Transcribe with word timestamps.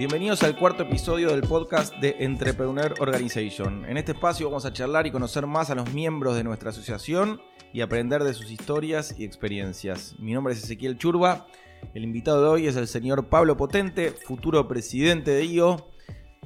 Bienvenidos 0.00 0.42
al 0.44 0.56
cuarto 0.56 0.84
episodio 0.84 1.28
del 1.28 1.42
podcast 1.42 1.94
de 1.96 2.16
Entrepreneur 2.20 2.94
Organization. 3.00 3.84
En 3.84 3.98
este 3.98 4.12
espacio 4.12 4.48
vamos 4.48 4.64
a 4.64 4.72
charlar 4.72 5.06
y 5.06 5.10
conocer 5.10 5.46
más 5.46 5.68
a 5.68 5.74
los 5.74 5.92
miembros 5.92 6.36
de 6.36 6.42
nuestra 6.42 6.70
asociación 6.70 7.38
y 7.74 7.82
aprender 7.82 8.24
de 8.24 8.32
sus 8.32 8.50
historias 8.50 9.14
y 9.18 9.24
experiencias. 9.24 10.14
Mi 10.18 10.32
nombre 10.32 10.54
es 10.54 10.64
Ezequiel 10.64 10.96
Churba. 10.96 11.48
El 11.92 12.04
invitado 12.04 12.42
de 12.42 12.48
hoy 12.48 12.66
es 12.66 12.76
el 12.76 12.88
señor 12.88 13.28
Pablo 13.28 13.58
Potente, 13.58 14.12
futuro 14.12 14.66
presidente 14.66 15.32
de 15.32 15.44
IO. 15.44 15.90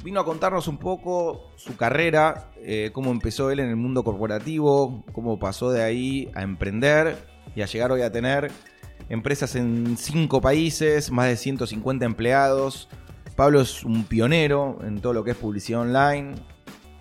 Vino 0.02 0.18
a 0.18 0.24
contarnos 0.24 0.66
un 0.66 0.78
poco 0.78 1.52
su 1.54 1.76
carrera, 1.76 2.50
eh, 2.56 2.90
cómo 2.92 3.12
empezó 3.12 3.52
él 3.52 3.60
en 3.60 3.68
el 3.68 3.76
mundo 3.76 4.02
corporativo, 4.02 5.04
cómo 5.12 5.38
pasó 5.38 5.70
de 5.70 5.84
ahí 5.84 6.28
a 6.34 6.42
emprender 6.42 7.24
y 7.54 7.62
a 7.62 7.66
llegar 7.66 7.92
hoy 7.92 8.02
a 8.02 8.10
tener 8.10 8.50
empresas 9.08 9.54
en 9.54 9.96
cinco 9.96 10.40
países, 10.40 11.12
más 11.12 11.28
de 11.28 11.36
150 11.36 12.04
empleados, 12.04 12.88
Pablo 13.36 13.60
es 13.60 13.84
un 13.84 14.04
pionero 14.04 14.78
en 14.84 15.00
todo 15.00 15.12
lo 15.12 15.24
que 15.24 15.32
es 15.32 15.36
publicidad 15.36 15.80
online. 15.80 16.34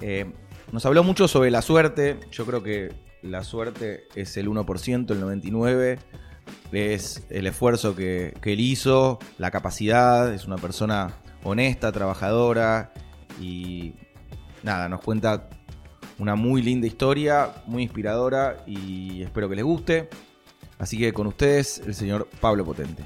Eh, 0.02 0.32
nos 0.72 0.86
habló 0.86 1.04
mucho 1.04 1.28
sobre 1.28 1.52
la 1.52 1.62
suerte. 1.62 2.20
Yo 2.32 2.46
creo 2.46 2.64
que 2.64 2.92
la 3.22 3.44
suerte 3.44 4.06
es 4.16 4.36
el 4.38 4.48
1%, 4.50 5.12
el 5.12 5.22
99% 5.22 6.00
es 6.72 7.24
el 7.30 7.48
esfuerzo 7.48 7.96
que, 7.96 8.34
él 8.44 8.60
hizo, 8.60 9.20
la 9.38 9.52
capacidad, 9.52 10.34
es 10.34 10.46
una 10.46 10.58
persona 10.58 11.14
honesta, 11.44 11.92
trabajadora 11.92 12.94
y 13.40 13.94
nada, 14.64 14.90
nos 14.90 15.02
cuenta 15.02 15.50
una 16.18 16.36
muy 16.36 16.62
linda 16.62 16.88
historia, 16.88 17.54
muy 17.68 17.84
inspiradora 17.84 18.64
y 18.66 19.22
espero 19.24 19.50
que 19.50 19.56
les 19.56 19.66
guste. 19.66 20.10
Así 20.80 20.98
que 20.98 21.14
con 21.14 21.28
ustedes, 21.28 21.82
el 21.86 21.94
señor 21.94 22.28
Pablo 22.42 22.66
Potente. 22.66 23.04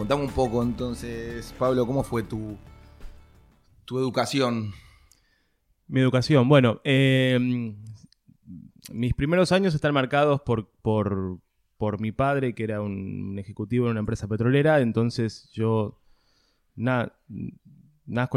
Contame 0.00 0.22
un 0.22 0.30
poco 0.30 0.62
entonces, 0.62 1.54
Pablo, 1.58 1.86
¿cómo 1.86 2.02
fue 2.02 2.22
tu, 2.22 2.56
tu 3.84 3.98
educación? 3.98 4.72
Mi 5.88 6.00
educación, 6.00 6.48
bueno, 6.48 6.80
em, 6.84 7.76
mis 8.90 9.12
primeros 9.12 9.52
años 9.52 9.74
están 9.74 9.92
marcados 9.92 10.40
por, 10.40 10.70
por, 10.80 12.00
mi 12.00 12.12
padre, 12.12 12.54
que 12.54 12.64
era 12.64 12.80
un, 12.80 13.38
ejecutivo 13.38 13.84
en 13.84 13.90
una 13.90 14.00
empresa 14.00 14.26
petrolera, 14.26 14.80
entonces 14.80 15.50
yo 15.52 16.00
nazco 16.76 17.18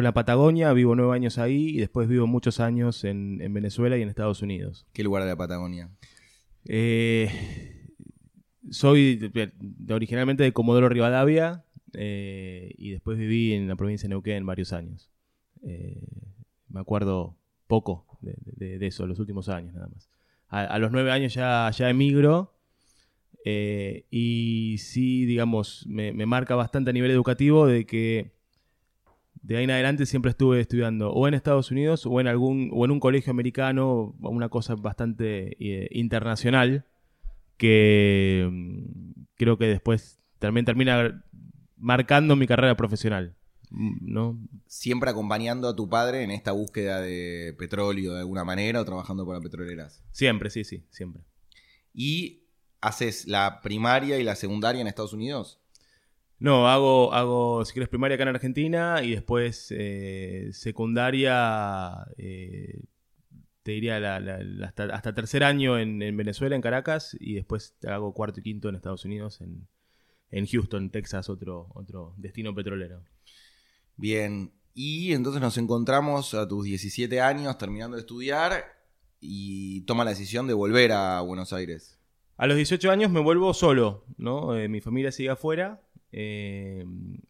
en 0.01 0.03
la 0.03 0.13
Patagonia, 0.13 0.73
vivo 0.73 0.95
nueve 0.95 1.15
años 1.15 1.37
ahí 1.37 1.69
y 1.69 1.77
después 1.77 2.09
vivo 2.09 2.27
muchos 2.27 2.59
años 2.59 3.05
en, 3.05 3.39
en 3.41 3.53
Venezuela 3.53 3.95
y 3.95 4.01
en 4.01 4.09
Estados 4.09 4.41
Unidos. 4.41 4.85
¿Qué 4.91 5.01
lugar 5.01 5.23
de 5.23 5.29
la 5.29 5.37
Patagonia? 5.37 5.89
Eh, 6.65 7.72
soy 8.69 9.31
originalmente 9.89 10.43
de 10.43 10.53
Comodoro 10.53 10.89
Rivadavia 10.89 11.63
eh, 11.93 12.73
y 12.77 12.91
después 12.91 13.17
viví 13.17 13.53
en 13.53 13.67
la 13.67 13.75
provincia 13.75 14.07
de 14.07 14.09
Neuquén 14.09 14.45
varios 14.45 14.73
años. 14.73 15.11
Eh, 15.63 16.01
me 16.69 16.79
acuerdo 16.79 17.37
poco 17.67 18.05
de, 18.21 18.85
eso, 18.85 19.05
los 19.05 19.19
últimos 19.19 19.49
años 19.49 19.73
nada 19.73 19.87
más. 19.87 20.09
A, 20.49 20.77
los 20.77 20.91
nueve 20.91 21.11
años 21.11 21.33
ya, 21.33 21.71
emigro 21.89 22.53
eh, 23.43 24.05
y 24.11 24.77
sí, 24.79 25.25
digamos, 25.25 25.85
me, 25.87 26.13
marca 26.25 26.55
bastante 26.55 26.91
a 26.91 26.93
nivel 26.93 27.11
educativo 27.11 27.65
de 27.65 27.85
que 27.85 28.31
de 29.41 29.57
ahí 29.57 29.65
en 29.65 29.71
adelante 29.71 30.05
siempre 30.05 30.29
estuve 30.29 30.61
estudiando 30.61 31.11
o 31.11 31.27
en 31.27 31.33
Estados 31.33 31.71
Unidos 31.71 32.05
o 32.05 32.21
en 32.21 32.27
algún 32.27 32.69
o 32.71 32.85
en 32.85 32.91
un 32.91 32.99
colegio 32.99 33.31
americano, 33.31 34.15
una 34.21 34.47
cosa 34.49 34.75
bastante 34.75 35.57
internacional 35.91 36.85
que 37.63 38.45
mm, 38.51 39.23
creo 39.35 39.57
que 39.57 39.67
después 39.67 40.19
también 40.37 40.65
termina 40.65 41.23
marcando 41.77 42.35
mi 42.35 42.45
carrera 42.45 42.75
profesional. 42.75 43.37
¿no? 43.71 44.37
Siempre 44.67 45.09
acompañando 45.09 45.69
a 45.69 45.75
tu 45.75 45.87
padre 45.87 46.23
en 46.23 46.31
esta 46.31 46.51
búsqueda 46.51 46.99
de 46.99 47.55
petróleo 47.57 48.15
de 48.15 48.19
alguna 48.19 48.43
manera 48.43 48.81
o 48.81 48.85
trabajando 48.85 49.25
para 49.25 49.39
petroleras. 49.39 50.03
Siempre, 50.11 50.49
sí, 50.49 50.65
sí, 50.65 50.85
siempre. 50.89 51.23
¿Y 51.93 52.43
haces 52.81 53.27
la 53.27 53.61
primaria 53.61 54.19
y 54.19 54.23
la 54.23 54.35
secundaria 54.35 54.81
en 54.81 54.87
Estados 54.87 55.13
Unidos? 55.13 55.61
No, 56.39 56.67
hago, 56.67 57.13
hago, 57.13 57.63
si 57.63 57.71
quieres, 57.71 57.87
primaria 57.87 58.15
acá 58.15 58.23
en 58.23 58.35
Argentina 58.35 59.01
y 59.01 59.11
después 59.11 59.67
eh, 59.69 60.49
secundaria 60.51 61.93
eh, 62.17 62.81
te 63.63 63.71
diría 63.71 64.17
hasta, 64.63 65.13
tercer 65.13 65.43
año 65.43 65.79
en, 65.79 65.99
Venezuela, 66.15 66.55
en 66.55 66.61
Caracas, 66.61 67.15
y 67.19 67.33
después 67.35 67.75
hago 67.87 68.13
cuarto 68.13 68.41
y 68.41 68.43
quinto 68.43 68.69
en 68.69 68.75
Estados 68.75 69.05
Unidos, 69.05 69.41
en, 69.41 69.67
Houston, 70.47 70.89
Texas, 70.89 71.29
otro, 71.29 71.69
otro 71.73 72.13
destino 72.17 72.53
petrolero. 72.53 73.03
Bien, 73.95 74.51
y 74.73 75.13
entonces 75.13 75.41
nos 75.41 75.57
encontramos 75.57 76.33
a 76.33 76.47
tus 76.47 76.65
17 76.65 77.21
años 77.21 77.57
terminando 77.57 77.95
de 77.95 78.01
estudiar 78.01 78.65
y 79.19 79.81
toma 79.81 80.03
la 80.03 80.11
decisión 80.11 80.47
de 80.47 80.53
volver 80.53 80.91
a 80.91 81.21
Buenos 81.21 81.53
Aires. 81.53 81.99
A 82.35 82.47
los 82.47 82.57
18 82.57 82.91
años 82.91 83.11
me 83.11 83.21
vuelvo 83.21 83.53
solo, 83.53 84.05
¿no? 84.17 84.57
Eh, 84.57 84.67
mi 84.67 84.81
familia 84.81 85.11
sigue 85.11 85.29
afuera 85.29 85.81
eh, 86.11 86.83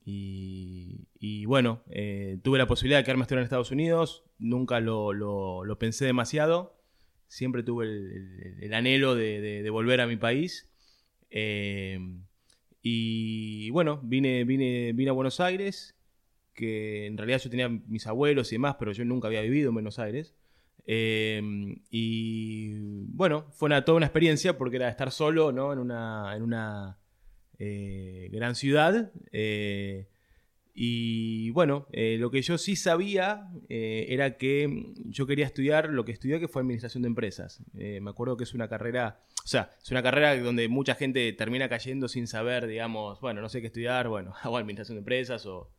y, 0.06 1.08
bueno, 1.46 1.84
eh, 1.90 2.38
tuve 2.44 2.58
la 2.58 2.68
posibilidad 2.68 3.00
de 3.00 3.06
quedarme 3.06 3.22
a 3.22 3.24
estudiar 3.24 3.40
en 3.40 3.46
Estados 3.46 3.72
Unidos, 3.72 4.26
nunca 4.40 4.82
lo, 4.82 5.64
pensé 5.80 6.06
demasiado, 6.06 6.78
siempre 7.28 7.64
tuve 7.64 7.86
el, 7.86 8.74
anhelo 8.74 9.16
de, 9.16 9.68
volver 9.72 10.02
a 10.02 10.08
mi 10.08 10.18
país. 10.18 10.70
Eh, 11.30 11.98
y 12.82 13.70
bueno, 13.70 14.02
vine, 14.04 14.44
vine, 14.44 14.92
vine 14.94 15.10
a 15.10 15.14
Buenos 15.14 15.40
Aires, 15.40 15.96
que 16.54 17.06
en 17.06 17.18
realidad 17.18 17.40
yo 17.40 17.50
tenía 17.50 17.70
mis 17.70 18.06
abuelos 18.06 18.52
y 18.52 18.56
demás, 18.56 18.76
pero 18.78 18.92
yo 18.92 19.06
nunca 19.06 19.28
había 19.28 19.42
vivido 19.42 19.70
en 19.70 19.76
Buenos 19.76 20.00
Aires. 20.00 20.36
y 20.86 22.74
bueno, 23.14 23.46
fue 23.52 23.68
una, 23.68 23.86
toda 23.86 23.96
una 23.98 24.08
experiencia 24.08 24.58
porque 24.58 24.76
era 24.76 24.90
estar 24.90 25.12
solo 25.12 25.54
¿no? 25.54 25.72
en 25.72 25.80
una, 25.80 26.36
en 26.36 26.44
una 26.44 26.98
eh, 27.60 28.30
gran 28.32 28.56
ciudad. 28.56 29.12
Eh, 29.32 30.08
y 30.74 31.52
bueno, 31.52 31.88
eh, 31.92 32.18
lo 32.20 32.32
que 32.32 32.42
yo 32.42 32.58
sí 32.58 32.76
sabía 32.76 33.48
era 33.70 34.38
que 34.38 34.94
yo 35.06 35.28
quería 35.28 35.46
estudiar 35.46 35.90
lo 35.90 36.04
que 36.04 36.12
estudié, 36.12 36.40
que 36.40 36.48
fue 36.48 36.62
administración 36.62 37.04
de 37.04 37.08
empresas. 37.08 37.64
me 37.74 38.10
acuerdo 38.10 38.38
que 38.38 38.44
es 38.44 38.54
una 38.54 38.68
carrera, 38.68 39.22
o 39.44 39.48
sea, 39.48 39.70
es 39.82 39.92
una 39.92 40.02
carrera 40.02 40.38
donde 40.38 40.68
mucha 40.70 40.96
gente 40.96 41.32
termina 41.34 41.70
cayendo 41.70 42.08
sin 42.08 42.28
saber, 42.28 42.66
digamos, 42.68 43.20
bueno, 43.20 43.42
no 43.42 43.50
sé 43.50 43.62
qué 43.62 43.68
estudiar, 43.68 44.08
bueno, 44.08 44.34
hago 44.42 44.58
administración 44.58 44.96
de 44.96 45.00
empresas 45.00 45.46
o, 45.46 45.70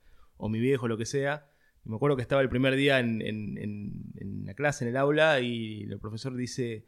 mi 0.48 0.60
viejo, 0.60 0.88
lo 0.88 0.98
que 0.98 1.06
sea. 1.06 1.48
me 1.84 1.96
acuerdo 1.96 2.16
que 2.16 2.22
estaba 2.22 2.42
el 2.42 2.50
primer 2.50 2.76
día 2.76 3.00
en, 3.00 3.22
en, 3.22 4.44
la 4.44 4.54
clase, 4.54 4.84
en 4.84 4.90
el 4.90 4.96
aula, 4.98 5.40
y 5.40 5.84
el 5.84 5.98
profesor 5.98 6.36
dice, 6.36 6.86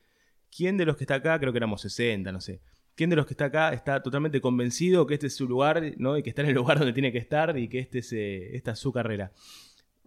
¿quién 0.55 0.77
de 0.77 0.85
los 0.85 0.97
que 0.97 1.05
está 1.05 1.17
acá? 1.17 1.39
Creo 1.41 1.53
que 1.53 1.59
éramos 1.59 1.81
60, 1.81 2.31
no 2.33 2.41
sé. 2.41 2.61
¿Quién 2.97 3.11
de 3.11 3.17
los 3.17 3.27
que 3.27 3.35
está 3.35 3.45
acá 3.47 3.75
está 3.75 4.03
totalmente 4.03 4.41
convencido 4.41 5.07
que 5.07 5.15
este 5.15 5.27
es 5.27 5.37
su 5.37 5.47
lugar, 5.47 5.93
¿no? 5.99 6.17
Y 6.17 6.23
que 6.23 6.31
está 6.31 6.41
en 6.41 6.49
el 6.49 6.55
lugar 6.55 6.79
donde 6.79 6.95
tiene 6.95 7.13
que 7.13 7.19
estar 7.19 7.57
y 7.59 7.69
que 7.69 7.79
este 7.79 7.99
es, 7.99 8.11
eh, 8.15 8.57
esta 8.57 8.71
es 8.73 8.79
su 8.79 8.91
carrera? 8.91 9.33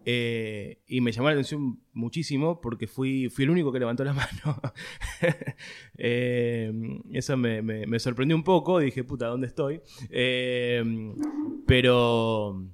Eh, 0.04 0.82
y 0.88 1.00
me 1.00 1.12
llamó 1.12 1.28
la 1.28 1.34
atención 1.34 1.78
muchísimo 1.92 2.60
porque 2.60 2.88
fui, 2.88 3.28
fui 3.28 3.44
el 3.44 3.50
único 3.50 3.70
que 3.70 3.78
levantó 3.78 4.02
la 4.02 4.12
mano. 4.14 4.60
Eh, 6.02 6.72
eso 7.12 7.36
me, 7.36 7.98
sorprendió 8.00 8.34
un 8.34 8.42
poco. 8.42 8.80
Dije, 8.80 9.04
puta, 9.04 9.26
¿dónde 9.26 9.46
estoy? 9.46 9.82
pero, 11.66 12.66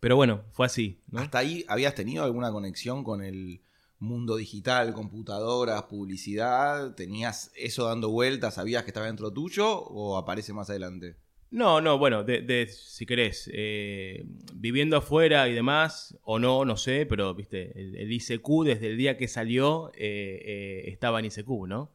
pero 0.00 0.16
bueno, 0.16 0.42
fue 0.50 0.66
así. 0.66 1.00
¿Hasta 1.14 1.38
ahí 1.38 1.64
habías 1.66 1.94
tenido 1.94 2.24
alguna 2.24 2.52
conexión 2.52 3.04
con 3.04 3.24
el 3.24 3.62
mundo 4.00 4.36
digital, 4.36 4.94
computadoras, 4.94 5.84
publicidad, 5.84 6.94
¿tenías 6.94 7.52
eso 7.54 7.86
dando 7.86 8.10
vueltas? 8.10 8.54
¿Sabías 8.54 8.82
que 8.82 8.90
estaba 8.90 9.06
dentro 9.06 9.30
tuyo 9.30 9.78
o 9.78 10.16
aparece 10.16 10.52
más 10.52 10.70
adelante? 10.70 11.16
No, 11.50 11.80
no, 11.80 11.98
bueno, 11.98 12.22
de, 12.22 12.68
si 12.68 13.06
querés, 13.06 13.50
eh, 13.52 14.24
viviendo 14.54 14.96
afuera 14.96 15.48
y 15.48 15.52
demás, 15.52 16.16
o 16.22 16.38
no, 16.38 16.64
no 16.64 16.76
sé, 16.76 17.06
pero 17.06 17.34
viste, 17.34 17.72
el, 17.74 18.10
ICQ 18.10 18.64
desde 18.64 18.86
el 18.86 18.96
día 18.96 19.16
que 19.16 19.26
salió 19.26 19.90
eh, 19.94 20.42
eh, 20.44 20.82
estaba 20.86 21.18
en 21.18 21.26
ICQ, 21.26 21.66
¿no? 21.66 21.92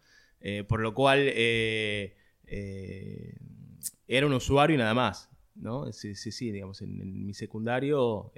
por 0.68 0.80
lo 0.80 0.94
cual 0.94 1.28
era 1.28 2.13
un 4.28 4.34
usuario 4.34 4.75
y 4.75 4.78
nada 4.78 4.94
más, 4.94 5.31
¿no? 5.56 5.92
Sí, 5.92 6.13
sí, 6.13 6.31
sí, 6.31 6.51
digamos, 6.51 6.84
en, 6.84 7.01
en 7.01 7.25
mi 7.25 7.34
secundario 7.34 8.31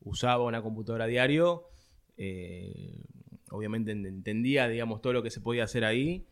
usaba 0.00 0.44
una 0.44 0.62
computadora 0.62 1.06
diario 1.06 1.66
eh, 2.22 3.06
obviamente 3.50 3.92
entendía, 3.92 4.68
digamos, 4.68 5.00
todo 5.00 5.14
lo 5.14 5.22
que 5.22 5.30
se 5.30 5.40
podía 5.40 5.64
hacer 5.64 5.86
ahí. 5.86 6.26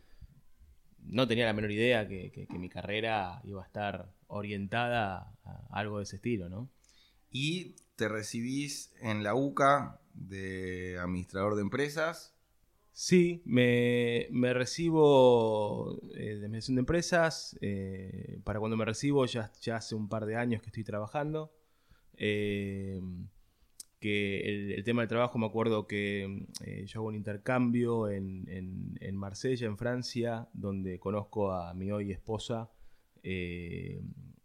No 1.02 1.26
tenía 1.26 1.46
la 1.46 1.54
menor 1.54 1.70
idea 1.70 2.06
que, 2.06 2.46
mi 2.50 2.68
carrera 2.68 3.40
iba 3.44 3.62
a 3.62 3.66
estar 3.66 4.12
orientada 4.26 5.32
a 5.44 5.66
algo 5.70 5.96
de 5.96 6.04
ese 6.04 6.16
estilo, 6.16 6.50
¿no? 6.50 6.68
Y 7.30 7.76
te 7.96 8.06
recibís 8.06 8.92
en 9.00 9.22
la 9.22 9.34
UCA 9.34 9.98
de 10.12 10.98
administrador 10.98 11.54
de 11.54 11.62
empresas. 11.62 12.34
Sí, 12.92 13.40
me, 13.46 14.28
recibo 14.52 15.98
eh, 16.14 16.36
de 16.36 16.44
administración 16.44 16.76
de 16.76 16.80
empresas. 16.80 17.56
Eh, 17.62 18.40
para 18.44 18.60
cuando 18.60 18.76
me 18.76 18.84
recibo 18.84 19.24
ya, 19.24 19.50
ya 19.62 19.76
hace 19.76 19.94
un 19.94 20.10
par 20.10 20.26
de 20.26 20.36
años 20.36 20.60
que 20.60 20.66
estoy 20.66 20.84
trabajando. 20.84 21.50
Eh, 22.18 23.00
que 24.00 24.74
el, 24.74 24.84
tema 24.84 25.02
del 25.02 25.08
trabajo, 25.08 25.38
me 25.38 25.46
acuerdo 25.46 25.86
que 25.86 26.46
eh, 26.64 26.84
yo 26.86 27.00
hago 27.00 27.08
un 27.08 27.16
intercambio 27.16 28.08
en, 28.08 28.96
en, 29.00 29.16
Marsella, 29.16 29.66
en 29.66 29.76
Francia, 29.76 30.48
donde 30.52 30.98
conozco 30.98 31.52
a 31.52 31.74
mi 31.74 31.90
hoy 31.90 32.12
esposa 32.12 32.70
eh, 33.22 34.00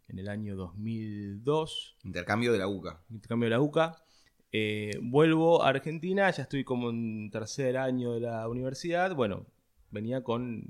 en 0.08 0.18
el 0.18 0.28
año 0.28 0.56
2002. 0.56 1.96
Intercambio 2.04 2.52
de 2.52 2.58
la 2.58 2.68
UCA. 2.68 3.04
Intercambio 3.10 3.46
de 3.46 3.50
la 3.50 3.60
UCA. 3.60 4.04
Eh, 4.50 4.98
vuelvo 5.02 5.62
a 5.62 5.68
Argentina, 5.68 6.30
ya 6.30 6.42
estoy 6.42 6.64
como 6.64 6.90
en 6.90 7.30
tercer 7.30 7.76
año 7.76 8.12
de 8.12 8.20
la 8.20 8.48
universidad. 8.48 9.14
Bueno, 9.14 9.46
venía 9.90 10.22
con 10.22 10.64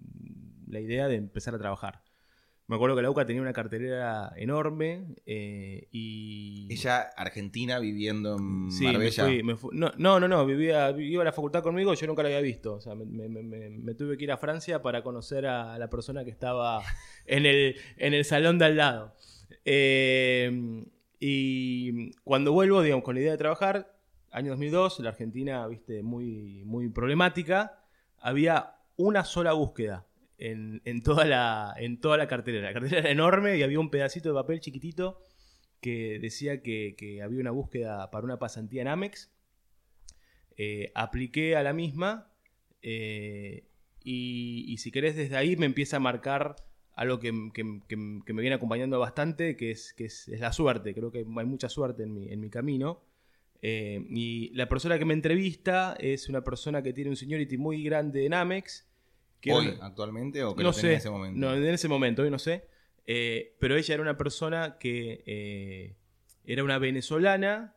la 0.67 0.81
idea 0.81 1.09
de 1.09 1.17
empezar 1.17 1.55
a 1.55 1.59
trabajar. 1.59 2.04
Me 2.67 2.77
acuerdo 2.77 2.97
que 2.97 3.03
la 3.03 3.11
UCA 3.11 3.27
tenía 3.27 3.43
una 3.43 3.53
cartelera 3.53 4.33
enorme 4.37 5.05
eh, 5.27 5.87
y... 5.91 6.67
Ella, 6.71 7.11
argentina, 7.15 7.79
viviendo 7.79 8.39
en 8.39 8.71
sí, 8.73 8.85
Marbella. 8.85 9.27
Me 9.45 9.55
fui, 9.55 9.77
No, 9.77 9.93
no, 9.99 10.19
no, 10.19 10.47
vivía, 10.47 10.91
iba 10.99 11.21
a 11.21 11.27
la 11.27 11.33
facultad 11.33 11.63
conmigo, 11.63 11.93
yo 11.93 12.07
nunca 12.07 12.23
la 12.23 12.29
había 12.29 12.41
visto. 12.41 12.75
O 12.77 12.81
sea, 12.81 12.95
me, 12.95 13.95
tuve 13.95 14.17
que 14.17 14.25
ir 14.25 14.33
a 14.33 14.39
Francia 14.39 14.81
para 14.81 15.03
conocer 15.03 15.45
a 15.47 15.79
la 15.79 15.91
persona 15.91 16.25
que 16.25 16.31
estaba 16.31 16.83
en 17.27 17.45
el, 17.45 17.77
en 17.99 18.15
el 18.15 18.25
salón 18.25 18.59
de 18.59 18.65
al 18.65 18.77
lado. 18.79 19.15
Eh, 19.67 20.87
y 21.21 22.13
cuando 22.23 22.53
vuelvo, 22.53 22.81
digamos, 22.81 23.05
con 23.05 23.15
la 23.15 23.21
idea 23.21 23.33
de 23.33 23.39
trabajar, 23.39 23.95
año 24.31 24.53
2002, 24.53 25.01
la 25.01 25.11
Argentina, 25.11 25.67
viste, 25.67 26.03
muy, 26.03 26.63
muy 26.65 26.89
problemática, 26.89 27.85
había 28.19 28.77
una 28.97 29.23
sola 29.25 29.53
búsqueda 29.53 30.07
en, 30.39 31.03
toda 31.03 31.25
la, 31.25 31.75
en 31.77 32.01
toda 32.01 32.17
la 32.17 32.29
cartelera. 32.29 32.69
La 32.69 32.73
cartelera 32.73 33.01
era 33.01 33.11
enorme 33.11 33.57
y 33.57 33.63
había 33.63 33.81
un 33.81 33.91
pedacito 33.91 34.29
de 34.29 34.35
papel 34.35 34.61
chiquitito 34.61 35.21
que 35.81 36.19
decía 36.19 36.63
que, 36.63 37.21
había 37.23 37.41
una 37.41 37.51
búsqueda 37.51 38.11
para 38.11 38.25
una 38.25 38.39
pasantía 38.39 38.83
en 38.83 38.89
Amex. 38.89 39.31
Eh, 40.57 40.93
apliqué 40.95 41.57
a 41.57 41.63
la 41.63 41.73
misma 41.73 42.33
eh, 42.81 43.67
y, 44.05 44.77
si 44.79 44.91
querés 44.91 45.17
desde 45.17 45.37
ahí 45.37 45.57
me 45.57 45.67
empieza 45.67 45.97
a 45.97 46.01
marcar 46.01 46.57
algo 46.93 47.19
que, 47.19 47.33
me 47.33 48.41
viene 48.41 48.55
acompañando 48.55 48.99
bastante, 48.99 49.57
que, 49.57 49.73
es, 49.73 49.93
que 49.95 50.07
es, 50.07 50.29
la 50.29 50.53
suerte. 50.53 50.95
Creo 50.95 51.11
que 51.11 51.19
hay 51.19 51.47
mucha 51.47 51.69
suerte 51.69 52.05
en 52.05 52.15
mi, 52.15 52.31
en 52.31 52.41
mi 52.41 52.51
camino. 52.51 53.03
Eh, 53.63 54.05
y 54.11 54.51
la 54.55 54.69
persona 54.69 54.99
que 54.99 55.07
me 55.07 55.15
entrevista 55.15 55.97
es 55.99 56.29
una 56.29 56.45
persona 56.45 56.83
que 56.83 56.93
tiene 56.93 57.11
un 57.11 57.17
seniority 57.17 57.57
muy 57.57 57.83
grande 57.83 58.27
en 58.27 58.35
Amex 58.35 58.87
¿Hoy, 59.53 59.77
actualmente, 59.81 60.43
o 60.45 60.55
que 60.55 60.63
no 60.63 60.73
sé, 60.73 60.93
en 60.93 60.99
ese 60.99 61.11
momento? 61.11 61.39
No, 61.39 61.55
en 61.55 61.65
ese 61.67 61.89
momento, 61.89 62.23
hoy 62.23 62.31
no 62.31 62.39
sé. 62.39 62.67
Eh, 63.07 63.55
pero 63.59 63.77
ella 63.77 63.95
era 63.95 64.03
una 64.03 64.17
persona 64.17 64.79
que 64.79 65.23
eh, 65.27 65.97
era 66.45 66.65
una 66.65 66.79
venezolana 66.79 67.77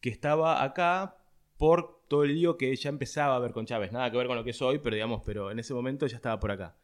que 0.00 0.08
estaba 0.08 0.62
acá 0.62 1.18
por 1.58 2.02
todo 2.08 2.24
el 2.24 2.34
lío 2.34 2.56
que 2.56 2.70
ella 2.70 2.88
empezaba 2.88 3.36
a 3.36 3.38
ver 3.38 3.52
con 3.52 3.66
Chávez. 3.66 3.92
Nada 3.92 4.10
que 4.10 4.16
ver 4.16 4.26
con 4.26 4.36
lo 4.36 4.44
que 4.44 4.50
es 4.50 4.62
hoy, 4.62 4.78
pero 4.78 4.94
digamos, 4.94 5.22
pero 5.24 5.50
en 5.50 5.58
ese 5.58 5.74
momento 5.74 6.06
ella 6.06 6.16
estaba 6.16 6.40
por 6.40 6.50
acá. 6.50 6.76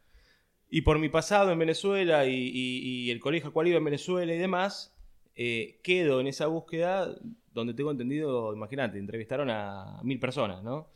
Y 0.69 0.81
por 0.81 0.99
mi 0.99 1.09
pasado 1.09 1.51
en 1.51 1.59
Venezuela 1.59 2.25
y, 2.25 3.11
el 3.11 3.19
colegio 3.19 3.47
al 3.47 3.53
cual 3.53 3.67
iba 3.67 3.77
en 3.77 3.83
Venezuela 3.83 4.33
y 4.33 4.37
demás, 4.37 4.95
eh, 5.35 5.79
quedo 5.83 6.21
en 6.21 6.27
esa 6.27 6.47
búsqueda 6.47 7.13
donde 7.53 7.73
tengo 7.73 7.91
entendido, 7.91 8.53
imagínate, 8.53 8.97
entrevistaron 8.97 9.49
a 9.49 9.99
mil 10.03 10.19
personas, 10.19 10.63
¿no? 10.63 10.89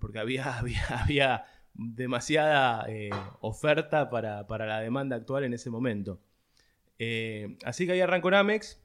porque 0.00 0.18
había, 0.18 0.56
había, 0.58 0.84
había 1.02 1.44
demasiada 1.80 2.84
eh, 2.88 3.10
oferta 3.40 4.10
para, 4.10 4.44
la 4.66 4.80
demanda 4.80 5.16
actual 5.16 5.44
en 5.44 5.54
ese 5.54 5.70
momento. 5.70 6.20
Eh, 6.98 7.56
así 7.64 7.86
que 7.86 7.92
ahí 7.92 8.00
arranco 8.00 8.28
en 8.28 8.34
Amex. 8.34 8.80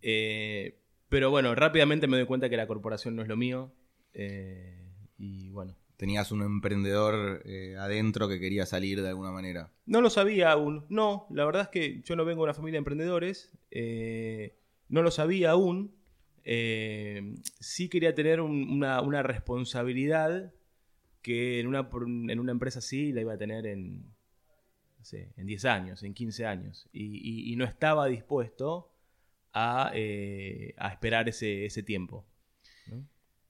Eh, 0.00 0.80
pero 1.08 1.30
bueno, 1.30 1.54
rápidamente 1.54 2.06
me 2.06 2.16
doy 2.16 2.26
cuenta 2.26 2.48
que 2.48 2.56
la 2.56 2.66
corporación 2.66 3.14
no 3.14 3.22
es 3.22 3.28
lo 3.28 3.36
mío. 3.36 3.72
y 5.18 5.50
bueno. 5.50 5.76
Tenías 5.96 6.32
un 6.32 6.42
emprendedor 6.42 7.44
adentro 7.78 8.28
que 8.28 8.40
quería 8.40 8.66
salir 8.66 9.00
de 9.00 9.10
alguna 9.10 9.30
manera. 9.30 9.70
No 9.86 10.00
lo 10.00 10.10
sabía 10.10 10.50
aún. 10.50 10.86
No, 10.88 11.28
la 11.30 11.44
verdad 11.44 11.62
es 11.62 11.68
que 11.68 12.02
yo 12.02 12.16
no 12.16 12.24
vengo 12.24 12.42
de 12.42 12.44
una 12.44 12.54
familia 12.54 12.78
de 12.78 12.78
emprendedores. 12.78 13.52
no 14.88 15.02
lo 15.02 15.10
sabía 15.12 15.52
aún. 15.52 15.94
sí 16.42 17.88
quería 17.88 18.14
tener 18.14 18.40
una, 18.40 19.00
una 19.02 19.22
responsabilidad 19.22 20.52
que 21.24 21.58
en 21.58 21.66
una, 21.66 21.88
en 21.90 22.38
una 22.38 22.52
empresa 22.52 22.80
así 22.80 23.10
la 23.10 23.22
iba 23.22 23.32
a 23.32 23.38
tener 23.38 23.66
en, 23.66 24.02
no 24.98 25.04
sé, 25.04 25.32
en 25.38 25.46
10 25.46 25.64
años, 25.64 26.02
en 26.02 26.12
15 26.12 26.44
años. 26.44 26.86
Y, 26.92 27.56
no 27.56 27.64
estaba 27.64 28.06
dispuesto 28.06 28.92
a, 29.54 29.90
eh, 29.94 30.74
a 30.76 30.90
esperar 30.90 31.26
ese, 31.26 31.64
ese 31.64 31.82
tiempo. 31.82 32.26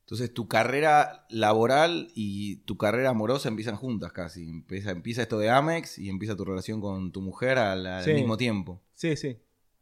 Entonces 0.04 0.32
tu 0.32 0.46
carrera 0.46 1.26
laboral 1.30 2.12
y 2.14 2.56
tu 2.58 2.76
carrera 2.76 3.10
amorosa 3.10 3.48
empiezan 3.48 3.74
juntas 3.74 4.12
casi. 4.12 4.48
Empieza, 4.48 4.92
empieza 4.92 5.22
esto 5.22 5.38
de 5.38 5.50
Amex 5.50 5.98
y 5.98 6.10
empieza 6.10 6.36
tu 6.36 6.44
relación 6.44 6.80
con 6.80 7.10
tu 7.10 7.22
mujer 7.22 7.58
al, 7.58 8.06
mismo 8.06 8.36
tiempo. 8.36 8.80
Sí, 8.94 9.16
sí. 9.16 9.36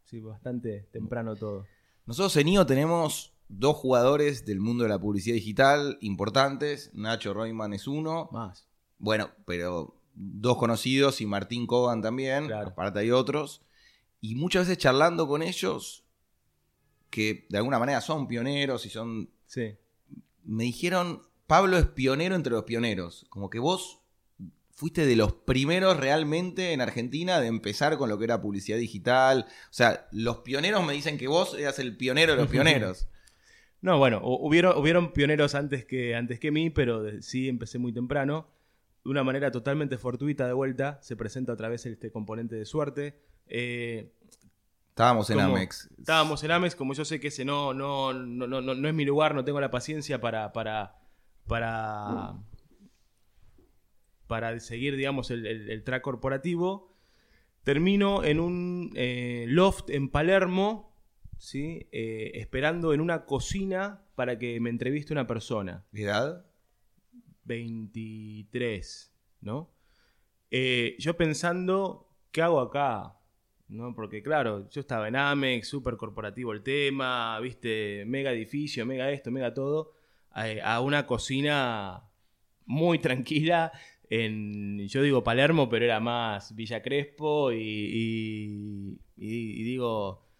Sí, 0.04 0.20
bastante 0.20 0.88
temprano 0.92 1.36
todo. 1.36 1.66
Nosotros 2.06 2.34
en 2.36 2.48
IO 2.48 2.64
tenemos 2.64 3.31
dos 3.58 3.76
jugadores 3.76 4.44
del 4.44 4.60
mundo 4.60 4.84
de 4.84 4.90
la 4.90 4.98
publicidad 4.98 5.34
digital 5.34 5.98
importantes. 6.00 6.90
Nacho 6.94 7.34
Royman 7.34 7.72
es 7.72 7.86
uno. 7.86 8.28
Más. 8.32 8.66
Bueno, 8.98 9.30
pero 9.46 9.96
dos 10.14 10.56
conocidos 10.56 11.20
y 11.20 11.26
Martín 11.26 11.66
Cogan 11.66 12.02
también. 12.02 12.52
Aparte 12.52 13.00
hay 13.00 13.10
otros. 13.10 13.62
Y 14.20 14.34
muchas 14.36 14.66
veces 14.66 14.78
charlando 14.82 15.26
con 15.26 15.42
ellos, 15.42 16.04
que 17.10 17.46
de 17.50 17.58
alguna 17.58 17.78
manera 17.78 18.00
son 18.00 18.28
pioneros 18.28 18.86
y 18.86 18.90
son... 18.90 19.30
Sí. 19.46 19.76
Me 20.44 20.64
dijeron, 20.64 21.22
Pablo 21.46 21.76
es 21.76 21.86
pionero 21.86 22.34
entre 22.34 22.52
los 22.52 22.64
pioneros. 22.64 23.26
Como 23.28 23.50
que 23.50 23.58
vos 23.58 24.00
fuiste 24.74 25.04
de 25.06 25.16
los 25.16 25.32
primeros 25.32 25.98
realmente 25.98 26.72
en 26.72 26.80
Argentina 26.80 27.40
de 27.40 27.48
empezar 27.48 27.98
con 27.98 28.08
lo 28.08 28.18
que 28.18 28.24
era 28.24 28.40
publicidad 28.40 28.78
digital. 28.78 29.46
O 29.48 29.72
sea, 29.72 30.08
los 30.10 30.38
pioneros 30.38 30.84
me 30.84 30.94
dicen 30.94 31.18
que 31.18 31.28
vos 31.28 31.54
eras 31.54 31.78
el 31.78 31.96
pionero 31.96 32.32
de 32.32 32.38
los 32.38 32.48
pioneros. 32.50 33.06
No, 33.82 33.98
bueno, 33.98 34.20
hubieron, 34.22 34.78
hubieron 34.78 35.12
pioneros 35.12 35.56
antes 35.56 35.84
que, 35.84 36.14
antes 36.14 36.38
que 36.38 36.52
mí, 36.52 36.70
pero 36.70 37.20
sí 37.20 37.48
empecé 37.48 37.78
muy 37.78 37.92
temprano. 37.92 38.46
De 39.04 39.10
una 39.10 39.24
manera 39.24 39.50
totalmente 39.50 39.98
fortuita 39.98 40.46
de 40.46 40.52
vuelta, 40.52 41.00
se 41.02 41.16
presenta 41.16 41.52
otra 41.52 41.68
vez 41.68 41.84
este 41.84 42.12
componente 42.12 42.54
de 42.54 42.64
suerte. 42.64 43.20
Eh, 43.48 44.12
estábamos 44.90 45.28
en 45.30 45.40
Amex. 45.40 45.90
Estábamos 45.98 46.44
en 46.44 46.52
Amex, 46.52 46.76
como 46.76 46.94
yo 46.94 47.04
sé 47.04 47.18
que 47.18 47.28
ese 47.28 47.44
no, 47.44 47.74
no, 47.74 48.12
no, 48.12 48.46
no, 48.46 48.60
no 48.60 48.88
es 48.88 48.94
mi 48.94 49.04
lugar, 49.04 49.34
no 49.34 49.44
tengo 49.44 49.60
la 49.60 49.72
paciencia 49.72 50.20
para, 50.20 50.52
para, 50.52 51.00
para, 51.48 52.34
para 54.28 54.60
seguir, 54.60 54.94
digamos, 54.94 55.32
el, 55.32 55.82
track 55.82 56.02
corporativo. 56.02 56.94
Termino 57.64 58.22
en 58.22 58.38
un 58.38 58.90
eh, 58.94 59.46
loft 59.48 59.90
en 59.90 60.08
Palermo, 60.08 60.91
¿sí? 61.42 61.88
Eh, 61.90 62.30
esperando 62.34 62.94
en 62.94 63.00
una 63.00 63.24
cocina 63.24 64.00
para 64.14 64.38
que 64.38 64.60
me 64.60 64.70
entreviste 64.70 65.12
una 65.12 65.26
persona. 65.26 65.84
¿De 65.90 66.02
edad? 66.02 66.46
23, 67.44 69.12
¿no? 69.40 69.68
Eh, 70.52 70.94
yo 71.00 71.16
pensando, 71.16 72.08
¿qué 72.30 72.42
hago 72.42 72.60
acá? 72.60 73.18
¿No? 73.66 73.92
Porque 73.92 74.22
claro, 74.22 74.70
yo 74.70 74.80
estaba 74.80 75.08
en 75.08 75.16
Amex, 75.16 75.66
súper 75.66 75.96
corporativo 75.96 76.52
el 76.52 76.62
tema, 76.62 77.40
viste, 77.40 78.04
mega 78.06 78.32
edificio, 78.32 78.86
mega 78.86 79.10
esto, 79.10 79.32
mega 79.32 79.52
todo, 79.52 79.94
a, 80.30 80.80
una 80.80 81.06
cocina 81.06 82.04
muy 82.66 83.00
tranquila 83.00 83.72
en, 84.08 84.86
yo 84.86 85.02
digo 85.02 85.24
Palermo, 85.24 85.68
pero 85.68 85.86
era 85.86 85.98
más 85.98 86.54
Villa 86.54 86.82
Crespo 86.82 87.50
y 87.50 89.00
digo, 89.16 90.31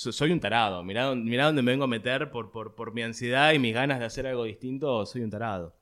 soy 0.00 0.32
un 0.32 0.40
tarado. 0.40 0.82
Mirá, 0.82 1.04
dónde 1.04 1.62
me 1.62 1.72
vengo 1.72 1.84
a 1.84 1.88
meter 1.88 2.30
por, 2.30 2.50
por, 2.50 2.94
mi 2.94 3.02
ansiedad 3.02 3.52
y 3.52 3.58
mis 3.58 3.74
ganas 3.74 3.98
de 3.98 4.06
hacer 4.06 4.26
algo 4.26 4.44
distinto, 4.44 5.04
soy 5.06 5.22
un 5.22 5.30
tarado. 5.30 5.76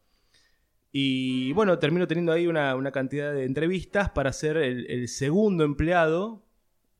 Y 0.90 1.52
bueno, 1.52 1.78
termino 1.78 2.08
teniendo 2.08 2.32
ahí 2.32 2.46
una, 2.46 2.90
cantidad 2.92 3.32
de 3.32 3.44
entrevistas 3.44 4.10
para 4.10 4.32
ser 4.32 4.56
el, 4.56 5.08
segundo 5.08 5.64
empleado 5.64 6.44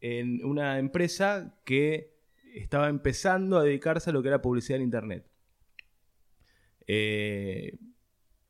en 0.01 0.45
una 0.45 0.79
empresa 0.79 1.59
que 1.65 2.15
estaba 2.55 2.89
empezando 2.89 3.59
a 3.59 3.65
dedicarse 3.65 4.11
a 4.11 4.13
lo 4.13 4.23
que 4.23 4.29
era 4.29 4.43
publicidad 4.43 4.77
en 4.77 4.85
Internet. 4.85 5.27
Eh, 6.87 7.79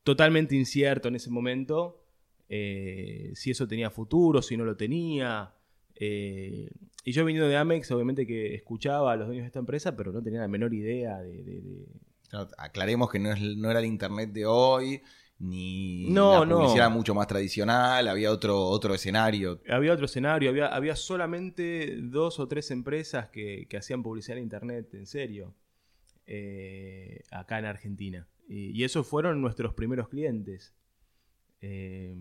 totalmente 0.02 0.54
incierto 0.54 1.08
en 1.08 1.16
ese 1.16 1.30
momento 1.30 2.04
eh, 2.48 3.32
si 3.34 3.50
eso 3.50 3.68
tenía 3.68 3.90
futuro, 3.90 4.42
si 4.42 4.56
no 4.56 4.64
lo 4.64 4.76
tenía. 4.76 5.54
Eh, 6.00 6.70
y 7.04 7.12
yo 7.12 7.24
venido 7.24 7.48
de 7.48 7.56
Amex, 7.56 7.90
obviamente 7.90 8.26
que 8.26 8.54
escuchaba 8.54 9.12
a 9.12 9.16
los 9.16 9.26
dueños 9.26 9.42
de 9.44 9.48
esta 9.48 9.58
empresa, 9.58 9.96
pero 9.96 10.12
no 10.12 10.22
tenía 10.22 10.40
la 10.40 10.48
menor 10.48 10.72
idea 10.74 11.18
de... 11.20 11.86
aclaremos 12.58 13.10
que 13.10 13.18
no, 13.18 13.30
era 13.70 13.80
el 13.80 13.86
Internet 13.86 14.30
de 14.32 14.46
hoy 14.46 15.00
ni 15.40 16.10
No, 16.10 16.40
la 16.40 16.46
no. 16.46 16.56
publicidad 16.56 16.86
era 16.86 16.88
mucho 16.88 17.14
más 17.14 17.26
tradicional, 17.26 18.08
había 18.08 18.30
otro, 18.32 18.60
otro 18.60 18.94
escenario. 18.94 19.60
Había 19.68 19.92
otro 19.92 20.06
escenario, 20.06 20.50
había, 20.50 20.66
había 20.66 20.96
solamente 20.96 21.96
dos 22.02 22.40
o 22.40 22.48
tres 22.48 22.70
empresas 22.70 23.28
que, 23.28 23.66
que 23.68 23.76
hacían 23.76 24.02
publicidad 24.02 24.36
en 24.38 24.44
internet, 24.44 24.92
en 24.94 25.06
serio, 25.06 25.54
eh, 26.26 27.22
acá 27.30 27.58
en 27.58 27.64
Argentina. 27.66 28.26
Y, 28.48 28.70
y 28.78 28.84
esos 28.84 29.06
fueron 29.06 29.40
nuestros 29.40 29.74
primeros 29.74 30.08
clientes. 30.08 30.74
Eh, 31.60 32.16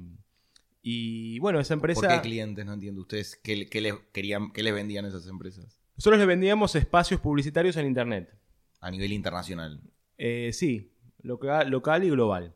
y 0.89 1.39
bueno, 1.39 1.59
esa 1.59 1.73
empresa... 1.73 1.99
¿Por 1.99 2.09
qué 2.09 2.21
clientes? 2.21 2.65
No 2.65 2.73
entiendo. 2.73 3.01
¿Ustedes 3.01 3.35
qué, 3.43 3.67
qué 3.67 3.81
les, 3.81 3.93
querían, 4.13 4.51
qué 4.53 4.63
les 4.63 4.73
vendían 4.73 5.03
esas 5.05 5.27
empresas? 5.27 5.77
Nosotros 5.97 6.17
le 6.19 6.25
vendíamos 6.25 6.75
espacios 6.75 7.19
publicitarios 7.19 7.75
en 7.75 7.87
internet. 7.87 8.33
A 8.79 8.89
nivel 8.89 9.11
internacional. 9.11 9.81
Eh, 10.17 10.51
sí, 10.53 10.93
local, 11.23 11.69
local 11.69 12.03
y 12.05 12.09
global. 12.09 12.55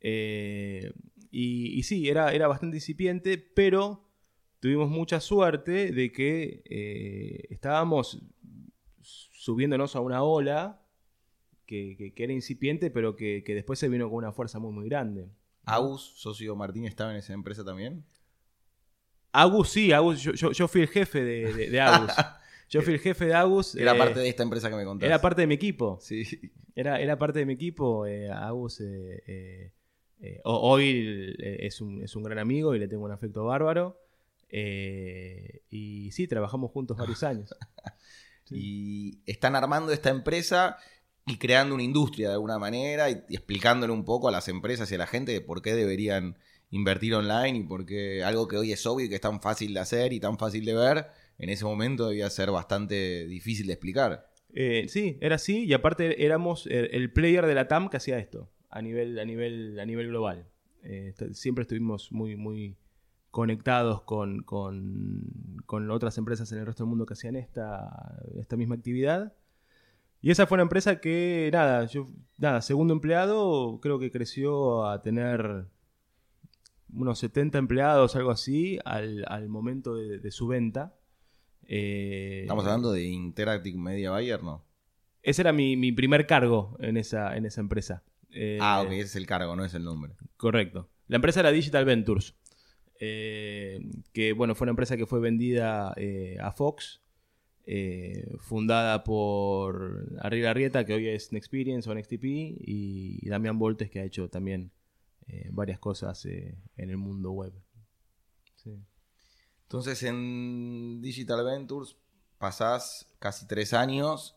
Eh, 0.00 0.92
y, 1.30 1.78
y 1.78 1.82
sí, 1.84 2.08
era, 2.08 2.32
era 2.34 2.48
bastante 2.48 2.76
incipiente, 2.76 3.38
pero 3.38 4.06
tuvimos 4.60 4.90
mucha 4.90 5.18
suerte 5.20 5.90
de 5.92 6.12
que 6.12 6.62
eh, 6.66 7.46
estábamos 7.48 8.22
subiéndonos 9.00 9.96
a 9.96 10.00
una 10.00 10.22
ola 10.22 10.82
que, 11.66 11.94
que- 11.96 12.12
que 12.12 12.24
era 12.24 12.32
incipiente, 12.34 12.90
pero 12.90 13.16
que, 13.16 13.42
que 13.44 13.54
después 13.54 13.78
se 13.78 13.88
vino 13.88 14.08
con 14.10 14.18
una 14.18 14.32
fuerza 14.32 14.58
muy, 14.58 14.72
muy 14.72 14.86
grande. 14.88 15.30
¿Agus, 15.74 16.12
socio 16.16 16.54
Martín, 16.56 16.84
estaba 16.86 17.10
en 17.12 17.18
esa 17.18 17.32
empresa 17.32 17.64
también? 17.64 18.04
Agus, 19.32 19.70
sí, 19.70 19.92
Agus, 19.92 20.22
yo, 20.22 20.32
yo- 20.32 20.52
yo 20.52 20.66
fui 20.68 20.82
el 20.82 20.88
jefe 20.88 21.22
de, 21.22 21.52
de- 21.54 21.70
de 21.70 21.80
Agus. 21.80 22.12
Yo 22.72 22.82
fui 22.82 22.94
el 22.94 23.00
jefe 23.00 23.24
de 23.26 23.34
Agus. 23.34 23.74
Era 23.74 23.96
eh, 23.96 23.98
parte 23.98 24.20
de 24.20 24.28
esta 24.28 24.44
empresa 24.44 24.70
que 24.70 24.76
me 24.76 24.84
contaste. 24.84 25.06
Era 25.06 25.20
parte 25.20 25.40
de 25.40 25.48
mi 25.48 25.54
equipo. 25.54 25.98
Sí. 26.00 26.22
Era, 26.76 27.00
era 27.00 27.18
parte 27.18 27.40
de 27.40 27.46
mi 27.46 27.54
equipo. 27.54 28.06
eh, 28.06 28.30
Agus 28.30 28.80
eh, 28.80 29.72
ho- 30.44 30.60
hoy 30.70 31.34
es, 31.40 31.80
un, 31.80 32.00
es 32.00 32.14
un 32.14 32.22
gran 32.22 32.38
amigo 32.38 32.76
y 32.76 32.78
le 32.78 32.86
tengo 32.86 33.04
un 33.06 33.10
afecto 33.10 33.44
bárbaro. 33.44 34.00
Y 35.70 36.10
sí, 36.12 36.28
trabajamos 36.28 36.70
juntos 36.70 36.96
varios 36.96 37.22
años. 37.24 37.54
Y 38.52 39.20
están 39.26 39.54
armando 39.54 39.92
esta 39.92 40.10
empresa 40.10 40.76
y 41.30 41.36
creando 41.36 41.74
una 41.74 41.84
industria 41.84 42.28
de 42.28 42.34
alguna 42.34 42.58
manera 42.58 43.10
y, 43.10 43.22
explicándole 43.30 43.92
un 43.92 44.04
poco 44.04 44.28
a 44.28 44.32
las 44.32 44.48
empresas 44.48 44.90
y 44.90 44.94
a 44.94 44.98
la 44.98 45.06
gente 45.06 45.32
de 45.32 45.40
por 45.40 45.62
qué 45.62 45.74
deberían 45.74 46.36
invertir 46.70 47.14
online 47.14 47.58
y 47.58 47.62
por 47.64 47.86
qué 47.86 48.22
algo 48.22 48.48
que 48.48 48.56
hoy 48.56 48.72
es 48.72 48.84
obvio 48.86 49.06
y 49.06 49.08
que 49.08 49.16
es 49.16 49.20
tan 49.20 49.40
fácil 49.40 49.74
de 49.74 49.80
hacer 49.80 50.12
y 50.12 50.20
tan 50.20 50.38
fácil 50.38 50.64
de 50.64 50.74
ver, 50.74 51.06
en 51.38 51.48
ese 51.48 51.64
momento 51.64 52.08
debía 52.08 52.30
ser 52.30 52.50
bastante 52.50 53.26
difícil 53.26 53.66
de 53.66 53.72
explicar. 53.72 54.30
Eh, 54.52 54.86
sí, 54.88 55.18
era 55.20 55.36
así. 55.36 55.64
Y 55.64 55.72
aparte 55.72 56.24
éramos 56.24 56.66
el, 56.66 57.12
player 57.12 57.46
de 57.46 57.54
la 57.54 57.68
TAM 57.68 57.88
que 57.88 57.96
hacía 57.96 58.18
esto 58.18 58.50
a 58.68 58.82
nivel, 58.82 59.18
a 59.18 59.24
nivel, 59.24 59.78
a 59.80 59.86
nivel 59.86 60.08
global. 60.08 60.46
Eh, 60.82 61.12
siempre 61.32 61.62
estuvimos 61.62 62.12
muy, 62.12 62.36
muy 62.36 62.76
conectados 63.30 64.02
con, 64.02 64.42
con, 64.42 65.62
con 65.66 65.90
otras 65.90 66.18
empresas 66.18 66.50
en 66.52 66.58
el 66.58 66.66
resto 66.66 66.84
del 66.84 66.90
mundo 66.90 67.06
que 67.06 67.14
hacían 67.14 67.36
esta, 67.36 68.18
esta 68.38 68.56
misma 68.56 68.74
actividad. 68.74 69.32
Y 70.22 70.30
esa 70.30 70.46
fue 70.46 70.56
una 70.56 70.62
empresa 70.64 71.00
que, 71.00 71.48
nada, 71.52 71.86
yo, 71.86 72.08
nada, 72.36 72.60
segundo 72.60 72.92
empleado, 72.92 73.80
creo 73.80 73.98
que 73.98 74.10
creció 74.10 74.86
a 74.86 75.00
tener 75.02 75.66
unos 76.92 77.18
70 77.20 77.56
empleados, 77.58 78.16
algo 78.16 78.30
así, 78.30 78.78
al, 78.84 79.24
al 79.28 79.48
momento 79.48 79.94
de, 79.94 80.18
de 80.18 80.30
su 80.30 80.46
venta. 80.46 80.94
Eh, 81.66 82.40
Estamos 82.42 82.64
hablando 82.64 82.92
de 82.92 83.04
Interactive 83.04 83.78
Media 83.78 84.10
Buyer, 84.10 84.42
¿no? 84.42 84.64
ese 85.22 85.42
era 85.42 85.52
mi, 85.52 85.76
mi 85.76 85.92
primer 85.92 86.26
cargo 86.26 86.76
en 86.80 86.96
esa, 86.96 87.36
en 87.36 87.44
esa 87.44 87.60
empresa. 87.60 88.02
Eh, 88.30 88.58
ah, 88.60 88.80
ok, 88.82 88.92
ese 88.92 89.00
es 89.02 89.16
el 89.16 89.26
cargo, 89.26 89.54
no 89.54 89.64
es 89.64 89.74
el 89.74 89.84
nombre. 89.84 90.14
Correcto. 90.38 90.88
La 91.08 91.16
empresa 91.16 91.40
era 91.40 91.50
Digital 91.50 91.84
Ventures. 91.84 92.34
eh, 92.98 93.80
que 94.14 94.32
bueno, 94.32 94.54
fue 94.54 94.64
una 94.64 94.70
empresa 94.70 94.96
que 94.96 95.06
fue 95.06 95.20
vendida 95.20 95.94
a 96.40 96.52
Fox. 96.52 97.02
Eh, 97.66 98.36
fundada 98.40 99.04
por 99.04 100.08
Arriel 100.20 100.46
Arrieta, 100.46 100.84
que 100.84 100.94
hoy 100.94 101.08
es 101.08 101.32
Nexperience 101.32 101.88
o 101.88 101.94
NextTP, 101.94 102.24
y, 102.24 103.18
y 103.22 103.28
Damián 103.28 103.58
Voltes, 103.58 103.90
que 103.90 104.00
ha 104.00 104.04
hecho 104.04 104.28
también 104.28 104.70
eh, 105.28 105.48
varias 105.52 105.78
cosas 105.78 106.24
eh, 106.26 106.56
en 106.76 106.90
el 106.90 106.96
mundo 106.96 107.30
web. 107.32 107.52
Sí. 108.56 108.70
Entonces 109.62 110.02
en 110.02 111.00
Digital 111.00 111.44
Ventures 111.44 111.96
pasás 112.38 113.06
casi 113.18 113.46
tres 113.46 113.72
años 113.72 114.36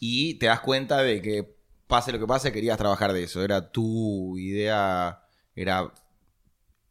y 0.00 0.34
te 0.34 0.46
das 0.46 0.60
cuenta 0.60 1.02
de 1.02 1.22
que 1.22 1.56
pase 1.86 2.10
lo 2.10 2.18
que 2.18 2.26
pase, 2.26 2.50
querías 2.52 2.76
trabajar 2.78 3.12
de 3.12 3.22
eso. 3.22 3.44
Era 3.44 3.70
tu 3.70 4.36
idea, 4.38 5.22
era 5.54 5.94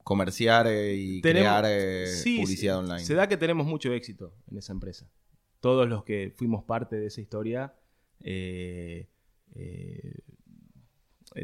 comerciar 0.03 0.67
y 0.67 1.21
Tenemos- 1.21 1.59
crear 1.59 2.07
Sí, 2.07 2.37
publicidad 2.39 2.77
online. 2.79 3.03
Se 3.03 3.15
da 3.15 3.27
que 3.27 3.37
tenemos 3.37 3.65
mucho 3.67 3.91
éxito 3.91 4.33
en 4.49 4.57
esa 4.59 4.71
empresa. 4.71 5.09
Todos 5.65 5.89
los 5.89 6.03
que 6.03 6.31
fuimos 6.35 6.63
parte 6.63 6.95
de 6.95 7.07
esa 7.07 7.21
historia 7.21 7.73
eh, 8.19 9.07
eh, 9.55 10.13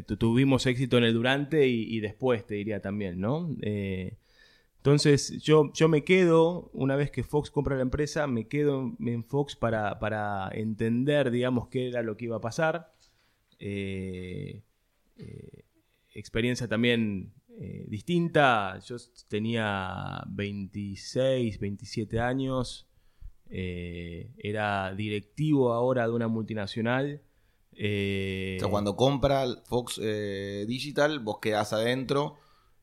tu- 0.06 0.16
tuvimos 0.16 0.64
éxito 0.66 0.96
en 0.96 1.02
el 1.02 1.12
durante 1.12 1.66
y, 1.66 1.98
después, 1.98 2.46
te 2.46 2.54
diría 2.54 2.80
también, 2.80 3.18
¿no? 3.18 3.50
Eh, 3.62 4.16
entonces, 4.76 5.42
yo, 5.42 5.72
yo 5.74 5.88
me 5.88 6.04
quedo, 6.04 6.70
una 6.72 6.94
vez 6.94 7.10
que 7.10 7.24
Fox 7.24 7.50
compra 7.50 7.74
la 7.74 7.82
empresa, 7.82 8.28
me 8.28 8.46
quedo 8.46 8.94
en 9.00 9.24
Fox 9.24 9.56
para, 9.56 9.98
para 9.98 10.48
entender, 10.52 11.32
digamos, 11.32 11.66
qué 11.66 11.88
era 11.88 12.02
lo 12.02 12.16
que 12.16 12.26
iba 12.26 12.36
a 12.36 12.40
pasar. 12.40 12.92
Experiencia 16.14 16.68
también 16.68 17.32
distinta. 17.88 18.78
Yo 18.86 18.96
tenía 19.28 20.22
26, 20.28 21.58
27 21.58 22.20
años. 22.20 22.86
Eh, 23.54 24.30
era 24.38 24.94
directivo 24.94 25.72
ahora 25.72 26.06
de 26.08 26.12
una 26.14 26.26
multinacional. 26.28 27.20
eh, 27.74 28.56
O 28.58 28.60
sea, 28.64 28.70
cuando 28.70 28.96
compra 28.96 29.44
Fox 29.66 30.00
eh, 30.02 30.64
Digital, 30.66 31.20
vos 31.20 31.38
quedás 31.40 31.72
adentro 31.72 32.36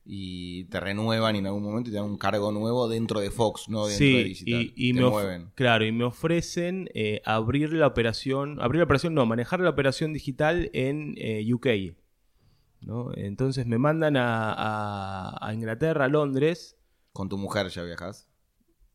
y 0.06 0.64
te 0.66 0.80
renuevan 0.80 1.36
y 1.36 1.40
en 1.40 1.48
algún 1.48 1.64
momento 1.64 1.90
y 1.90 1.94
te 1.94 1.98
dan 2.00 2.06
un 2.08 2.18
cargo 2.18 2.52
nuevo 2.52 2.88
dentro 2.88 3.20
de 3.20 3.30
Fox, 3.32 3.68
no 3.70 3.86
dentro 3.88 4.06
de 4.18 4.24
Digital. 4.24 4.62
y, 4.76 4.90
y 4.90 4.94
te 4.94 5.02
me 5.02 5.10
mueven. 5.10 5.52
claro, 5.56 5.86
y 5.86 5.92
me 5.92 6.04
ofrecen 6.06 6.90
eh, 6.94 7.22
abrir 7.26 7.74
la 7.74 7.88
operación, 7.88 8.60
abrir 8.62 8.80
la 8.80 8.86
operación, 8.86 9.14
no, 9.14 9.26
manejar 9.26 9.60
la 9.60 9.70
operación 9.70 10.14
digital 10.14 10.70
en 10.74 11.16
UK. 11.54 11.68
¿no? 12.82 13.12
Entonces 13.16 13.66
me 13.68 13.78
mandan 13.78 14.16
a, 14.18 14.54
a- 14.54 15.48
a 15.48 15.54
Inglaterra, 15.54 16.06
a 16.06 16.08
Londres. 16.08 16.78
Con 17.12 17.28
tu 17.28 17.38
mujer 17.38 17.68
ya 17.70 17.84
viajas. 17.84 18.29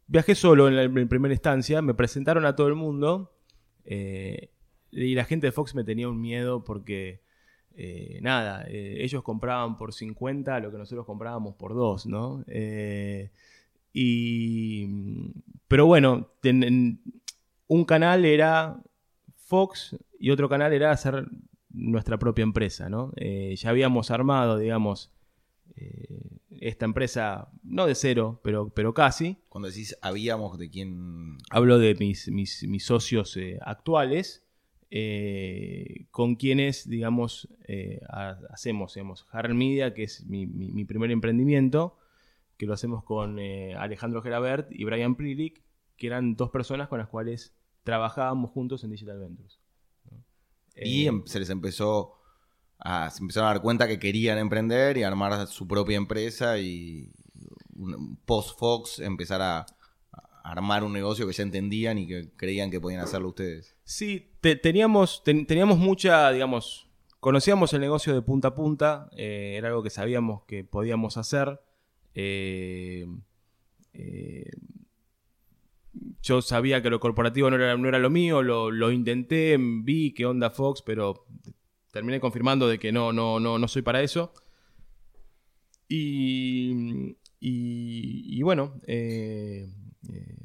Viajé 0.07 0.35
solo 0.35 0.69
en, 0.69 0.77
la, 0.77 1.09
primera 1.09 1.33
instancia, 1.33 1.81
me 1.81 1.95
presentaron 1.95 2.45
a 2.45 2.55
todo 2.55 2.69
el 2.69 2.75
mundo 2.75 3.33
eh, 3.85 4.51
y 4.91 5.15
la 5.15 5.25
gente 5.25 5.47
de 5.47 5.53
Fox 5.53 5.75
me 5.75 5.85
tenía 5.85 6.09
un 6.09 6.21
miedo 6.21 6.63
porque, 6.63 7.23
eh, 7.75 8.19
nada, 8.23 8.65
eh, 8.69 8.99
ellos 9.01 9.23
compraban 9.23 9.77
por 9.77 9.93
50 9.95 10.61
lo 10.61 10.71
que 10.71 10.79
nosotros 10.79 11.07
comprábamos 11.07 11.55
por 11.55 11.75
2, 11.75 12.07
¿no? 12.07 12.45
Y, 13.97 14.87
pero 15.69 15.87
bueno, 15.87 16.29
un 17.69 17.85
canal 17.85 18.25
era 18.25 18.83
Fox 19.37 19.97
y 20.19 20.31
otro 20.31 20.49
canal 20.49 20.73
era 20.73 20.91
hacer 20.91 21.27
nuestra 21.71 22.19
propia 22.19 22.43
empresa, 22.43 22.89
¿no? 22.89 23.13
Ya 23.17 23.71
habíamos 23.71 24.11
armado, 24.11 24.59
digamos, 24.59 25.13
esta 26.69 26.85
empresa, 26.85 27.49
no 27.63 27.87
de 27.87 27.95
cero, 27.95 28.41
pero, 28.43 28.71
pero 28.71 28.95
casi. 28.95 29.37
Cuando 29.49 29.69
decís 29.69 29.97
habíamos 30.03 30.59
de 30.59 30.71
quién. 30.71 31.39
Hablo 31.51 31.79
de 31.79 31.95
mis, 31.95 32.29
mis, 32.31 32.67
mis 32.67 32.85
socios 32.85 33.37
eh, 33.37 33.59
actuales, 33.63 34.45
eh, 34.91 36.07
con 36.11 36.37
quienes, 36.37 36.89
digamos, 36.89 37.49
eh, 37.69 38.01
ha- 38.09 38.39
hacemos, 38.51 38.95
digamos, 38.95 39.27
Harren 39.31 39.57
Media, 39.57 39.93
que 39.93 40.05
es 40.05 40.25
mi, 40.27 40.47
mi- 40.47 40.71
mi 40.73 40.85
primer 40.85 41.11
emprendimiento, 41.11 41.99
que 42.57 42.67
lo 42.67 42.75
hacemos 42.75 43.05
con 43.05 43.39
Alejandro 43.41 44.23
Gerabert 44.23 44.71
y 44.73 44.85
Brian 44.85 45.17
Prilic, 45.17 45.63
que 45.97 46.07
eran 46.07 46.37
dos 46.37 46.51
personas 46.51 46.89
con 46.89 46.99
las 46.99 47.09
cuales 47.09 47.53
trabajábamos 47.83 48.51
juntos 48.53 48.85
en 48.85 48.91
Digital 48.91 49.19
Ventures. 49.19 49.59
¿no? 50.11 50.25
Y 50.77 51.07
em- 51.07 51.27
se 51.27 51.41
les 51.41 51.51
empezó 51.51 52.15
se 53.11 53.23
empezaron 53.23 53.49
a 53.49 53.53
dar 53.55 53.63
cuenta 53.63 53.89
que 53.89 53.99
querían 53.99 54.39
emprender 54.39 54.97
y 54.99 55.03
armar 55.03 55.47
su 55.47 55.67
propia 55.67 55.97
empresa 55.97 56.59
y 56.59 57.09
un- 57.77 58.17
post 58.25 58.59
Fox 58.59 58.99
empezar 58.99 59.41
a, 59.43 59.67
armar 60.47 60.85
un 60.85 60.93
negocio 60.93 61.27
que 61.27 61.33
ya 61.33 61.43
entendían 61.43 61.97
y 61.97 62.07
que 62.07 62.29
creían 62.37 62.71
que 62.71 62.79
podían 62.79 63.01
hacerlo 63.01 63.29
ustedes. 63.29 63.75
Sí, 63.85 64.31
te- 64.43 64.57
teníamos, 64.57 65.23
ten- 65.25 65.47
teníamos 65.47 65.79
mucha, 65.79 66.31
digamos, 66.33 66.87
conocíamos 67.19 67.73
el 67.73 67.81
negocio 67.81 68.13
de 68.15 68.21
punta 68.21 68.49
a 68.49 68.55
punta, 68.55 69.09
eh, 69.17 69.55
era 69.57 69.69
algo 69.69 69.83
que 69.83 69.89
sabíamos 69.89 70.43
que 70.45 70.63
podíamos 70.63 71.17
hacer. 71.17 71.61
eh, 72.15 73.07
eh, 73.95 74.51
yo 76.23 76.43
sabía 76.43 76.83
que 76.83 76.91
lo 76.91 77.01
corporativo 77.01 77.49
no 77.51 77.57
era, 77.57 77.77
no 77.77 77.89
era 77.89 77.99
lo 77.99 78.11
mío, 78.11 78.43
lo, 78.43 78.71
lo 78.71 78.91
intenté, 78.91 79.57
vi 79.59 80.13
qué 80.13 80.27
onda 80.27 80.51
Fox, 80.51 80.83
pero 80.83 81.25
terminé 81.95 82.19
confirmando 82.19 82.67
de 82.67 82.81
que 82.81 82.91
no, 82.91 83.13
no, 83.13 83.39
no, 83.39 83.57
no 83.57 83.69
soy 83.69 83.83
para 83.83 84.03
eso. 84.03 84.35
Y, 85.89 87.17
y, 87.39 88.43
bueno, 88.43 88.75
eh, 88.89 89.73
eh, 90.09 90.37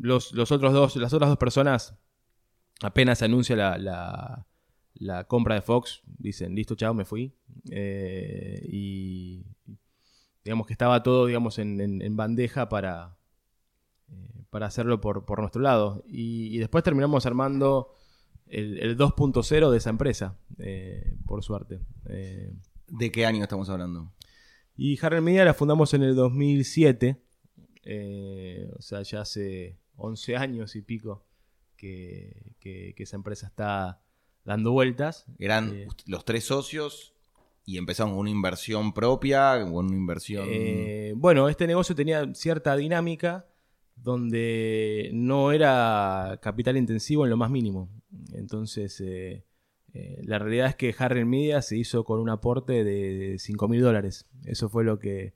los, 0.00 0.32
los 0.32 0.50
otros 0.50 0.72
dos, 0.72 0.96
las 0.96 1.12
otras 1.12 1.28
dos 1.28 1.36
personas, 1.36 1.94
apenas 2.80 3.18
se 3.18 3.26
anuncia 3.26 3.54
la, 3.54 4.46
la, 4.94 5.24
compra 5.24 5.56
de 5.56 5.60
Fox, 5.60 6.00
dicen, 6.06 6.54
listo, 6.54 6.74
chao, 6.74 6.94
me 6.94 7.04
fui. 7.04 7.34
Eh, 7.70 8.66
y 8.72 9.44
digamos 10.42 10.66
que 10.66 10.72
estaba 10.72 11.02
todo 11.02 11.26
digamos, 11.26 11.58
en, 11.58 12.16
bandeja 12.16 12.70
para, 12.70 13.18
para 14.48 14.66
hacerlo 14.66 15.02
por, 15.02 15.26
por 15.26 15.40
nuestro 15.40 15.60
lado. 15.60 16.02
Y 16.08 16.56
después 16.56 16.82
terminamos 16.82 17.26
armando 17.26 17.92
el, 18.48 18.78
el 18.78 18.96
2.0 18.96 19.70
de 19.70 19.76
esa 19.78 19.90
empresa, 19.90 20.36
eh, 20.58 21.14
por 21.26 21.42
suerte. 21.42 21.80
Eh, 22.08 22.52
¿De 22.88 23.10
qué 23.10 23.26
año 23.26 23.42
estamos 23.42 23.68
hablando? 23.68 24.12
y 24.78 24.98
Harry 25.02 25.20
Media 25.22 25.44
la 25.44 25.54
fundamos 25.54 25.94
en 25.94 26.02
el 26.02 26.14
2007. 26.14 27.20
eh, 27.84 28.70
o 28.78 28.82
sea, 28.82 29.02
ya 29.02 29.20
hace 29.22 29.78
11 29.96 30.36
años 30.36 30.76
y 30.76 30.82
pico 30.82 31.24
que, 31.76 32.52
que- 32.60 32.94
que 32.96 33.02
esa 33.04 33.16
empresa 33.16 33.46
está 33.46 34.00
dando 34.44 34.72
vueltas. 34.72 35.24
Eran 35.38 35.72
Eh, 35.74 35.88
los 36.06 36.24
tres 36.24 36.44
socios 36.44 37.14
y 37.64 37.78
empezaron 37.78 38.12
con 38.12 38.20
una 38.20 38.30
inversión 38.30 38.92
propia, 38.92 39.60
con 39.62 39.86
una 39.86 39.96
inversión... 39.96 40.46
Bueno, 41.16 41.48
este 41.48 41.66
negocio 41.66 41.94
tenía 41.94 42.32
cierta 42.34 42.76
dinámica 42.76 43.46
donde 43.96 45.10
no 45.12 45.52
era 45.52 46.38
capital 46.42 46.76
intensivo 46.76 47.24
en 47.24 47.30
lo 47.30 47.36
más 47.36 47.50
mínimo. 47.50 47.90
Entonces, 48.32 49.00
eh, 49.00 49.44
eh, 49.94 50.20
la 50.24 50.38
realidad 50.38 50.68
es 50.68 50.76
que 50.76 50.94
Harry 50.98 51.24
Media 51.24 51.62
se 51.62 51.76
hizo 51.76 52.04
con 52.04 52.20
un 52.20 52.30
aporte 52.30 52.84
de 52.84 53.36
5 53.38 53.68
mil 53.68 53.80
dólares. 53.82 54.26
Eso 54.44 54.68
fue 54.68 54.84
lo 54.84 54.98
que 54.98 55.34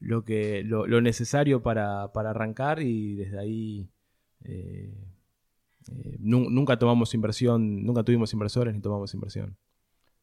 lo, 0.00 0.24
que, 0.24 0.62
lo, 0.64 1.00
necesario 1.00 1.62
para, 1.62 2.12
para 2.12 2.30
arrancar 2.30 2.80
y 2.82 3.16
desde 3.16 3.38
ahí 3.38 3.90
eh, 4.44 4.94
nu- 6.18 6.50
nunca 6.50 6.78
tomamos 6.78 7.14
inversión, 7.14 7.84
nunca 7.84 8.02
tuvimos 8.02 8.32
inversores 8.32 8.74
ni 8.74 8.80
tomamos 8.80 9.14
inversión. 9.14 9.56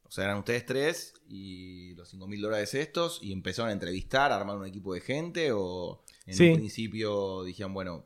O 0.04 0.12
sea, 0.12 0.26
eran 0.26 0.38
ustedes 0.38 0.66
tres 0.66 1.14
y 1.28 1.94
los 1.96 2.10
5 2.10 2.28
mil 2.28 2.42
dólares 2.42 2.74
estos 2.74 3.20
y 3.22 3.34
empezaron 3.34 3.70
a 3.70 3.74
entrevistar, 3.74 4.32
a 4.32 4.38
armar 4.38 4.58
un 4.58 4.66
equipo 4.66 4.94
de 4.94 5.02
gente 5.02 5.52
o 5.52 6.04
en 6.26 6.34
Sí. 6.34 6.50
un 6.50 6.56
principio 6.58 7.44
dijeron, 7.44 7.74
bueno, 7.74 8.06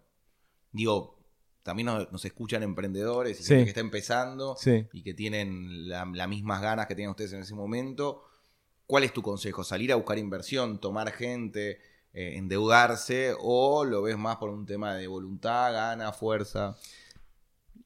digo, 0.72 1.18
también 1.64 1.88
nos, 1.88 2.12
nos 2.12 2.24
escuchan 2.26 2.64
emprendedores 2.64 3.40
y 3.40 3.44
Sí. 3.44 3.50
gente 3.50 3.64
que 3.66 3.70
está 3.70 3.82
empezando 3.82 4.56
Sí. 4.58 4.86
y 4.94 5.04
que 5.04 5.14
tienen 5.14 5.88
la- 5.88 6.06
las 6.14 6.28
mismas 6.30 6.62
ganas 6.62 6.88
que 6.88 6.96
tenían 6.96 7.12
ustedes 7.12 7.34
en 7.34 7.42
ese 7.42 7.54
momento. 7.56 8.24
¿Cuál 8.88 9.04
es 9.04 9.14
tu 9.14 9.22
consejo? 9.22 9.64
¿Salir 9.64 9.92
a 9.92 9.96
buscar 9.96 10.18
inversión, 10.18 10.80
tomar 10.80 11.12
gente, 11.12 11.80
eh, 12.14 12.38
endeudarse 12.38 13.34
o 13.40 13.86
lo 13.86 14.02
ves 14.02 14.18
más 14.18 14.38
por 14.38 14.50
un 14.50 14.66
tema 14.66 14.96
de 14.96 15.06
voluntad, 15.06 15.72
gana, 15.74 16.12
fuerza? 16.12 16.76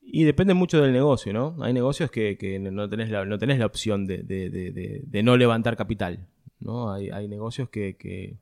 Y 0.02 0.24
depende 0.24 0.54
mucho 0.54 0.82
del 0.82 0.94
negocio, 0.94 1.34
¿no? 1.34 1.58
Hay 1.62 1.74
negocios 1.74 2.10
que, 2.12 2.38
que 2.38 2.60
no, 2.60 2.90
tenés 2.90 3.10
la, 3.10 3.26
no 3.26 3.38
tenés 3.38 3.60
la 3.60 3.66
opción 3.66 4.06
de, 4.06 4.20
de- 4.24 4.50
de- 4.50 4.72
de- 4.72 5.02
de 5.06 5.24
no 5.24 5.36
levantar 5.38 5.76
capital, 5.76 6.28
¿no? 6.60 6.92
Hay, 6.94 7.10
hay 7.10 7.28
negocios 7.28 7.70
que, 7.70 7.96
que 7.98 8.38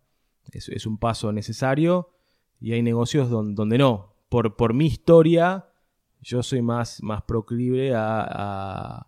es, 0.53 0.85
un 0.85 0.97
paso 0.97 1.31
necesario 1.31 2.09
y 2.59 2.73
hay 2.73 2.81
negocios 2.83 3.29
don- 3.29 3.55
donde 3.55 3.77
no. 3.77 4.13
Por, 4.29 4.55
por 4.55 4.73
mi 4.73 4.85
historia, 4.87 5.65
yo 6.21 6.43
soy 6.43 6.61
más, 6.61 7.01
más 7.03 7.23
proclive 7.23 7.93
a, 7.95 8.21
a- 8.21 9.07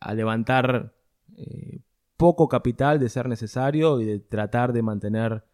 a 0.00 0.14
levantar 0.14 0.94
eh, 1.36 1.80
poco 2.16 2.48
capital 2.48 2.98
de 2.98 3.08
ser 3.08 3.28
necesario 3.28 4.00
y 4.00 4.04
de 4.04 4.20
tratar 4.20 4.72
de 4.72 4.82
mantener 4.82 5.44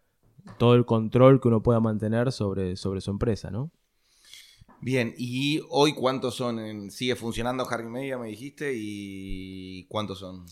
todo 0.57 0.75
el 0.75 0.85
control 0.85 1.39
que 1.39 1.47
uno 1.47 1.61
pueda 1.63 1.79
mantener 1.79 2.31
sobre, 2.31 2.75
sobre 2.75 3.01
su 3.01 3.11
empresa, 3.11 3.51
¿no? 3.51 3.71
Bien, 4.81 5.13
y 5.17 5.61
hoy 5.69 5.93
cuántos 5.93 6.35
son? 6.35 6.59
en- 6.59 6.91
¿Sigue 6.91 7.15
funcionando 7.15 7.67
Harry 7.69 7.87
Media, 7.87 8.17
me 8.17 8.27
dijiste? 8.27 8.73
¿Y 8.75 9.85
cuántos 9.85 10.19
son? 10.19 10.45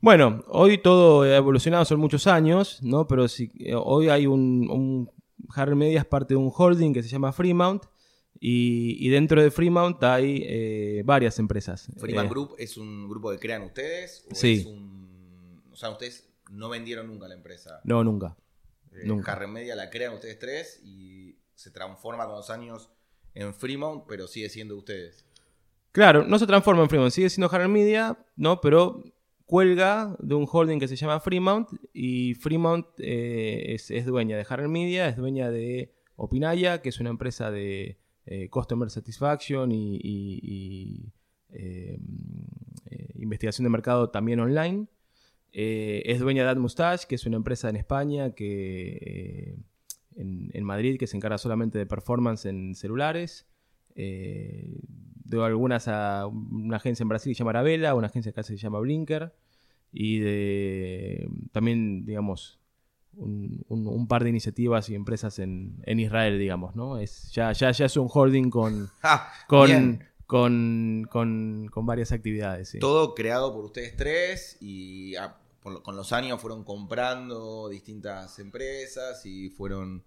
Bueno, 0.00 0.44
hoy 0.48 0.78
todo 0.78 1.22
ha 1.22 1.36
evolucionado, 1.36 1.84
son 1.84 1.98
muchos 2.00 2.26
años, 2.26 2.80
¿no? 2.82 3.06
Pero 3.08 3.26
si, 3.28 3.50
eh, 3.58 3.74
hoy 3.74 4.08
hay 4.08 4.26
un, 4.26 4.68
un 4.70 5.10
Harry 5.54 5.74
Media 5.74 6.00
es 6.00 6.06
parte 6.06 6.34
de 6.34 6.38
un 6.38 6.52
holding 6.54 6.92
que 6.92 7.02
se 7.02 7.08
llama 7.08 7.32
Fremount 7.32 7.84
y, 8.38 8.96
y 9.04 9.08
dentro 9.08 9.42
de 9.42 9.50
Fremount 9.50 10.02
hay 10.04 10.42
eh, 10.46 11.02
varias 11.04 11.38
empresas. 11.40 11.88
¿Freeman 11.96 12.26
Eh, 12.26 12.28
Group 12.28 12.54
es 12.58 12.76
un 12.76 13.08
grupo 13.08 13.30
que 13.32 13.38
crean 13.38 13.62
ustedes? 13.62 14.24
¿O 14.30 14.34
Sí. 14.34 14.54
es 14.60 14.66
un... 14.66 15.62
O 15.72 15.76
sea, 15.76 15.90
ustedes 15.90 16.28
no 16.50 16.68
vendieron 16.68 17.08
nunca 17.08 17.26
la 17.26 17.34
empresa. 17.34 17.80
No, 17.84 18.04
nunca. 18.04 18.36
Eh, 18.92 19.02
nunca. 19.04 19.32
Harry 19.32 19.48
Media 19.48 19.74
la 19.74 19.90
crean 19.90 20.14
ustedes 20.14 20.38
tres 20.38 20.80
y 20.84 21.36
se 21.54 21.70
transforma 21.72 22.24
con 22.26 22.36
los 22.36 22.50
años 22.50 22.90
en 23.34 23.52
Fremont, 23.52 24.04
pero 24.06 24.28
sigue 24.28 24.48
siendo 24.48 24.76
ustedes. 24.76 25.24
Claro, 25.90 26.24
no 26.24 26.38
se 26.38 26.46
transforma 26.46 26.82
en 26.84 26.88
Fremont, 26.88 27.10
sigue 27.10 27.28
siendo 27.30 27.52
Harry 27.52 27.68
Media, 27.68 28.16
¿no? 28.36 28.60
Pero 28.60 29.02
cuelga 29.48 30.14
de 30.18 30.34
un 30.34 30.46
holding 30.46 30.78
que 30.78 30.86
se 30.86 30.94
llama 30.94 31.20
Fremont 31.20 31.70
y 31.94 32.34
Fremont 32.34 32.86
eh, 32.98 33.76
es, 33.88 34.04
dueña 34.04 34.36
de 34.36 34.44
Harry 34.46 34.68
Media, 34.68 35.08
es 35.08 35.16
dueña 35.16 35.50
de 35.50 35.94
Opinaya, 36.16 36.82
que 36.82 36.90
es 36.90 37.00
una 37.00 37.08
empresa 37.08 37.50
de 37.50 37.98
eh, 38.26 38.50
Customer 38.50 38.90
Satisfaction 38.90 39.72
y, 39.72 41.14
eh, 41.48 41.98
investigación 43.14 43.64
de 43.64 43.70
mercado 43.70 44.10
también 44.10 44.38
online. 44.38 44.86
Es 45.50 46.20
dueña 46.20 46.44
de 46.44 46.50
AdMustache, 46.50 47.06
que 47.08 47.14
es 47.14 47.24
una 47.24 47.36
empresa 47.36 47.70
en 47.70 47.76
España 47.76 48.34
que 48.34 49.56
en, 50.14 50.50
en 50.52 50.64
Madrid 50.64 50.98
que 50.98 51.06
se 51.06 51.16
encarga 51.16 51.38
solamente 51.38 51.78
de 51.78 51.86
performance 51.86 52.44
en 52.44 52.74
celulares. 52.74 53.46
De 55.28 55.44
algunas 55.44 55.86
a 55.88 56.26
una 56.26 56.76
agencia 56.78 57.02
en 57.04 57.08
Brasil 57.08 57.30
que 57.30 57.34
se 57.34 57.38
llama 57.40 57.50
Arabella, 57.50 57.94
una 57.94 58.06
agencia 58.08 58.30
acá 58.30 58.42
se 58.42 58.56
llama 58.56 58.78
Blinker. 58.80 59.32
Y 59.92 60.18
de 60.18 61.28
también, 61.52 62.04
digamos, 62.04 62.58
un, 63.14 63.64
un- 63.68 63.86
un 63.86 64.06
par 64.06 64.22
de 64.24 64.30
iniciativas 64.30 64.88
y 64.90 64.94
empresas 64.94 65.38
en, 65.38 65.76
en 65.84 65.98
Israel, 66.00 66.38
digamos, 66.38 66.76
¿no? 66.76 66.98
Es, 66.98 67.30
ya, 67.32 67.52
ya, 67.52 67.70
ya 67.72 67.86
es 67.86 67.96
un 67.96 68.08
holding 68.12 68.50
con, 68.50 68.88
Ah, 69.02 69.32
con, 69.48 70.04
con, 70.26 71.06
con, 71.10 71.68
con 71.72 71.86
varias 71.86 72.12
actividades. 72.12 72.68
sí. 72.70 72.78
Todo 72.78 73.14
creado 73.14 73.52
por 73.54 73.64
ustedes 73.64 73.96
tres 73.96 74.56
y 74.60 75.16
ah, 75.16 75.36
por 75.62 75.82
con 75.82 75.96
los 75.96 76.12
años 76.12 76.40
fueron 76.40 76.64
comprando 76.64 77.68
distintas 77.68 78.38
empresas 78.38 79.24
y 79.26 79.50
fueron 79.50 80.04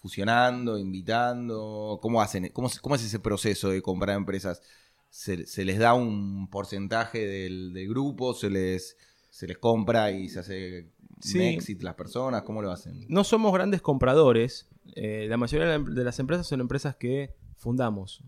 fusionando, 0.00 0.78
invitando. 0.78 1.98
¿Cómo 2.02 2.20
hacen? 2.22 2.48
¿Cómo, 2.52 2.68
es 2.68 3.04
ese 3.04 3.18
proceso 3.20 3.68
de 3.70 3.82
comprar 3.82 4.16
empresas? 4.16 4.62
¿Se, 5.10 5.46
se 5.46 5.64
les 5.64 5.78
da 5.78 5.94
un 5.94 6.48
porcentaje 6.48 7.26
del, 7.26 7.72
del 7.72 7.88
grupo? 7.88 8.32
¿Se 8.34 8.48
les, 8.50 8.96
¿Se 9.30 9.46
les 9.46 9.58
compra 9.58 10.10
y 10.12 10.28
se 10.28 10.40
hace 10.40 10.88
Sí. 11.20 11.36
un 11.38 11.44
exit 11.44 11.82
las 11.82 11.94
personas? 11.96 12.42
¿Cómo 12.42 12.62
lo 12.62 12.70
hacen? 12.70 13.04
no 13.08 13.24
somos 13.24 13.52
grandes 13.52 13.82
compradores. 13.82 14.66
eh, 14.96 15.26
la 15.28 15.36
mayoría 15.36 15.66
de 15.68 15.78
la- 15.78 15.84
de 15.94 16.04
las 16.04 16.18
empresas 16.18 16.46
son 16.46 16.60
empresas 16.60 16.96
que 16.96 17.34
fundamos. 17.56 18.22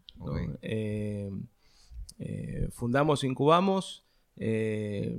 Eh, 0.60 1.30
eh, 2.18 2.68
fundamos, 2.70 3.24
incubamos. 3.24 4.04
eh, 4.36 5.18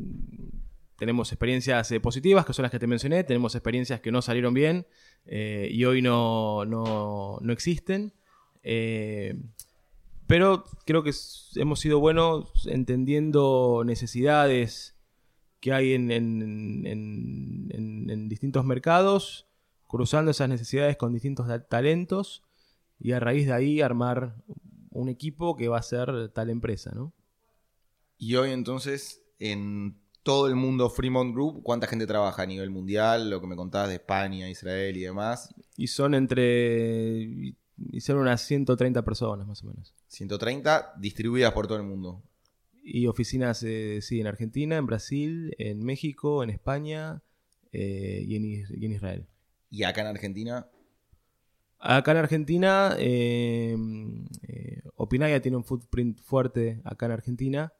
tenemos 0.97 1.31
experiencias 1.31 1.91
positivas, 2.01 2.45
que 2.45 2.53
son 2.53 2.63
las 2.63 2.71
que 2.71 2.79
te 2.79 2.87
mencioné. 2.87 3.23
Tenemos 3.23 3.55
experiencias 3.55 3.99
que 4.01 4.11
no 4.11 4.21
salieron 4.21 4.53
bien 4.53 4.85
eh, 5.25 5.67
y 5.71 5.85
hoy 5.85 6.01
no, 6.01 6.65
no- 6.65 7.37
no 7.41 7.53
existen. 7.53 8.13
Eh, 8.63 9.35
pero 10.27 10.63
creo 10.85 11.03
que 11.03 11.11
hemos 11.55 11.79
sido 11.79 11.99
buenos 11.99 12.65
entendiendo 12.67 13.83
necesidades 13.85 14.95
que 15.59 15.73
hay 15.73 15.93
en, 15.93 16.11
en- 16.11 17.67
en- 17.71 18.29
distintos 18.29 18.65
mercados, 18.65 19.47
cruzando 19.87 20.31
esas 20.31 20.49
necesidades 20.49 20.97
con 20.97 21.13
distintos 21.13 21.47
ta- 21.47 21.63
talentos 21.65 22.43
y 22.99 23.11
a 23.11 23.19
raíz 23.19 23.45
de 23.47 23.53
ahí 23.53 23.81
armar 23.81 24.35
un 24.91 25.09
equipo 25.09 25.55
que 25.55 25.67
va 25.67 25.77
a 25.79 25.83
ser 25.83 26.29
tal 26.29 26.49
empresa, 26.49 26.91
¿no? 26.95 27.13
Y 28.17 28.35
hoy 28.35 28.51
entonces, 28.51 29.21
en 29.39 29.99
todo 30.23 30.47
el 30.47 30.55
mundo 30.55 30.89
Fremont 30.89 31.33
Group, 31.33 31.61
¿cuánta 31.63 31.85
gente 31.87 32.07
trabaja 32.07 32.41
a 32.43 32.45
nivel 32.45 32.69
mundial? 32.69 33.29
Lo 33.29 33.41
que 33.41 33.47
me 33.47 33.55
contabas 33.55 33.89
de 33.89 33.95
España, 33.95 34.49
Israel 34.49 34.95
y 34.97 35.01
demás. 35.01 35.53
Y 35.77 35.87
son 35.87 36.13
entre... 36.15 37.55
Y 37.91 38.01
son 38.01 38.17
unas 38.17 38.41
130 38.41 39.03
personas 39.03 39.45
más 39.47 39.63
o 39.63 39.67
menos. 39.67 39.93
130 40.07 40.93
distribuidas 40.99 41.51
por 41.53 41.67
todo 41.67 41.77
el 41.77 41.83
mundo. 41.83 42.23
Y 42.83 43.07
oficinas, 43.07 43.63
eh, 43.63 43.99
sí, 44.01 44.19
en 44.21 44.27
Argentina, 44.27 44.77
en 44.77 44.85
Brasil, 44.85 45.53
en 45.57 45.83
México, 45.83 46.43
en 46.43 46.49
España 46.51 47.21
eh, 47.71 48.23
y, 48.25 48.35
en, 48.35 48.45
Is- 48.45 48.71
y 48.71 48.85
en 48.85 48.91
Israel. 48.93 49.25
Y 49.69 49.83
acá 49.83 50.01
en 50.01 50.07
Argentina, 50.07 50.67
Acá 51.85 52.11
en 52.11 52.17
Argentina, 52.17 52.95
eh, 52.97 53.75
eh, 54.47 54.81
Opinaya 54.95 55.41
tiene 55.41 55.57
un 55.57 55.65
footprint 55.65 56.17
fuerte 56.21 56.79
acá 56.85 57.07
en 57.07 57.11
Argentina. 57.11 57.73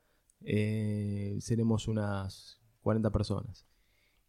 Eh, 0.46 1.38
seremos 1.40 1.88
unas 1.88 2.60
40 2.82 3.10
personas. 3.12 3.66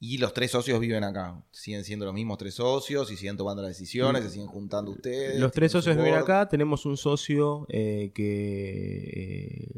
Y 0.01 0.19
los 0.19 0.35
tres 0.35 0.51
socios 0.51 0.79
viven 0.81 1.03
acá. 1.03 1.43
Siguen 1.51 1.83
siendo 1.85 2.05
los 2.05 2.13
mismos 2.15 2.37
tres 2.37 2.55
socios 2.55 3.11
y 3.11 3.17
siguen 3.17 3.37
tomando 3.37 3.63
las 3.63 3.71
decisiones, 3.71 4.23
se 4.23 4.31
siguen 4.31 4.49
juntando 4.49 4.91
ustedes. 4.91 5.41
Los 5.41 5.53
tres 5.53 5.73
socios 5.73 5.97
viven 5.97 6.13
acá. 6.23 6.49
Tenemos 6.49 6.85
un 6.85 6.97
socio 6.99 7.67
eh, 7.71 8.13
que, 8.15 9.71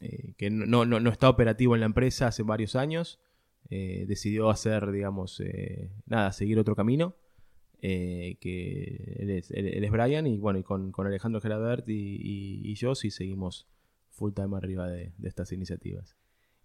eh, 0.00 0.34
que 0.36 0.50
no, 0.50 0.84
no- 0.84 0.98
no 1.00 1.10
está 1.10 1.28
operativo 1.28 1.74
en 1.74 1.80
la 1.80 1.86
empresa 1.86 2.26
hace 2.28 2.42
varios 2.42 2.74
años. 2.74 3.20
Eh, 3.70 4.04
decidió 4.08 4.50
hacer, 4.50 4.90
digamos, 4.90 5.40
nada, 6.06 6.32
seguir 6.32 6.58
otro 6.58 6.74
camino. 6.74 7.16
que 7.80 9.14
él 9.18 9.30
es, 9.30 9.50
él- 9.50 9.66
él 9.68 9.84
es 9.84 9.90
Brian 9.90 10.26
y 10.26 10.38
bueno, 10.38 10.58
y 10.58 10.62
con, 10.62 10.90
con 10.90 11.06
Alejandro 11.06 11.40
Gerabert 11.40 11.86
y, 11.88 11.92
y- 12.16 12.70
y 12.70 12.74
yo 12.76 12.94
sí 12.94 13.10
seguimos 13.10 13.66
full 14.14 14.32
time 14.32 14.56
arriba 14.56 14.88
de, 14.88 15.12
de 15.16 15.28
estas 15.28 15.52
iniciativas. 15.52 16.16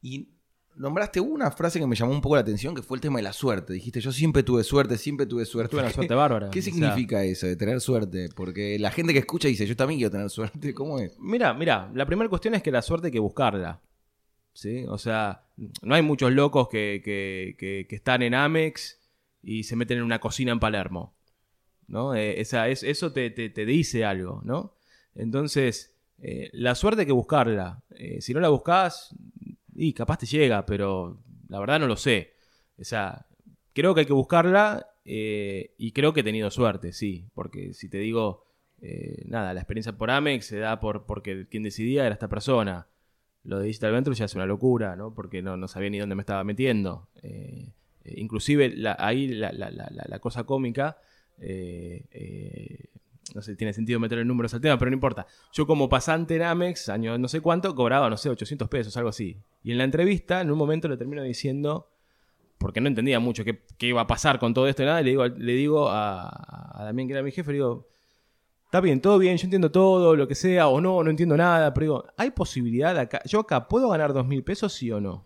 Y 0.01 0.29
nombraste 0.75 1.19
una 1.19 1.51
frase 1.51 1.79
que 1.79 1.85
me 1.88 1.95
llamó 1.95 2.12
un 2.13 2.21
poco 2.21 2.35
la 2.35 2.41
atención, 2.41 2.73
que 2.75 2.81
fue 2.81 2.95
el 2.97 3.01
tema 3.01 3.17
de 3.19 3.23
la 3.23 3.33
suerte. 3.33 3.73
Dijiste, 3.73 3.99
yo 3.99 4.12
siempre 4.12 4.43
tuve 4.43 4.63
suerte, 4.63 4.97
siempre 4.97 5.25
tuve 5.25 5.45
suerte. 5.45 5.71
Tuve 5.71 5.81
una 5.81 5.91
suerte 5.91 6.13
bárbara. 6.13 6.49
¿Qué 6.51 6.59
o 6.59 6.62
sea, 6.62 6.71
significa 6.73 7.23
eso 7.23 7.47
de 7.47 7.55
tener 7.55 7.81
suerte? 7.81 8.29
Porque 8.35 8.77
la 8.79 8.91
gente 8.91 9.12
que 9.13 9.19
escucha 9.19 9.47
dice, 9.47 9.65
yo 9.65 9.75
también 9.75 9.99
quiero 9.99 10.12
tener 10.12 10.29
suerte. 10.29 10.73
¿Cómo 10.75 10.99
es? 10.99 11.17
Mira, 11.19 11.53
mira, 11.53 11.91
la 11.93 12.05
primera 12.05 12.29
cuestión 12.29 12.55
es 12.55 12.63
que 12.63 12.71
la 12.71 12.81
suerte 12.81 13.07
hay 13.07 13.12
que 13.13 13.19
buscarla. 13.19 13.81
¿Sí? 14.53 14.85
O 14.88 14.97
sea, 14.97 15.45
no 15.81 15.95
hay 15.95 16.01
muchos 16.01 16.31
locos 16.31 16.67
que, 16.69 17.01
que- 17.03 17.55
que- 17.57 17.85
que 17.88 17.95
están 17.95 18.21
en 18.23 18.33
Amex 18.33 18.99
y 19.41 19.63
se 19.63 19.75
meten 19.75 19.99
en 19.99 20.03
una 20.03 20.19
cocina 20.19 20.51
en 20.51 20.59
Palermo. 20.59 21.15
¿No? 21.88 22.13
Eh, 22.13 22.39
esa, 22.41 22.67
es, 22.67 22.83
eso 22.83 23.12
te, 23.12 23.31
te- 23.31 23.49
te 23.49 23.65
dice 23.65 24.05
algo, 24.05 24.41
¿no? 24.45 24.75
Entonces, 25.15 25.95
eh, 26.21 26.49
la 26.53 26.75
suerte 26.75 27.01
hay 27.01 27.05
que 27.08 27.12
buscarla. 27.13 27.82
Eh, 27.91 28.21
si 28.21 28.34
no 28.34 28.39
la 28.39 28.49
buscas, 28.49 29.15
y 29.75 29.93
capaz 29.93 30.17
te 30.17 30.25
llega, 30.25 30.65
pero 30.65 31.19
la 31.47 31.60
verdad 31.60 31.79
no 31.79 31.88
lo 31.88 31.95
sé. 31.97 32.34
O 32.79 32.84
sea, 32.84 33.25
creo 33.73 33.93
que 33.93 34.01
hay 34.01 34.05
que 34.08 34.13
buscarla 34.13 34.88
eh, 35.05 35.73
y 35.77 35.91
creo 35.91 36.13
que 36.13 36.21
he 36.21 36.23
tenido 36.23 36.51
suerte, 36.51 36.93
sí. 36.93 37.25
Porque 37.34 37.73
si 37.73 37.89
te 37.89 37.97
digo, 37.99 38.45
nada, 39.25 39.53
la 39.53 39.62
experiencia 39.62 39.97
por 39.97 40.12
Amex 40.12 40.45
se 40.45 40.60
da 40.60 40.79
por, 40.79 41.05
porque 41.05 41.47
quien 41.47 41.63
decidía 41.63 42.05
era 42.05 42.13
esta 42.13 42.27
persona. 42.29 42.88
Lo 43.43 43.60
de 43.60 43.67
Digital 43.67 43.93
Ventures 43.93 44.19
ya 44.19 44.25
es 44.25 44.36
una 44.36 44.45
locura, 44.45 44.95
¿no? 44.95 45.13
Porque 45.13 45.41
no, 45.41 45.55
no 45.58 45.67
sabía 45.67 45.89
ni 45.89 45.97
dónde 45.99 46.15
me 46.15 46.21
estaba 46.21 46.43
metiendo. 46.43 47.08
Inclusive 48.05 48.73
ahí 48.97 49.27
la, 49.29 49.51
la- 49.51 49.71
la- 49.71 50.19
cosa 50.19 50.43
cómica, 50.43 50.97
no 53.35 53.41
sé, 53.41 53.55
tiene 53.55 53.73
sentido 53.73 53.99
meterle 53.99 54.25
números 54.25 54.53
al 54.53 54.61
tema, 54.61 54.77
pero 54.77 54.91
no 54.91 54.95
importa. 54.95 55.25
Yo 55.51 55.67
como 55.67 55.89
pasante 55.89 56.35
en 56.35 56.43
Amex, 56.43 56.89
año 56.89 57.17
no 57.17 57.27
sé 57.27 57.41
cuánto, 57.41 57.73
cobraba, 57.75 58.09
no 58.09 58.17
sé, 58.17 58.29
800 58.29 58.67
pesos, 58.69 58.95
algo 58.97 59.09
así. 59.09 59.37
Y 59.63 59.71
en 59.71 59.77
la 59.77 59.83
entrevista, 59.83 60.41
en 60.41 60.51
un 60.51 60.57
momento 60.57 60.87
le 60.87 60.97
termino 60.97 61.23
diciendo, 61.23 61.89
porque 62.57 62.81
no 62.81 62.87
entendía 62.87 63.19
mucho 63.19 63.43
qué, 63.43 63.63
qué 63.77 63.87
iba 63.87 64.01
a 64.01 64.07
pasar 64.07 64.39
con 64.39 64.53
todo 64.53 64.67
esto 64.67 64.83
y 64.83 64.85
nada, 64.85 65.01
le 65.01 65.09
digo, 65.11 65.25
le 65.27 65.53
digo 65.53 65.89
a, 65.89 66.81
a 66.81 66.83
Damián, 66.83 67.07
que 67.07 67.13
era 67.13 67.23
mi 67.23 67.31
jefe, 67.31 67.51
le 67.51 67.57
digo, 67.57 67.87
está 68.65 68.81
bien, 68.81 69.01
todo 69.01 69.17
bien, 69.17 69.35
yo 69.37 69.45
entiendo 69.45 69.71
todo, 69.71 70.15
lo 70.15 70.27
que 70.27 70.35
sea, 70.35 70.67
o 70.67 70.79
no, 70.79 71.03
no 71.03 71.09
entiendo 71.09 71.35
nada, 71.35 71.73
pero 71.73 71.83
digo, 71.83 72.05
¿hay 72.17 72.29
posibilidad 72.29 72.95
acá? 72.99 73.19
¿Yo 73.25 73.39
acá 73.39 73.67
puedo 73.67 73.89
ganar 73.89 74.13
dos 74.13 74.27
mil 74.27 74.43
pesos, 74.43 74.73
sí 74.73 74.91
o 74.91 75.01
no? 75.01 75.25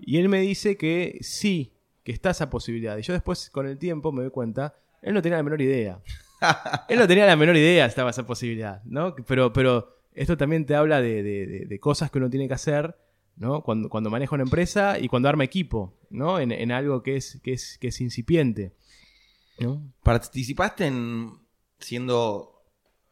Y 0.00 0.18
él 0.18 0.30
me 0.30 0.40
dice 0.40 0.76
que 0.76 1.18
sí, 1.20 1.72
que 2.02 2.12
está 2.12 2.30
esa 2.30 2.48
posibilidad. 2.48 2.96
Y 2.96 3.02
yo 3.02 3.12
después, 3.12 3.50
con 3.50 3.66
el 3.66 3.78
tiempo, 3.78 4.10
me 4.10 4.22
doy 4.22 4.30
cuenta, 4.30 4.74
él 5.02 5.12
no 5.12 5.20
tenía 5.20 5.36
la 5.36 5.42
menor 5.42 5.60
idea. 5.60 6.00
él 6.88 6.98
no 6.98 7.06
tenía 7.06 7.26
la 7.26 7.36
menor 7.36 7.56
idea 7.56 7.86
estaba 7.86 8.10
esa 8.10 8.26
posibilidad, 8.26 8.82
¿no? 8.84 9.14
Pero, 9.26 9.52
pero 9.52 9.96
esto 10.14 10.36
también 10.36 10.66
te 10.66 10.74
habla 10.74 11.00
de, 11.00 11.22
de- 11.22 11.80
cosas 11.80 12.10
que 12.10 12.18
uno 12.18 12.30
tiene 12.30 12.48
que 12.48 12.54
hacer, 12.54 12.96
¿no? 13.36 13.62
Cuando, 13.62 13.88
cuando 13.88 14.10
maneja 14.10 14.34
una 14.34 14.44
empresa 14.44 14.98
y 14.98 15.08
cuando 15.08 15.28
arma 15.28 15.44
equipo, 15.44 15.98
¿no? 16.10 16.38
En, 16.40 16.52
en 16.52 16.72
algo 16.72 17.02
que 17.02 17.16
es, 17.16 17.40
que 17.42 17.52
es, 17.52 17.78
que 17.78 17.88
es 17.88 18.00
incipiente. 18.00 18.74
¿no? 19.58 19.92
¿Participaste 20.02 20.86
en 20.86 21.32
siendo 21.78 22.62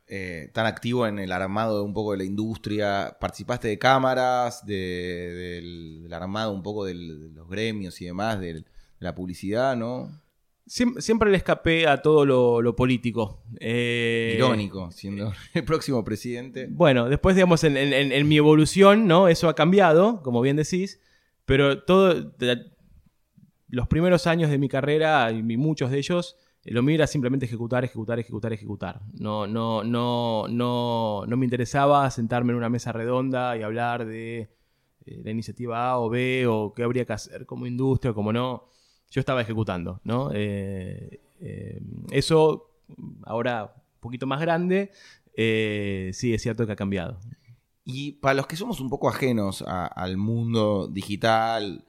eh, 0.06 0.50
tan 0.52 0.66
activo 0.66 1.06
en 1.06 1.18
el 1.18 1.32
armado 1.32 1.78
de 1.78 1.84
un 1.84 1.94
poco 1.94 2.12
de 2.12 2.18
la 2.18 2.24
industria? 2.24 3.16
¿Participaste 3.20 3.68
de 3.68 3.78
cámaras, 3.78 4.64
de- 4.66 5.34
del, 5.34 6.02
del 6.04 6.12
armado 6.12 6.52
un 6.52 6.62
poco 6.62 6.84
de 6.84 6.94
los 6.94 7.48
gremios 7.48 8.00
y 8.00 8.04
demás, 8.06 8.40
de 8.40 8.64
la 8.98 9.14
publicidad, 9.14 9.76
no? 9.76 10.10
Siem- 10.66 10.98
Siempre, 11.00 11.30
le 11.30 11.36
escapé 11.36 11.86
a 11.86 12.00
todo 12.00 12.24
lo, 12.24 12.62
lo 12.62 12.74
político. 12.74 13.42
Eh, 13.60 14.32
Irónico, 14.36 14.90
siendo 14.90 15.32
el 15.54 15.64
próximo 15.64 16.02
presidente. 16.04 16.66
Bueno, 16.70 17.08
después, 17.08 17.36
digamos, 17.36 17.64
en, 17.64 17.76
en- 17.76 17.92
en- 17.92 18.12
en 18.12 18.28
mi 18.28 18.36
evolución, 18.38 19.06
¿no? 19.06 19.28
Eso 19.28 19.48
ha 19.48 19.54
cambiado, 19.54 20.22
como 20.22 20.40
bien 20.40 20.56
decís, 20.56 21.00
pero 21.44 21.82
todo, 21.84 22.14
de- 22.14 22.72
los 23.68 23.88
primeros 23.88 24.26
años 24.26 24.50
de 24.50 24.58
mi 24.58 24.68
carrera, 24.68 25.30
y 25.32 25.42
muchos 25.42 25.90
de 25.90 25.98
ellos, 25.98 26.36
eh, 26.64 26.72
lo 26.72 26.82
mío 26.82 26.94
era 26.94 27.06
simplemente 27.06 27.44
ejecutar, 27.46 27.84
ejecutar, 27.84 28.18
ejecutar, 28.18 28.52
ejecutar. 28.52 29.00
No, 29.18 29.46
no, 29.46 29.82
no, 29.84 30.46
no, 30.48 31.24
no 31.26 31.36
me 31.36 31.44
interesaba 31.44 32.10
sentarme 32.10 32.52
en 32.52 32.56
una 32.58 32.68
mesa 32.70 32.92
redonda 32.92 33.56
y 33.58 33.62
hablar 33.62 34.06
de 34.06 34.48
eh, 35.04 35.20
la 35.24 35.30
iniciativa 35.30 35.90
A 35.90 35.98
o 35.98 36.08
B 36.08 36.46
o 36.46 36.72
qué 36.72 36.84
habría 36.84 37.04
que 37.04 37.12
hacer 37.12 37.44
como 37.46 37.66
industria 37.66 38.12
o 38.12 38.14
como 38.14 38.32
no. 38.32 38.64
Yo 39.14 39.20
estaba 39.20 39.42
ejecutando, 39.42 40.00
¿no? 40.02 40.32
Eh, 40.34 41.20
eh, 41.40 41.80
eso, 42.10 42.68
ahora 43.22 43.72
un 43.76 44.00
poquito 44.00 44.26
más 44.26 44.40
grande, 44.40 44.90
eh, 45.36 46.10
sí, 46.12 46.34
es 46.34 46.42
cierto 46.42 46.66
que 46.66 46.72
ha 46.72 46.76
cambiado. 46.76 47.20
Y 47.84 48.14
para 48.14 48.34
los 48.34 48.48
que 48.48 48.56
somos 48.56 48.80
un 48.80 48.90
poco 48.90 49.08
ajenos 49.08 49.62
al 49.62 50.16
mundo 50.16 50.88
digital, 50.88 51.84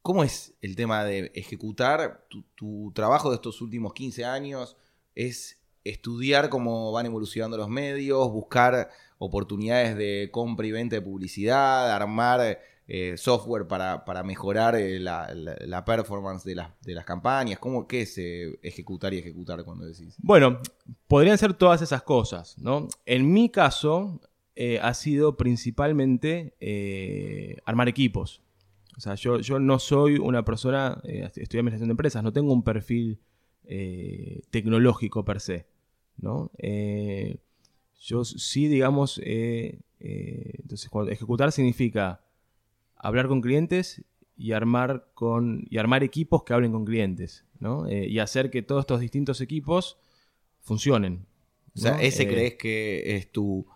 ¿cómo 0.00 0.22
es 0.22 0.54
el 0.62 0.76
tema 0.76 1.02
de 1.02 1.32
ejecutar? 1.34 2.24
Tu, 2.28 2.44
tu 2.54 2.92
trabajo 2.94 3.30
de 3.30 3.34
estos 3.34 3.60
últimos 3.60 3.94
15 3.94 4.24
años 4.26 4.76
es 5.16 5.60
estudiar 5.82 6.50
cómo 6.50 6.92
van 6.92 7.06
evolucionando 7.06 7.56
los 7.56 7.68
medios, 7.68 8.30
buscar 8.30 8.90
oportunidades 9.18 9.96
de 9.96 10.28
compra 10.30 10.68
y 10.68 10.70
venta 10.70 10.94
de 10.94 11.02
publicidad, 11.02 11.90
armar 11.90 12.60
eh, 12.90 13.18
software 13.18 13.66
para, 13.68 14.06
para 14.06 14.22
mejorar 14.22 14.74
eh, 14.74 14.98
la, 14.98 15.34
la- 15.34 15.84
performance 15.84 16.42
de 16.44 16.54
las, 16.54 16.70
de 16.80 16.94
las 16.94 17.04
campañas. 17.04 17.58
¿Cómo, 17.58 17.86
¿Qué 17.86 18.00
es 18.00 18.16
ejecutar 18.62 19.12
y 19.12 19.18
ejecutar 19.18 19.62
cuando 19.62 19.84
decís? 19.84 20.16
Bueno, 20.18 20.58
podrían 21.06 21.36
ser 21.36 21.52
todas 21.52 21.82
esas 21.82 22.02
cosas, 22.02 22.56
¿no? 22.58 22.88
En 23.04 23.30
mi 23.30 23.50
caso, 23.50 24.22
eh, 24.56 24.80
ha 24.82 24.94
sido 24.94 25.36
principalmente 25.36 26.54
armar 27.66 27.88
equipos. 27.90 28.40
O 28.96 29.00
sea, 29.00 29.14
yo, 29.16 29.38
yo 29.40 29.58
no 29.60 29.78
soy 29.78 30.16
una 30.16 30.42
persona, 30.44 31.00
estudié 31.04 31.60
administración 31.60 31.88
de 31.88 31.92
empresas, 31.92 32.24
no 32.24 32.32
tengo 32.32 32.52
un 32.54 32.62
perfil 32.64 33.20
tecnológico 34.50 35.24
per 35.26 35.40
se, 35.40 35.66
¿no? 36.16 36.50
Yo 38.00 38.24
sí, 38.24 38.66
digamos, 38.66 39.20
entonces 39.24 40.90
ejecutar 41.10 41.52
significa 41.52 42.22
hablar 42.98 43.28
con 43.28 43.40
clientes 43.40 44.02
y 44.36 44.52
armar 44.52 45.08
con 45.14 45.66
y 45.68 45.78
armar 45.78 46.02
equipos 46.02 46.44
que 46.44 46.54
hablen 46.54 46.72
con 46.72 46.84
clientes, 46.84 47.44
¿no? 47.58 47.86
Eh, 47.86 48.06
y 48.08 48.18
hacer 48.18 48.50
que 48.50 48.62
todos 48.62 48.80
estos 48.80 49.00
distintos 49.00 49.40
equipos 49.40 49.98
funcionen. 50.60 51.26
O 51.74 51.80
sea, 51.80 51.92
¿no? 51.92 51.98
ese 51.98 52.24
Eh, 52.24 52.28
crees 52.28 52.54
que 52.54 53.16
es 53.16 53.32
tu, 53.32 53.66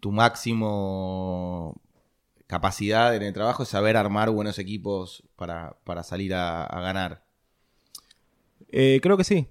tu 0.00 0.12
máximo 0.12 1.80
capacidad 2.46 3.14
en 3.16 3.22
el 3.22 3.32
trabajo, 3.32 3.62
es 3.62 3.68
saber 3.68 3.96
armar 3.96 4.30
buenos 4.30 4.58
equipos 4.58 5.22
para, 5.36 5.78
para 5.84 6.02
salir 6.02 6.34
a, 6.34 6.64
a 6.64 6.80
ganar. 6.80 7.24
Eh, 8.68 9.00
creo 9.02 9.16
que 9.16 9.24
sí, 9.24 9.48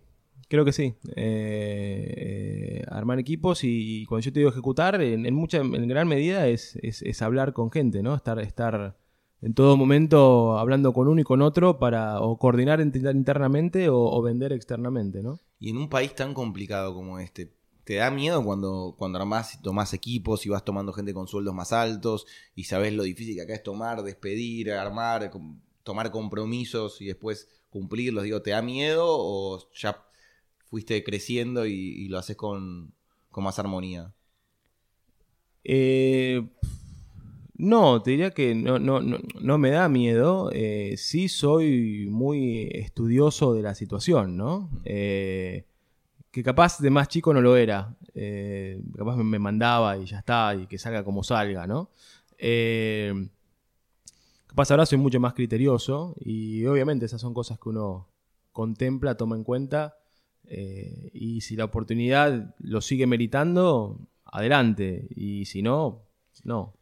creo 0.54 0.66
que 0.66 0.72
sí. 0.72 0.94
Eh, 1.16 2.14
eh, 2.16 2.86
armar 2.90 3.18
equipos 3.18 3.64
y, 3.64 4.06
cuando 4.06 4.24
yo 4.24 4.32
te 4.32 4.40
digo 4.40 4.52
ejecutar, 4.52 5.02
en, 5.02 5.34
mucha, 5.34 5.58
en 5.58 5.88
gran 5.88 6.08
medida 6.08 6.48
es, 6.48 6.76
es- 6.84 7.22
hablar 7.24 7.54
con 7.54 7.72
gente, 7.72 8.04
¿no? 8.04 8.14
Estar, 8.14 8.38
estar 8.38 8.96
en 9.42 9.56
todo 9.56 9.76
momento 9.78 10.60
hablando 10.60 10.94
con 10.94 11.08
uno 11.08 11.20
y 11.20 11.24
con 11.24 11.42
otro 11.42 11.80
para 11.80 12.22
o 12.22 12.38
coordinar 12.38 12.82
int- 12.82 13.16
internamente 13.16 13.90
o, 13.90 14.22
vender 14.22 14.54
externamente, 14.54 15.24
¿no? 15.24 15.40
Y 15.60 15.72
en 15.72 15.78
un 15.78 15.90
país 15.90 16.14
tan 16.14 16.36
complicado 16.36 16.94
como 16.94 17.18
este, 17.18 17.52
¿te 17.84 17.96
da 17.96 18.12
miedo 18.12 18.44
cuando, 18.46 18.94
cuando 18.96 19.18
armás 19.18 19.56
y 19.56 19.62
tomás 19.64 19.96
equipos 19.96 20.46
y 20.46 20.50
vas 20.50 20.64
tomando 20.64 20.94
gente 20.94 21.16
con 21.16 21.28
sueldos 21.28 21.56
más 21.56 21.74
altos 21.74 22.28
y 22.54 22.66
sabes 22.66 22.94
lo 22.94 23.02
difícil 23.02 23.34
que 23.34 23.42
acá 23.42 23.56
es 23.56 23.64
tomar, 23.64 24.04
despedir, 24.04 24.72
armar, 24.72 25.32
tomar 25.82 26.12
compromisos 26.12 27.02
y 27.02 27.06
después 27.08 27.50
cumplirlos? 27.72 28.26
Digo, 28.26 28.44
¿te 28.44 28.52
da 28.52 28.62
miedo 28.62 29.08
o 29.08 29.60
ya 29.74 30.06
fuiste 30.74 31.04
creciendo 31.04 31.68
y, 31.68 32.08
lo 32.08 32.18
haces 32.18 32.36
con, 32.36 32.96
con 33.30 33.44
más 33.44 33.60
armonía? 33.60 34.12
Eh, 35.64 36.50
no, 37.56 38.02
te 38.02 38.10
diría 38.10 38.32
que 38.32 38.56
no, 38.56 38.80
no, 38.80 39.00
no, 39.00 39.20
no 39.40 39.58
me 39.60 39.70
da 39.70 39.88
miedo. 39.88 40.50
eh, 40.52 40.96
sí 40.98 41.30
soy 41.30 42.08
muy 42.10 42.72
estudioso 42.74 43.54
de 43.54 43.62
la 43.62 43.76
situación, 43.76 44.36
¿no? 44.36 44.72
Eh, 44.84 45.66
que 46.32 46.42
capaz 46.42 46.80
de 46.80 46.90
más 46.90 47.08
chico 47.08 47.36
no 47.36 47.42
lo 47.42 47.56
era. 47.56 47.96
capaz 48.98 49.16
me, 49.18 49.38
mandaba 49.38 50.00
y 50.00 50.06
ya 50.08 50.18
está, 50.18 50.56
y 50.56 50.66
que 50.66 50.80
salga 50.80 51.04
como 51.04 51.24
salga, 51.24 51.68
¿no? 51.68 51.92
Capaz 54.48 54.72
ahora 54.72 54.88
soy 54.88 54.98
mucho 54.98 55.20
más 55.20 55.36
criterioso 55.36 56.16
y 56.20 56.66
obviamente 56.66 57.06
esas 57.06 57.22
son 57.22 57.36
cosas 57.36 57.60
que 57.60 57.70
uno 57.70 58.08
contempla, 58.52 59.18
toma 59.18 59.36
en 59.36 59.44
cuenta 59.44 59.98
eh, 60.56 61.10
y 61.14 61.42
si 61.42 61.56
la 61.56 61.66
oportunidad 61.66 62.54
lo 62.60 62.82
sigue 62.82 63.08
meritando, 63.08 64.00
adelante 64.24 65.08
y 65.10 65.46
si 65.46 65.64
no, 65.64 66.04
no. 66.44 66.76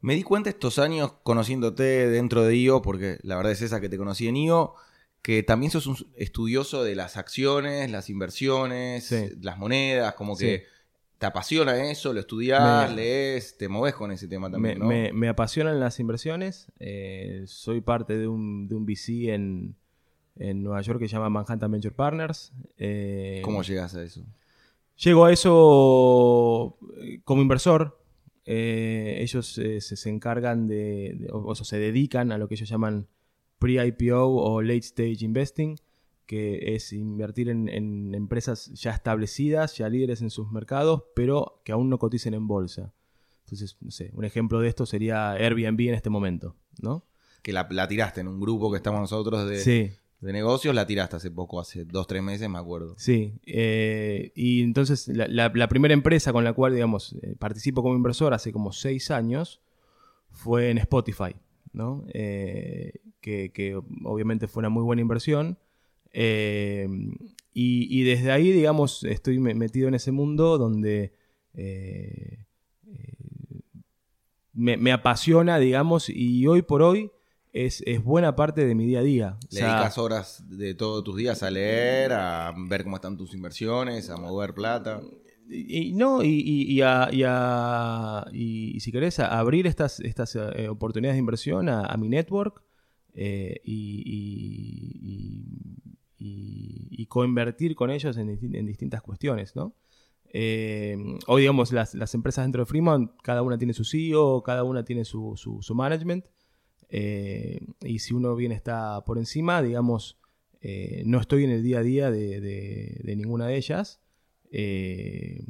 Me 0.00 0.14
di 0.16 0.24
cuenta 0.24 0.50
estos 0.50 0.80
años 0.80 1.12
conociéndote 1.22 2.08
dentro 2.08 2.42
de 2.42 2.56
IO, 2.56 2.82
porque 2.82 3.18
la 3.22 3.36
verdad 3.36 3.52
es 3.52 3.62
esa 3.62 3.80
que 3.80 3.88
te 3.88 3.96
conocí 3.96 4.26
en 4.26 4.36
IO, 4.36 4.74
que 5.22 5.44
también 5.44 5.70
sos 5.70 5.86
un 5.86 5.96
estudioso 6.16 6.82
de 6.82 6.96
las 6.96 7.16
acciones, 7.16 7.88
las 7.92 8.10
inversiones, 8.10 9.14
las 9.40 9.56
monedas, 9.56 10.14
como 10.14 10.36
que 10.36 10.64
te 11.18 11.26
apasiona 11.26 11.88
eso, 11.88 12.12
lo 12.12 12.18
estudias, 12.18 12.92
lees, 12.92 13.56
te 13.56 13.68
moves 13.68 13.94
con 13.94 14.10
ese 14.10 14.26
tema 14.26 14.50
también, 14.50 14.84
me, 14.84 15.10
¿no? 15.10 15.14
me, 15.14 15.28
apasionan 15.28 15.78
las 15.78 16.00
inversiones. 16.00 16.72
Eh, 16.80 17.44
soy 17.46 17.82
parte 17.82 18.18
de 18.18 18.26
un, 18.26 18.66
de 18.66 18.74
un 18.74 18.84
VC 18.84 19.32
en, 19.32 19.76
en, 20.36 20.62
Nueva 20.62 20.80
York 20.80 20.98
que 20.98 21.08
se 21.08 21.14
llama 21.14 21.30
Manhattan 21.30 21.70
Venture 21.70 21.94
Partners. 21.94 22.52
Eh, 22.78 23.42
¿Cómo 23.44 23.62
llegas 23.62 23.94
a 23.94 24.02
eso? 24.02 24.22
Llego 24.96 25.24
a 25.24 25.32
eso 25.32 26.78
eh, 27.00 27.20
como 27.24 27.42
inversor. 27.42 27.98
ellos 28.44 29.60
se, 29.78 30.08
encargan 30.08 30.66
de, 30.66 31.28
o, 31.32 31.54
sea, 31.54 31.64
se 31.64 31.78
dedican 31.78 32.32
a 32.32 32.38
lo 32.38 32.48
que 32.48 32.54
ellos 32.54 32.68
llaman 32.68 33.06
pre-IPO 33.58 34.26
o 34.26 34.62
late 34.62 34.78
stage 34.78 35.24
investing 35.24 35.76
que 36.32 36.74
es 36.74 36.94
invertir 36.94 37.50
en, 37.50 38.14
empresas 38.14 38.70
ya 38.72 38.92
establecidas, 38.92 39.76
ya 39.76 39.90
líderes 39.90 40.22
en 40.22 40.30
sus 40.30 40.50
mercados, 40.50 41.04
pero 41.14 41.60
que 41.62 41.72
aún 41.72 41.90
no 41.90 41.98
coticen 41.98 42.32
en 42.32 42.46
bolsa. 42.46 42.94
Entonces, 43.44 43.76
no 43.82 43.90
sé, 43.90 44.10
un 44.14 44.24
ejemplo 44.24 44.60
de 44.60 44.68
esto 44.68 44.86
sería 44.86 45.32
Airbnb 45.32 45.88
en 45.88 45.94
este 45.94 46.08
momento, 46.08 46.56
¿no? 46.80 47.04
Que 47.42 47.52
la, 47.52 47.68
tiraste 47.86 48.22
en 48.22 48.28
un 48.28 48.40
grupo 48.40 48.70
que 48.70 48.78
estamos 48.78 49.00
nosotros 49.00 49.46
de, 49.46 49.98
de 50.22 50.32
negocios, 50.32 50.74
la 50.74 50.86
tiraste 50.86 51.16
hace 51.16 51.30
poco, 51.30 51.60
hace 51.60 51.84
dos, 51.84 52.06
tres 52.06 52.22
meses, 52.22 52.48
me 52.48 52.58
acuerdo. 52.58 52.94
Sí, 52.96 53.34
eh, 53.44 54.32
y 54.34 54.62
entonces 54.62 55.08
la, 55.08 55.68
primera 55.68 55.92
empresa 55.92 56.32
con 56.32 56.44
la 56.44 56.52
cual, 56.52 56.74
digamos, 56.74 57.14
eh, 57.22 57.34
participo 57.38 57.82
como 57.82 57.94
inversor 57.94 58.32
hace 58.32 58.52
como 58.52 58.72
seis 58.72 59.10
años 59.10 59.60
fue 60.30 60.70
en 60.70 60.78
Spotify, 60.78 61.34
¿no? 61.72 62.04
Eh, 62.14 62.94
que, 63.20 63.50
que 63.52 63.78
obviamente 64.04 64.48
fue 64.48 64.60
una 64.60 64.68
muy 64.70 64.82
buena 64.82 65.02
inversión 65.02 65.58
eh, 66.12 66.88
y, 67.54 68.02
desde 68.04 68.30
ahí, 68.32 68.50
digamos, 68.50 69.04
estoy 69.04 69.38
metido 69.38 69.88
en 69.88 69.94
ese 69.94 70.10
mundo 70.10 70.56
donde 70.56 71.12
eh, 71.54 72.46
eh, 72.86 73.60
me, 74.54 74.92
apasiona, 74.92 75.58
digamos, 75.58 76.08
y 76.08 76.46
hoy 76.46 76.62
por 76.62 76.82
hoy 76.82 77.10
es, 77.52 77.82
buena 78.02 78.34
parte 78.34 78.64
de 78.66 78.74
mi 78.74 78.86
día 78.86 79.00
a 79.00 79.02
día. 79.02 79.36
¿Le 79.50 79.60
dedicas 79.60 79.98
horas 79.98 80.44
de 80.48 80.74
todos 80.74 81.04
tus 81.04 81.16
días 81.16 81.42
a 81.42 81.50
leer, 81.50 82.12
a 82.12 82.54
ver 82.68 82.84
cómo 82.84 82.96
están 82.96 83.16
tus 83.16 83.34
inversiones, 83.34 84.10
a 84.10 84.16
mover 84.16 84.54
plata? 84.54 85.00
Y, 85.48 85.92
no, 85.92 86.22
y, 86.22 86.80
a, 86.82 87.08
y, 88.32 88.80
si 88.80 88.92
querés, 88.92 89.18
a 89.18 89.38
abrir 89.38 89.66
estas, 89.66 90.00
estas 90.00 90.36
oportunidades 90.70 91.16
de 91.16 91.20
inversión 91.20 91.68
a, 91.68 91.94
mi 91.98 92.08
network 92.08 92.62
y, 93.14 94.12
y, 96.18 97.06
coinvertir 97.06 97.74
con 97.74 97.90
ellos 97.90 98.16
en, 98.16 98.66
distintas 98.66 99.02
cuestiones, 99.02 99.54
¿no? 99.54 99.74
Eh, 100.34 100.96
hoy, 101.26 101.42
digamos, 101.42 101.72
las, 101.72 102.14
empresas 102.14 102.44
dentro 102.44 102.62
de 102.62 102.66
Fremont, 102.66 103.10
cada 103.22 103.42
una 103.42 103.58
tiene 103.58 103.74
su 103.74 103.84
CEO, 103.84 104.42
cada 104.42 104.64
una 104.64 104.84
tiene 104.84 105.04
su, 105.04 105.36
management, 105.74 106.24
eh, 106.94 107.60
y 107.80 108.00
si 108.00 108.12
uno 108.12 108.36
bien 108.36 108.52
está 108.52 109.02
por 109.06 109.16
encima, 109.16 109.62
digamos, 109.62 110.18
eh, 110.60 111.02
no 111.06 111.18
estoy 111.20 111.44
en 111.44 111.50
el 111.50 111.62
día 111.62 111.78
a 111.78 111.82
día 111.82 112.10
de, 112.10 113.00
ninguna 113.16 113.46
de 113.46 113.56
ellas, 113.56 114.00
y, 114.52 115.40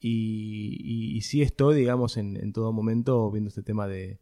y, 0.00 1.20
sí 1.22 1.42
estoy, 1.42 1.76
digamos, 1.76 2.16
en, 2.16 2.52
todo 2.52 2.72
momento 2.72 3.28
viendo 3.32 3.48
este 3.48 3.64
tema 3.64 3.88
de, 3.88 4.20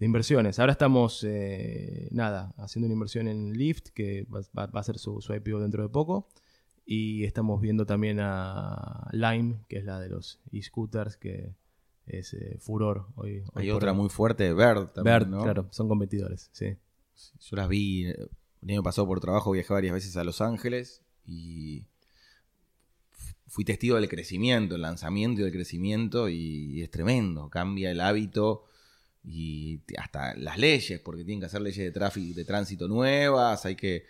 inversiones. 0.00 0.58
Ahora 0.58 0.72
estamos, 0.72 1.24
eh, 1.24 2.08
nada, 2.10 2.52
haciendo 2.58 2.86
una 2.86 2.94
inversión 2.94 3.28
en 3.28 3.52
Lyft, 3.52 3.90
que 3.90 4.24
va, 4.24 4.64
a 4.64 4.82
ser 4.82 4.98
su, 4.98 5.20
IPO 5.20 5.60
dentro 5.60 5.84
de 5.84 5.88
poco. 5.88 6.28
Y 6.84 7.24
estamos 7.24 7.60
viendo 7.60 7.86
también 7.86 8.18
a 8.20 9.08
Lime, 9.12 9.60
que 9.68 9.78
es 9.78 9.84
la 9.84 10.00
de 10.00 10.08
los 10.08 10.40
e-scooters, 10.50 11.16
que 11.16 11.54
es 12.06 12.34
eh, 12.34 12.56
furor 12.60 13.06
hoy. 13.16 13.44
Hay 13.54 13.70
otra 13.70 13.92
muy 13.92 14.08
fuerte, 14.08 14.52
Bird 14.52 14.92
también, 14.92 15.30
Bird, 15.30 15.42
claro, 15.42 15.68
son 15.70 15.88
competidores, 15.88 16.50
sí. 16.52 16.76
Yo 17.40 17.56
las 17.56 17.68
vi, 17.68 18.04
el 18.04 18.28
año 18.68 18.82
pasado 18.82 19.06
por 19.06 19.20
trabajo 19.20 19.52
viajé 19.52 19.72
varias 19.72 19.94
veces 19.94 20.16
a 20.16 20.24
Los 20.24 20.40
Ángeles 20.40 21.02
y 21.24 21.86
fui 23.46 23.64
testigo 23.64 23.96
del 23.96 24.08
crecimiento, 24.08 24.74
el 24.74 24.82
lanzamiento 24.82 25.40
y 25.40 25.44
del 25.44 25.52
crecimiento 25.52 26.28
y 26.28 26.82
es 26.82 26.90
tremendo, 26.90 27.48
cambia 27.48 27.90
el 27.90 28.00
hábito 28.00 28.64
y 29.26 29.80
hasta 29.98 30.36
las 30.36 30.56
leyes, 30.58 31.00
porque 31.00 31.24
tienen 31.24 31.40
que 31.40 31.46
hacer 31.46 31.60
leyes 31.60 31.84
de 31.84 31.90
tráfico, 31.90 32.34
de 32.34 32.44
tránsito 32.44 32.86
nuevas, 32.86 33.66
hay 33.66 33.74
que 33.74 34.04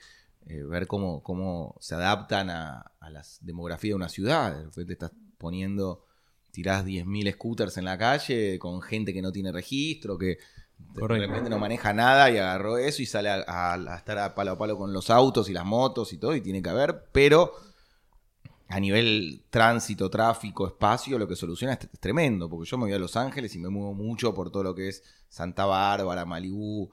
eh, 0.47 0.63
ver 0.63 0.87
cómo, 0.87 1.23
cómo 1.23 1.75
se 1.81 1.95
adaptan 1.95 2.51
a, 2.51 2.93
a 3.01 3.11
la 3.11 3.25
demografía 3.41 3.93
de 3.93 3.95
una 3.97 4.11
ciudad. 4.11 4.71
Te 4.71 4.93
estás 4.93 5.13
poniendo, 5.39 6.06
tirás 6.57 6.87
10.000 6.87 7.35
scooters 7.35 7.77
en 7.77 7.85
la 7.85 7.99
calle 7.99 8.59
con 8.59 8.81
gente 8.81 9.13
que 9.13 9.21
no 9.21 9.31
tiene 9.31 9.53
registro, 9.53 10.17
que 10.17 10.39
de 10.79 11.07
repente 11.07 11.51
no 11.51 11.59
maneja 11.59 11.93
nada 11.93 12.31
y 12.31 12.39
agarró 12.39 12.79
eso 12.79 13.03
y 13.03 13.07
sale 13.07 13.29
a, 13.29 13.75
a, 13.75 13.97
estar 13.99 14.17
a 14.19 14.35
palo 14.35 14.53
a 14.53 14.59
palo 14.59 14.79
con 14.79 14.91
los 14.91 15.11
autos 15.11 15.51
y 15.51 15.53
las 15.53 15.67
motos 15.67 16.15
y 16.15 16.17
todo, 16.17 16.35
y 16.35 16.41
tiene 16.41 16.63
que 16.63 16.71
haber, 16.71 17.11
pero 17.13 17.53
a 18.69 18.81
nivel 18.81 19.45
tránsito, 19.51 20.09
tráfico, 20.09 20.67
espacio, 20.67 21.19
lo 21.19 21.29
que 21.29 21.37
soluciona 21.37 21.75
es, 21.75 21.91
tremendo, 22.01 22.49
porque 22.49 22.71
yo 22.71 22.79
me 22.79 22.85
voy 22.85 22.95
a 22.95 22.99
Los 22.99 23.17
Ángeles 23.17 23.55
y 23.55 23.59
me 23.59 23.69
muevo 23.69 23.93
mucho 23.93 24.33
por 24.33 24.51
todo 24.51 24.63
lo 24.63 24.75
que 24.75 24.89
es 24.89 25.03
Santa 25.29 25.67
Bárbara, 25.67 26.25
Malibú, 26.25 26.91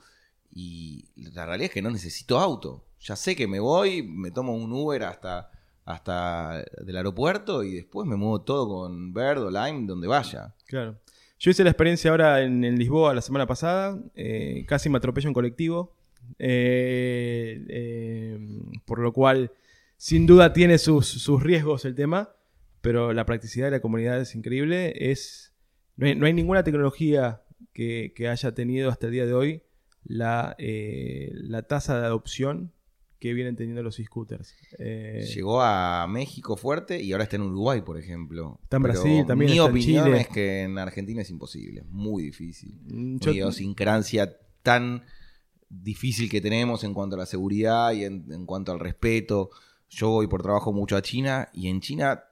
y 0.52 1.06
la 1.16 1.46
realidad 1.46 1.68
es 1.68 1.72
que 1.72 1.82
no 1.82 1.90
necesito 1.90 2.38
auto. 2.38 2.84
Ya 3.00 3.16
sé 3.16 3.34
que 3.34 3.48
me 3.48 3.62
voy, 3.62 4.04
me 4.04 4.30
tomo 4.30 4.54
un 4.54 4.74
Uber 4.74 5.04
hasta, 5.04 5.53
hasta 5.86 6.64
el 6.86 6.96
aeropuerto 6.96 7.64
y 7.64 7.76
después 7.76 8.08
me 8.08 8.16
muevo 8.16 8.42
todo 8.42 8.68
con 8.68 9.14
Bird 9.14 9.40
o 9.40 9.52
Lime, 9.52 9.86
donde 9.86 10.08
vaya. 10.08 10.54
Claro. 10.66 10.98
Yo 11.40 11.52
hice 11.52 11.64
la 11.64 11.72
experiencia 11.72 12.12
ahora 12.12 12.42
en, 12.42 12.62
Lisboa 12.78 13.14
la 13.14 13.22
semana 13.22 13.46
pasada, 13.46 14.00
eh, 14.16 14.64
casi 14.68 14.90
me 14.90 14.98
atropello 14.98 15.28
en 15.28 15.34
colectivo, 15.34 15.94
eh, 16.40 17.66
eh, 17.68 18.40
por 18.86 19.00
lo 19.00 19.12
cual 19.12 19.52
sin 19.98 20.26
duda 20.26 20.54
tiene 20.54 20.78
sus, 20.78 21.28
riesgos 21.42 21.86
el 21.86 21.96
tema, 21.96 22.36
pero 22.82 23.14
la 23.14 23.26
practicidad 23.26 23.68
de 23.68 23.72
la 23.72 23.82
comunidad 23.82 24.20
es 24.20 24.36
increíble. 24.36 24.94
Es, 24.96 25.54
no, 25.96 26.26
hay, 26.26 26.34
ninguna 26.34 26.64
tecnología 26.64 27.42
que, 27.74 28.14
haya 28.30 28.54
tenido 28.54 28.90
hasta 28.90 29.08
el 29.08 29.14
día 29.14 29.26
de 29.26 29.34
hoy 29.34 29.64
la, 30.04 30.56
eh, 30.60 31.32
la 31.34 31.64
tasa 31.64 32.00
de 32.00 32.06
adopción 32.06 32.72
que 33.24 33.34
vienen 33.34 33.56
teniendo 33.56 33.82
los 33.82 33.98
e-scooters. 34.00 34.54
Eh, 34.78 35.26
Llegó 35.34 35.62
a 35.62 36.06
México 36.10 36.58
fuerte 36.58 37.02
y 37.02 37.14
ahora 37.14 37.24
está 37.24 37.38
en 37.38 37.44
Uruguay, 37.44 37.82
por 37.82 37.98
ejemplo. 37.98 38.60
Está 38.64 38.76
en 38.76 38.84
Brasil 38.84 39.26
también. 39.26 39.50
Mi 39.50 39.62
opinión 39.62 40.04
Chile. 40.08 40.20
es 40.20 40.28
que 40.28 40.64
en 40.64 40.78
Argentina 40.78 41.22
es 41.22 41.30
imposible, 41.30 41.86
muy 41.88 42.24
difícil. 42.24 42.82
Mm, 42.84 43.20
Una 43.22 43.32
idiosincrasia 43.32 44.38
tan 44.62 45.06
difícil 45.70 46.30
que 46.30 46.42
tenemos 46.42 46.84
en 46.84 46.94
cuanto 46.94 47.16
a 47.16 47.20
la 47.20 47.26
seguridad 47.26 47.94
y 47.94 48.04
en 48.04 48.46
cuanto 48.46 48.74
al 48.74 48.82
respeto. 48.82 49.52
Yo 49.88 50.10
voy 50.10 50.28
por 50.28 50.44
trabajo 50.44 50.74
mucho 50.74 50.98
a 50.98 51.02
China 51.02 51.48
y 51.54 51.70
en 51.70 51.80
China 51.80 52.26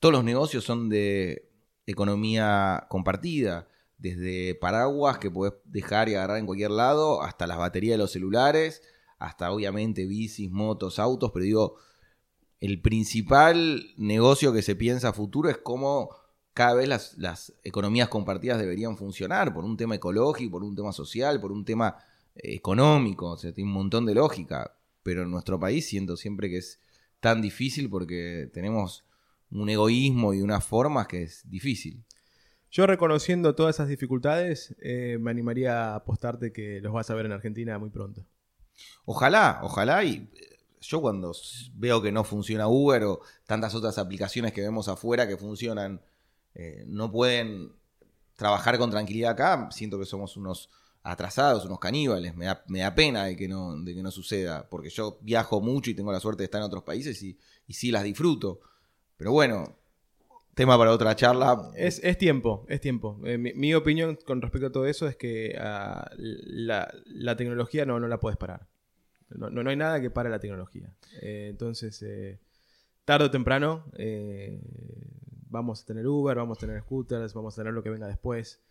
todos 0.00 0.12
los 0.12 0.22
negocios 0.22 0.64
son 0.64 0.90
de 0.90 1.48
economía 1.86 2.84
compartida. 2.90 3.68
Desde 3.96 4.54
paraguas 4.54 5.16
que 5.16 5.30
puedes 5.30 5.54
dejar 5.64 6.10
y 6.10 6.14
agarrar 6.14 6.36
en 6.36 6.44
cualquier 6.44 6.72
lado, 6.72 7.22
hasta 7.22 7.46
las 7.46 7.56
baterías 7.56 7.94
de 7.94 7.98
los 8.02 8.12
celulares, 8.12 8.82
hasta 9.18 9.50
obviamente 9.50 10.06
bicis, 10.06 10.50
motos, 10.50 10.98
autos, 10.98 11.30
pero 11.32 11.44
digo, 11.44 11.76
el 12.60 12.80
principal 12.80 13.84
negocio 13.96 14.52
que 14.52 14.62
se 14.62 14.76
piensa 14.76 15.10
a 15.10 15.12
futuro 15.12 15.48
es 15.48 15.58
cómo 15.58 16.10
cada 16.54 16.74
vez 16.74 17.18
las, 17.18 17.52
economías 17.64 18.08
compartidas 18.08 18.58
deberían 18.58 18.96
funcionar, 18.96 19.52
por 19.52 19.64
un 19.64 19.76
tema 19.76 19.96
ecológico, 19.96 20.52
por 20.52 20.64
un 20.64 20.74
tema 20.74 20.92
social, 20.92 21.38
por 21.38 21.52
un 21.52 21.64
tema 21.64 21.96
eh, 22.34 22.54
económico, 22.54 23.32
o 23.32 23.36
sea, 23.36 23.52
tiene 23.52 23.68
un 23.68 23.74
montón 23.74 24.06
de 24.06 24.14
lógica, 24.14 24.74
pero 25.02 25.22
en 25.22 25.30
nuestro 25.30 25.60
país 25.60 25.86
siento 25.86 26.16
siempre 26.16 26.48
que 26.48 26.58
es 26.58 26.80
tan 27.20 27.42
difícil 27.42 27.90
porque 27.90 28.50
tenemos 28.52 29.04
un 29.50 29.68
egoísmo 29.68 30.32
y 30.32 30.40
unas 30.40 30.64
formas 30.64 31.06
que 31.06 31.24
es 31.24 31.48
difícil. 31.48 32.02
Yo 32.70 32.86
reconociendo 32.86 33.54
todas 33.54 33.76
esas 33.76 33.88
dificultades, 33.88 34.74
eh, 34.80 35.18
me 35.20 35.30
animaría 35.30 35.92
a 35.92 35.96
apostarte 35.96 36.52
que 36.52 36.80
los 36.80 36.92
vas 36.92 37.10
a 37.10 37.14
ver 37.14 37.26
en 37.26 37.32
Argentina 37.32 37.78
muy 37.78 37.90
pronto. 37.90 38.24
Ojalá, 39.04 39.60
ojalá. 39.62 40.04
Y 40.04 40.28
eh, 40.34 40.58
yo 40.80 41.00
cuando 41.00 41.32
veo 41.74 42.02
que 42.02 42.12
no 42.12 42.24
funciona 42.24 42.68
Uber 42.68 43.04
o 43.04 43.20
tantas 43.46 43.74
otras 43.74 43.98
aplicaciones 43.98 44.52
que 44.52 44.60
vemos 44.60 44.88
afuera 44.88 45.26
que 45.26 45.36
funcionan, 45.36 46.00
eh, 46.54 46.84
no 46.86 47.10
pueden 47.10 47.72
trabajar 48.36 48.78
con 48.78 48.90
tranquilidad 48.90 49.32
acá, 49.32 49.68
siento 49.70 49.98
que 49.98 50.04
somos 50.04 50.36
unos 50.36 50.68
atrasados, 51.02 51.64
unos 51.64 51.78
caníbales. 51.78 52.34
Me 52.36 52.46
da, 52.46 52.64
me 52.66 52.80
da 52.80 52.94
pena 52.94 53.24
de 53.24 53.36
que, 53.36 53.48
no, 53.48 53.76
de 53.76 53.94
que 53.94 54.02
no 54.02 54.10
suceda, 54.10 54.68
porque 54.68 54.90
yo 54.90 55.18
viajo 55.22 55.60
mucho 55.60 55.90
y 55.90 55.94
tengo 55.94 56.12
la 56.12 56.20
suerte 56.20 56.42
de 56.42 56.46
estar 56.46 56.60
en 56.60 56.66
otros 56.66 56.82
países 56.82 57.22
y, 57.22 57.38
y 57.66 57.74
sí 57.74 57.90
las 57.90 58.02
disfruto. 58.02 58.60
Pero 59.16 59.32
bueno, 59.32 59.76
tema 60.56 60.78
para 60.78 60.90
otra 60.90 61.14
charla. 61.14 61.70
Es, 61.76 62.00
es 62.02 62.16
tiempo, 62.16 62.64
es 62.68 62.80
tiempo. 62.80 63.20
Eh, 63.24 63.36
mi, 63.36 63.52
mi 63.52 63.74
opinión 63.74 64.16
con 64.24 64.40
respecto 64.40 64.68
a 64.68 64.72
todo 64.72 64.86
eso 64.86 65.06
es 65.06 65.14
que 65.14 65.54
ah, 65.60 66.10
la, 66.16 66.90
la 67.04 67.36
tecnología 67.36 67.84
no, 67.84 68.00
no 68.00 68.08
la 68.08 68.18
puedes 68.18 68.38
parar. 68.38 68.66
No, 69.28 69.50
no, 69.50 69.62
no 69.62 69.68
hay 69.68 69.76
nada 69.76 70.00
que 70.00 70.08
pare 70.10 70.30
la 70.30 70.40
tecnología. 70.40 70.90
Eh, 71.20 71.48
entonces, 71.50 72.02
eh, 72.02 72.38
tarde 73.04 73.26
o 73.26 73.30
temprano, 73.30 73.84
vamos 75.50 75.82
a 75.82 75.84
tener 75.84 76.06
Uber, 76.06 76.34
vamos 76.38 76.56
a 76.56 76.60
tener 76.60 76.80
scooters, 76.80 77.34
vamos 77.34 77.52
a 77.52 77.56
tener 77.60 77.74
lo 77.74 77.82
que 77.82 77.90
venga 77.90 78.08
después. 78.08 78.62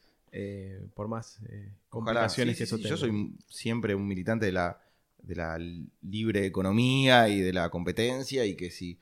por 0.95 1.07
más 1.07 1.37
Ojalá, 1.37 1.71
complicaciones 1.89 2.55
sí, 2.55 2.57
que 2.57 2.63
eso 2.63 2.77
sí. 2.77 2.81
tenga. 2.81 2.95
Yo 2.95 2.97
soy 2.97 3.35
siempre 3.47 3.93
un 3.93 4.07
militante 4.07 4.47
de 4.47 4.53
la, 4.53 4.81
de 5.21 5.35
la 5.35 5.59
libre 6.01 6.47
economía 6.47 7.29
y 7.29 7.41
de 7.41 7.53
la 7.53 7.69
competencia 7.69 8.43
y 8.43 8.55
que 8.55 8.71
si 8.71 8.97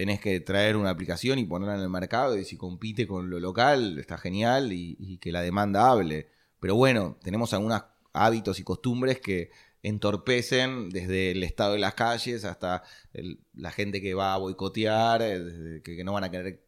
tenés 0.00 0.18
que 0.18 0.40
traer 0.40 0.78
una 0.78 0.88
aplicación 0.88 1.38
y 1.38 1.44
ponerla 1.44 1.74
en 1.74 1.82
el 1.82 1.90
mercado 1.90 2.38
y 2.38 2.46
si 2.46 2.56
compite 2.56 3.06
con 3.06 3.28
lo 3.28 3.38
local 3.38 3.98
está 3.98 4.16
genial 4.16 4.72
y, 4.72 5.18
que 5.18 5.30
la 5.30 5.42
demanda 5.42 5.90
hable. 5.90 6.30
Pero 6.58 6.74
bueno, 6.74 7.18
tenemos 7.22 7.52
algunos 7.52 7.82
hábitos 8.14 8.58
y 8.58 8.64
costumbres 8.64 9.20
que 9.20 9.50
entorpecen 9.82 10.88
desde 10.88 11.32
el 11.32 11.42
estado 11.42 11.74
de 11.74 11.80
las 11.80 11.92
calles 11.92 12.46
hasta 12.46 12.82
la 13.52 13.70
gente 13.72 14.00
que 14.00 14.14
va 14.14 14.32
a 14.32 14.38
boicotear, 14.38 15.20
eh, 15.20 15.82
que, 15.84 15.96
que 15.96 16.02
no 16.02 16.14
van 16.14 16.24
a 16.24 16.30
querer 16.30 16.64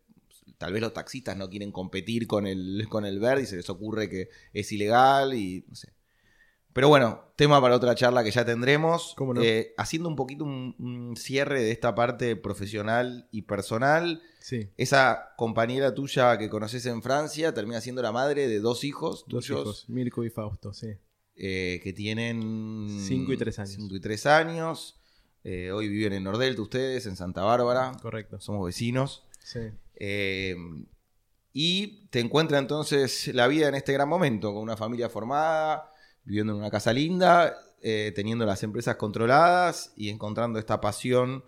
tal 0.59 0.75
vez 0.75 0.83
los 0.83 0.93
taxistas 0.93 1.35
no 1.35 1.49
quieren 1.49 1.73
competir 1.73 2.27
con 2.27 2.47
el, 2.47 2.87
con 2.91 3.07
el 3.07 3.19
verde 3.19 3.45
y 3.45 3.47
se 3.47 3.57
les 3.57 3.71
ocurre 3.71 4.11
que 4.11 4.29
es 4.53 4.71
ilegal 4.73 5.33
y 5.33 5.65
no 5.67 5.75
sé. 5.75 5.95
Pero 6.73 6.89
bueno, 6.89 7.23
tema 7.37 7.61
para 7.61 7.77
otra 7.77 7.95
charla 7.95 8.25
que 8.25 8.31
ya 8.31 8.45
tendremos. 8.45 9.15
¿Cómo 9.17 9.35
no? 9.35 9.43
Eh, 9.43 9.75
haciendo 9.77 10.09
un 10.09 10.17
poquito 10.17 10.45
un, 10.45 10.75
un 10.79 11.17
cierre 11.17 11.63
de 11.63 11.71
esta 11.71 11.95
parte 11.95 12.35
profesional 12.37 13.29
y 13.31 13.43
personal. 13.43 14.23
Sí, 14.41 14.71
Esa 14.77 15.35
compañera 15.37 15.95
tuya 15.95 16.37
que 16.39 16.49
conoces 16.49 16.87
en 16.87 17.03
Francia 17.03 17.53
termina 17.55 17.81
siendo 17.81 18.03
la 18.03 18.11
madre 18.11 18.49
de 18.49 18.59
dos 18.59 18.85
hijos 18.85 19.25
dos 19.29 19.45
tuyos 19.47 19.61
hijos, 19.61 19.85
Mirko 19.89 20.25
y 20.25 20.31
Fausto, 20.31 20.73
sí. 20.73 20.89
eh, 21.37 21.81
que 21.85 21.93
tienen 21.93 22.89
Cinco 23.07 23.33
y 23.33 23.37
tres 23.37 23.59
años. 23.59 23.71
cinco 23.75 23.95
y 23.95 24.01
tres 24.01 24.27
años. 24.27 24.99
Eh, 25.45 25.71
hoy 25.73 25.89
viven 25.89 26.13
en 26.15 26.25
Nordelta 26.25 26.63
ustedes, 26.63 27.07
en 27.07 27.17
Santa 27.17 27.43
Bárbara. 27.43 27.93
Correcto. 28.01 28.41
Somos 28.41 28.65
vecinos. 28.67 29.25
Sí. 29.45 29.61
Y 31.53 32.07
te 32.09 32.21
encuentra 32.21 32.59
entonces 32.59 33.29
la 33.35 33.47
vida 33.47 33.69
en 33.69 33.75
este 33.75 33.93
gran 33.93 34.09
momento, 34.09 34.53
con 34.55 34.63
una 34.63 34.77
familia 34.77 35.09
formada, 35.11 35.92
viviendo 36.25 36.53
en 36.53 36.61
una 36.61 36.71
casa 36.71 36.93
linda, 36.93 37.57
eh, 37.81 38.13
teniendo 38.15 38.47
las 38.47 38.63
empresas 38.63 38.97
controladas 38.97 39.93
y 39.97 40.09
encontrando 40.09 40.59
esta 40.59 40.81
pasión 40.81 41.45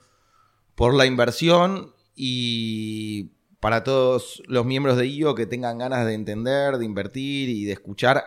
por 0.74 0.94
la 0.94 1.06
inversión. 1.06 1.94
Y 2.16 3.32
para 3.60 3.84
todos 3.84 4.42
los 4.46 4.66
miembros 4.66 4.96
de 4.96 5.06
IO 5.06 5.34
que 5.34 5.46
tengan 5.46 5.78
ganas 5.78 6.06
de 6.06 6.14
entender, 6.14 6.78
de 6.78 6.84
invertir 6.84 7.48
y 7.48 7.64
de 7.64 7.72
escuchar, 7.72 8.24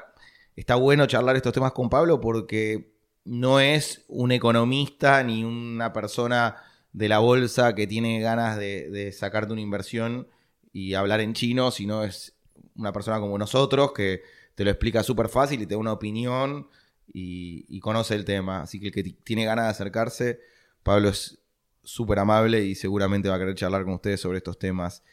está 0.55 0.75
bueno 0.75 1.05
charlar 1.05 1.35
estos 1.35 1.53
temas 1.53 1.73
con 1.73 1.89
Pablo 1.89 2.19
porque 2.21 2.93
no 3.23 3.59
es 3.59 4.05
un 4.07 4.31
economista 4.31 5.21
ni 5.23 5.43
una 5.43 5.91
persona 5.93 6.55
de 6.93 7.09
la 7.09 7.19
bolsa 7.19 7.75
que 7.75 7.87
tiene 7.87 8.19
ganas 8.21 8.57
de, 8.57 8.89
de 8.89 9.11
sacarte 9.11 9.53
una 9.53 9.61
inversión 9.61 10.27
y 10.71 10.93
hablar 10.93 11.19
en 11.19 11.33
chino, 11.33 11.71
sino 11.71 12.03
es 12.03 12.35
una 12.75 12.93
persona 12.93 13.19
como 13.19 13.37
nosotros 13.37 13.91
que 13.91 14.21
te 14.57 14.65
lo 14.65 14.71
explica 14.71 15.03
súper 15.03 15.29
fácil 15.29 15.61
y 15.61 15.67
te 15.67 15.75
da 15.75 15.77
una 15.77 15.93
opinión 15.93 16.67
y, 17.13 17.79
conoce 17.79 18.15
el 18.15 18.25
tema. 18.25 18.61
Así 18.61 18.79
que 18.79 18.87
el 18.87 18.91
que 18.91 19.03
tiene 19.03 19.45
ganas 19.45 19.65
de 19.65 19.69
acercarse, 19.69 20.39
Pablo 20.81 21.09
es 21.09 21.37
súper 21.83 22.17
amable 22.17 22.65
y 22.65 22.73
seguramente 22.73 23.29
va 23.29 23.35
a 23.35 23.37
querer 23.37 23.53
charlar 23.53 23.83
con 23.83 23.93
ustedes 23.93 24.19
sobre 24.19 24.39
estos 24.39 24.57
temas. 24.57 25.03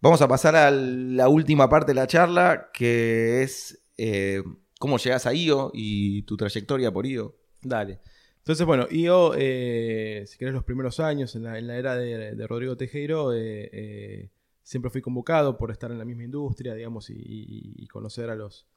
Vamos 0.00 0.20
a 0.22 0.26
pasar 0.26 0.56
a 0.56 0.72
la 0.72 1.28
última 1.28 1.68
parte 1.68 1.92
de 1.92 2.00
la 2.00 2.08
charla, 2.08 2.70
que 2.74 3.44
es 3.44 3.80
eh, 3.96 4.42
cómo 4.80 4.98
llegas 4.98 5.24
a 5.24 5.34
IO 5.34 5.70
y 5.72 6.22
tu 6.22 6.36
trayectoria 6.36 6.90
por 6.90 7.06
IO. 7.06 7.36
Dale. 7.62 8.00
Entonces, 8.38 8.66
bueno, 8.66 8.88
yo, 8.88 9.34
eh, 9.38 10.24
si 10.26 10.36
querés, 10.36 10.52
los 10.52 10.64
primeros 10.64 10.98
años, 10.98 11.36
en 11.36 11.44
la, 11.44 11.58
en 11.60 11.68
la 11.68 11.76
era 11.76 11.94
de, 11.94 12.46
Rodrigo 12.48 12.76
Tejero, 12.76 13.32
eh, 13.34 14.30
siempre 14.70 14.90
fui 14.90 15.02
convocado 15.02 15.56
por 15.56 15.72
estar 15.72 15.90
en 15.90 15.98
la 15.98 16.04
misma 16.04 16.22
industria, 16.22 16.74
digamos, 16.74 17.10
y, 17.10 17.86
conocer 17.88 18.30
a, 18.30 18.36
los, 18.36 18.68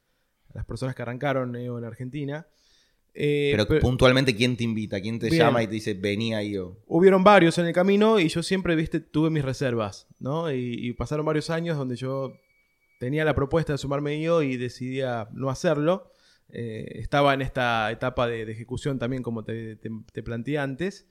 las 0.54 0.64
personas 0.64 0.94
que 0.94 1.02
arrancaron 1.02 1.54
eh, 1.56 1.66
en 1.66 1.84
Argentina. 1.84 2.46
Eh, 3.16 3.54
Pero, 3.56 3.80
puntualmente, 3.80 4.34
¿quién 4.34 4.56
te 4.56 4.64
invita? 4.64 5.00
¿Quién 5.00 5.18
te 5.20 5.28
Bien. 5.30 5.38
llama 5.42 5.62
y 5.62 5.66
te 5.66 5.74
dice, 5.74 5.94
vení 5.94 6.34
a 6.34 6.42
IO? 6.42 6.78
hubieron 6.86 7.22
varios 7.22 7.58
en 7.58 7.66
el 7.66 7.72
camino 7.72 8.18
y 8.18 8.28
yo 8.28 8.42
siempre, 8.42 8.74
viste, 8.74 8.98
tuve 9.00 9.30
mis 9.30 9.44
reservas, 9.44 10.08
¿no? 10.18 10.50
Y, 10.50 10.74
y 10.88 10.92
pasaron 10.94 11.24
varios 11.24 11.48
años 11.50 11.76
donde 11.78 11.94
yo 11.96 12.32
tenía 12.98 13.24
la 13.24 13.34
propuesta 13.34 13.72
de 13.72 13.78
sumarme 13.78 14.20
yo 14.20 14.42
y 14.42 14.56
decidía 14.56 15.28
no 15.32 15.48
hacerlo. 15.50 16.10
Eh, 16.48 16.86
estaba 17.00 17.34
en 17.34 17.42
esta 17.42 17.90
etapa 17.92 18.26
de, 18.26 18.44
de 18.46 18.52
ejecución 18.52 18.98
también, 18.98 19.22
como 19.22 19.44
te, 19.44 19.76
te- 19.76 19.90
te 20.12 20.22
planteé 20.24 20.58
antes. 20.58 21.06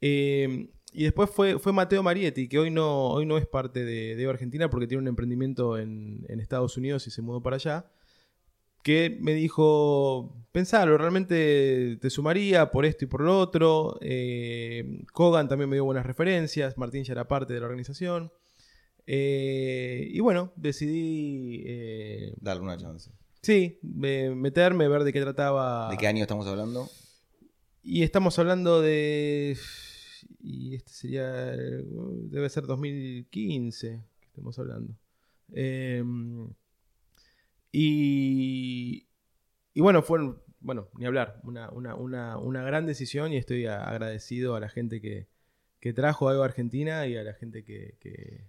Eh, 0.00 0.68
y 0.92 1.04
después 1.04 1.30
fue, 1.30 1.58
fue 1.58 1.72
Mateo 1.72 2.02
Marietti, 2.02 2.48
que 2.48 2.58
hoy 2.58 2.70
no, 2.70 3.08
hoy 3.10 3.24
no 3.26 3.38
es 3.38 3.46
parte 3.46 3.84
de, 3.84 4.16
de 4.16 4.26
Argentina 4.28 4.68
porque 4.70 4.86
tiene 4.86 5.02
un 5.02 5.08
emprendimiento 5.08 5.78
en, 5.78 6.24
en 6.28 6.40
Estados 6.40 6.76
Unidos 6.76 7.06
y 7.06 7.10
se 7.10 7.22
mudó 7.22 7.42
para 7.42 7.56
allá. 7.56 7.86
Que 8.86 9.18
me 9.20 9.34
dijo, 9.34 10.46
pensalo, 10.52 10.96
realmente 10.96 11.96
te 12.00 12.08
sumaría 12.08 12.70
por 12.70 12.86
esto 12.86 13.04
y 13.04 13.08
por 13.08 13.20
lo 13.22 13.36
otro. 13.40 13.98
Eh, 14.00 15.02
Kogan 15.12 15.48
también 15.48 15.68
me 15.68 15.74
dio 15.74 15.84
buenas 15.84 16.06
referencias, 16.06 16.78
Martín 16.78 17.02
ya 17.02 17.14
era 17.14 17.26
parte 17.26 17.52
de 17.52 17.58
la 17.58 17.66
organización. 17.66 18.30
Eh, 19.04 20.06
y 20.08 20.20
bueno, 20.20 20.52
decidí, 20.54 21.64
eh, 21.66 22.34
Dale 22.40 22.60
una 22.60 22.76
chance. 22.76 23.10
sí, 23.42 23.80
me- 23.82 24.32
meterme, 24.36 24.86
ver 24.86 25.02
de 25.02 25.12
qué 25.12 25.20
trataba. 25.20 25.90
¿De 25.90 25.96
qué 25.96 26.06
año 26.06 26.22
estamos 26.22 26.46
hablando? 26.46 26.88
Y 27.82 28.04
estamos 28.04 28.38
hablando 28.38 28.80
de. 28.82 29.56
Y 30.40 30.76
este 30.76 30.92
sería. 30.92 31.26
Debe 31.32 32.48
ser 32.50 32.66
2015 32.66 34.00
que 34.20 34.26
estamos 34.26 34.56
hablando. 34.60 34.94
Y. 37.76 39.06
Y 39.74 39.80
bueno, 39.80 40.02
fue. 40.02 40.18
Bueno, 40.60 40.88
ni 40.94 41.06
hablar. 41.06 41.40
Una, 41.44 41.70
una, 41.70 41.94
una, 41.94 42.38
una 42.38 42.62
gran 42.62 42.86
decisión 42.86 43.32
y 43.32 43.36
estoy 43.36 43.66
a- 43.66 43.84
agradecido 43.84 44.54
a 44.56 44.60
la 44.60 44.68
gente 44.68 45.00
que, 45.00 45.28
que 45.80 45.92
trajo 45.92 46.28
algo 46.28 46.42
a 46.42 46.46
Argentina 46.46 47.06
y 47.06 47.16
a 47.16 47.22
la 47.22 47.34
gente 47.34 47.64
que. 47.64 47.96
que- 48.00 48.48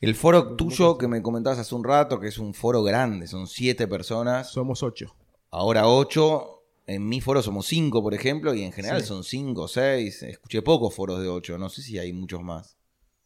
El 0.00 0.14
foro 0.14 0.44
¿Cómo 0.44 0.56
tuyo 0.56 0.98
que 0.98 1.08
me 1.08 1.22
comentabas 1.22 1.58
hace 1.58 1.74
un 1.74 1.84
rato, 1.84 2.20
que 2.20 2.28
es 2.28 2.38
un 2.38 2.54
foro 2.54 2.82
grande, 2.82 3.26
son 3.26 3.46
siete 3.46 3.88
personas, 3.88 4.50
somos 4.50 4.82
ocho. 4.82 5.14
ahora 5.50 5.88
ocho. 5.88 6.54
En 6.86 7.06
mi 7.06 7.20
foro 7.20 7.42
somos 7.42 7.66
cinco, 7.66 8.02
por 8.02 8.14
ejemplo, 8.14 8.54
y 8.54 8.62
en 8.62 8.72
general 8.72 9.02
Sí. 9.02 9.08
son 9.08 9.22
cinco 9.22 9.62
o 9.64 9.68
seis. 9.68 10.22
Escuché 10.22 10.62
pocos 10.62 10.94
foros 10.94 11.20
de 11.20 11.28
ocho, 11.28 11.58
no 11.58 11.68
sé 11.68 11.82
si 11.82 11.98
hay 11.98 12.14
muchos 12.14 12.42
más. 12.42 12.78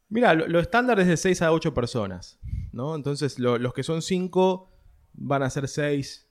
Mira, 0.09 0.35
lo, 0.35 0.49
lo 0.49 0.59
estándar 0.59 0.99
es 1.01 1.07
de 1.07 1.17
6 1.17 1.41
a 1.43 1.53
8 1.53 1.73
personas, 1.73 2.39
¿no? 2.73 2.95
Entonces, 2.97 3.39
lo- 3.39 3.59
los 3.59 3.73
que 3.73 3.83
son 3.85 4.03
5 4.03 4.69
van 5.15 5.43
a 5.43 5.51
ser 5.51 5.69
6 5.69 6.29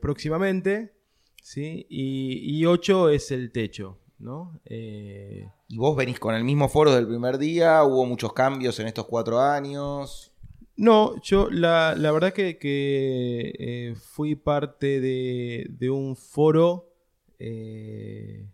próximamente, 0.00 0.94
¿sí? 1.42 1.86
Y, 1.88 2.64
8 2.64 3.10
es 3.10 3.30
el 3.30 3.52
techo, 3.52 3.98
¿no? 4.18 4.60
Eh, 4.64 5.48
¿Y 5.68 5.78
vos 5.78 5.96
venís 5.96 6.18
con 6.18 6.34
el 6.34 6.44
mismo 6.44 6.68
foro 6.68 6.92
del 6.94 7.06
primer 7.06 7.38
día? 7.38 7.84
¿Hubo 7.84 8.04
muchos 8.06 8.32
cambios 8.32 8.78
en 8.80 8.88
estos 8.88 9.06
cuatro 9.06 9.40
años? 9.40 10.32
no, 10.76 11.20
yo 11.22 11.48
la, 11.50 11.94
la 11.96 12.12
verdad 12.12 12.32
que, 12.32 12.58
que, 12.58 13.54
eh, 13.58 13.94
fui 13.96 14.34
parte 14.34 15.00
de, 15.00 15.66
de 15.70 15.90
un 15.90 16.16
foro. 16.16 16.92
eh, 17.38 18.46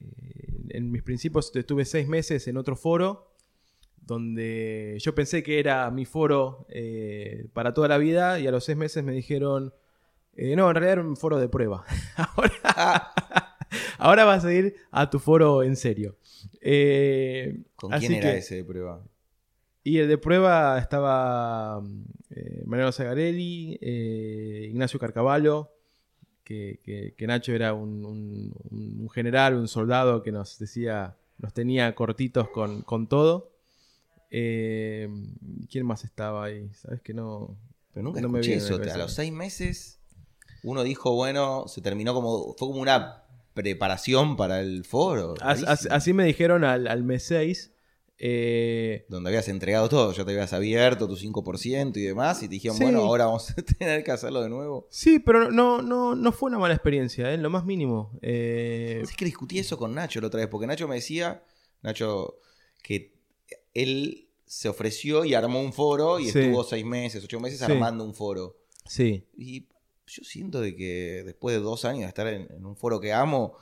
eh, 0.00 0.66
en 0.70 0.90
mis 0.90 1.02
principios 1.02 1.50
estuve 1.54 1.84
6 1.84 2.06
meses 2.08 2.46
en 2.48 2.56
otro 2.56 2.76
foro. 2.76 3.32
Donde 4.08 4.96
yo 5.00 5.14
pensé 5.14 5.42
que 5.42 5.60
era 5.60 5.90
mi 5.90 6.04
foro 6.06 6.66
eh, 6.70 7.46
para 7.52 7.74
toda 7.74 7.88
la 7.88 7.98
vida 7.98 8.40
y 8.40 8.46
a 8.46 8.50
los 8.50 8.64
seis 8.64 8.76
meses 8.78 9.04
me 9.04 9.12
dijeron, 9.12 9.74
eh, 10.34 10.56
no, 10.56 10.68
en 10.68 10.74
realidad 10.74 10.92
era 10.94 11.02
un 11.02 11.16
foro 11.16 11.38
de 11.38 11.48
prueba. 11.48 11.84
ahora, 12.16 13.12
ahora 13.98 14.24
vas 14.24 14.44
a 14.46 14.52
ir 14.52 14.74
a 14.90 15.10
tu 15.10 15.18
foro 15.18 15.62
en 15.62 15.76
serio. 15.76 16.16
Eh, 16.62 17.60
¿Con 17.76 17.92
quién 17.98 18.14
era 18.14 18.32
que- 18.32 18.38
ese 18.38 18.56
de 18.56 18.64
prueba? 18.64 19.04
Y 19.84 19.98
el 19.98 20.08
de 20.08 20.18
prueba 20.18 20.78
estaba 20.78 21.80
Mariano 22.66 22.92
Zagarelli, 22.92 23.78
Ignacio 24.70 24.98
Carcavallo, 24.98 25.70
que, 26.44 26.80
que- 26.82 27.14
que 27.16 27.26
Nacho 27.26 27.52
era 27.52 27.74
un, 27.74 28.04
un- 28.04 28.54
un 29.00 29.08
general, 29.10 29.54
un 29.54 29.68
soldado 29.68 30.22
que 30.22 30.32
nos 30.32 30.58
decía, 30.58 31.16
nos 31.38 31.52
tenía 31.52 31.94
cortitos 31.94 32.48
con, 32.48 32.82
con 32.82 33.06
todo. 33.06 33.52
Eh, 34.30 35.08
¿Quién 35.70 35.86
más 35.86 36.04
estaba 36.04 36.44
ahí? 36.44 36.68
Sabes 36.74 37.00
que 37.02 37.14
no. 37.14 37.58
Pero 37.92 38.04
nunca 38.04 38.20
no 38.20 38.28
me 38.28 38.40
viene 38.40 38.56
eso. 38.56 38.74
A 38.76 38.96
los 38.98 39.12
seis 39.14 39.32
meses 39.32 40.00
uno 40.62 40.82
dijo, 40.82 41.14
bueno, 41.14 41.64
se 41.68 41.80
terminó 41.80 42.12
como, 42.14 42.54
fue 42.58 42.68
como 42.68 42.80
una 42.80 43.24
preparación 43.54 44.36
para 44.36 44.60
el 44.60 44.84
foro. 44.84 45.34
As- 45.40 45.58
as- 45.58 45.64
rarísimo. 45.64 45.94
así 45.94 46.12
me 46.12 46.24
dijeron 46.24 46.64
al, 46.64 46.86
al 46.88 47.04
mes 47.04 47.22
6. 47.24 47.72
eh, 48.18 49.06
Donde 49.08 49.30
habías 49.30 49.48
entregado 49.48 49.88
todo, 49.88 50.12
ya 50.12 50.24
te 50.24 50.32
habías 50.32 50.52
abierto 50.52 51.06
tu 51.08 51.16
5% 51.16 51.96
y 51.98 52.02
demás, 52.02 52.42
y 52.42 52.48
te 52.48 52.54
dijeron, 52.54 52.76
Sí. 52.76 52.82
bueno, 52.84 53.00
ahora 53.00 53.26
vamos 53.26 53.50
a 53.50 53.54
tener 53.78 54.02
que 54.04 54.10
hacerlo 54.10 54.42
de 54.42 54.48
nuevo. 54.48 54.86
sí, 54.90 55.18
pero 55.20 55.50
no, 55.52 55.80
no, 55.82 56.14
no 56.16 56.32
fue 56.32 56.50
una 56.50 56.58
mala 56.58 56.74
experiencia, 56.74 57.32
¿eh? 57.32 57.38
lo 57.38 57.50
más 57.50 57.64
mínimo. 57.64 58.18
Eh, 58.22 59.00
Es 59.02 59.12
que 59.16 59.24
discutí 59.24 59.58
eso 59.60 59.78
con 59.78 59.94
Nacho 59.94 60.20
la 60.20 60.26
otra 60.26 60.40
vez, 60.40 60.48
porque 60.48 60.66
Nacho 60.66 60.86
me 60.88 60.96
decía, 60.96 61.42
Nacho, 61.82 62.40
que 62.82 63.17
él 63.82 64.28
se 64.46 64.68
ofreció 64.68 65.24
y 65.24 65.34
armó 65.34 65.60
un 65.60 65.72
foro 65.72 66.18
y 66.18 66.30
Sí. 66.30 66.38
estuvo 66.38 66.64
seis 66.64 66.84
meses, 66.84 67.22
ocho 67.24 67.38
meses 67.40 67.58
Sí. 67.58 67.64
armando 67.64 68.04
un 68.04 68.14
foro. 68.14 68.56
sí, 68.86 69.24
Y 69.36 69.66
yo 70.06 70.24
siento 70.24 70.62
de 70.62 70.74
que 70.74 71.22
después 71.24 71.54
de 71.54 71.60
dos 71.60 71.84
años 71.84 72.02
de 72.02 72.08
estar 72.08 72.26
en, 72.26 72.48
en 72.50 72.64
un 72.64 72.74
foro 72.76 72.98
que 73.00 73.12
amo, 73.12 73.56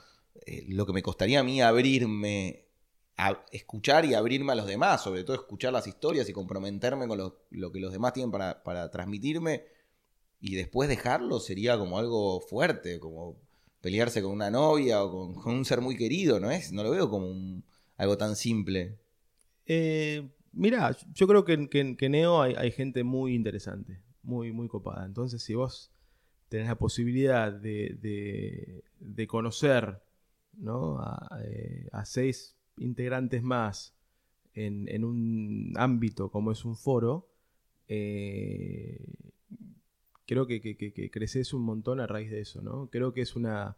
eh, 0.45 0.63
lo 0.69 0.85
que 0.85 0.93
me 0.93 1.01
costaría 1.01 1.41
a 1.41 1.43
mí 1.43 1.61
abrirme, 1.61 2.63
a 3.17 3.43
escuchar 3.51 4.05
y 4.05 4.13
abrirme 4.13 4.53
a 4.53 4.55
los 4.55 4.67
demás, 4.67 5.03
sobre 5.03 5.23
todo 5.25 5.35
escuchar 5.35 5.73
las 5.73 5.87
historias 5.87 6.29
y 6.29 6.33
comprometerme 6.33 7.07
con 7.07 7.17
lo, 7.17 7.41
lo 7.49 7.71
que 7.73 7.79
los 7.81 7.91
demás 7.91 8.13
tienen 8.13 8.31
para, 8.31 8.63
para 8.63 8.89
transmitirme, 8.89 9.65
y 10.39 10.55
después 10.55 10.87
dejarlo 10.87 11.39
sería 11.41 11.77
como 11.77 11.97
algo 11.97 12.39
fuerte, 12.39 12.99
como 12.99 13.35
pelearse 13.81 14.21
con 14.21 14.31
una 14.31 14.49
novia 14.51 15.03
o 15.03 15.11
con, 15.11 15.33
con 15.33 15.53
un 15.55 15.65
ser 15.65 15.81
muy 15.81 15.97
querido, 15.97 16.39
¿no 16.39 16.51
es? 16.51 16.71
No 16.71 16.83
lo 16.83 16.91
veo 16.91 17.09
como 17.09 17.27
un- 17.27 17.65
algo 17.97 18.17
tan 18.17 18.35
simple. 18.37 18.99
Eh, 19.67 20.29
mirá, 20.53 20.95
yo 21.13 21.27
creo 21.27 21.45
que, 21.45 21.53
en- 21.53 21.67
Neo 22.09 22.41
hay, 22.41 22.55
hay 22.57 22.71
gente 22.71 23.03
muy 23.03 23.35
interesante, 23.35 24.01
muy, 24.23 24.51
muy 24.51 24.67
copada. 24.67 25.05
Entonces, 25.05 25.41
si 25.43 25.53
vos 25.55 25.91
tenés 26.49 26.67
la 26.67 26.75
posibilidad 26.77 27.51
de, 27.53 27.97
de- 28.01 28.83
conocer 29.27 30.01
eh, 31.43 31.87
a 31.91 32.05
seis 32.05 32.55
integrantes 32.77 33.43
más 33.43 33.93
en, 34.53 34.87
un 35.05 35.73
ámbito 35.77 36.29
como 36.31 36.51
es 36.51 36.65
un 36.65 36.75
foro, 36.75 37.29
eh, 37.87 38.99
creo 40.25 40.47
que 40.93 41.09
creces 41.11 41.53
un 41.53 41.61
montón 41.63 41.99
a 41.99 42.07
raíz 42.07 42.29
de 42.31 42.41
eso, 42.41 42.61
¿no? 42.61 42.89
Creo 42.91 43.13
que 43.13 43.21
es 43.21 43.35
una, 43.35 43.77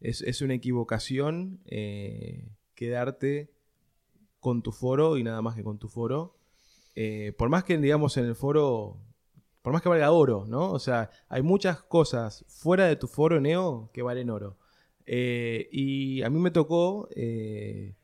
es, 0.00 0.22
es 0.22 0.42
una 0.42 0.54
equivocación 0.54 1.60
eh, 1.66 2.48
quedarte 2.74 3.50
con 4.40 4.62
tu 4.62 4.72
foro 4.72 5.16
y 5.16 5.22
nada 5.22 5.42
más 5.42 5.54
que 5.54 5.64
con 5.64 5.78
tu 5.78 5.88
foro. 5.88 6.36
Eh, 6.94 7.32
por 7.36 7.48
más 7.48 7.64
que, 7.64 7.76
digamos, 7.78 8.16
en 8.16 8.24
el 8.24 8.34
foro, 8.34 8.96
por 9.62 9.72
más 9.72 9.82
que 9.82 9.88
valga 9.88 10.10
oro, 10.10 10.44
¿no? 10.48 10.72
O 10.72 10.78
sea, 10.78 11.10
hay 11.28 11.42
muchas 11.42 11.82
cosas 11.82 12.44
fuera 12.48 12.86
de 12.86 12.96
tu 12.96 13.06
foro 13.06 13.40
Neo 13.40 13.90
que 13.92 14.02
valen 14.02 14.30
oro. 14.30 14.56
Eh, 15.04 15.68
y 15.70 16.22
a 16.22 16.30
mí 16.30 16.40
me 16.40 16.50
tocó 16.50 17.08
eh, 17.14 17.94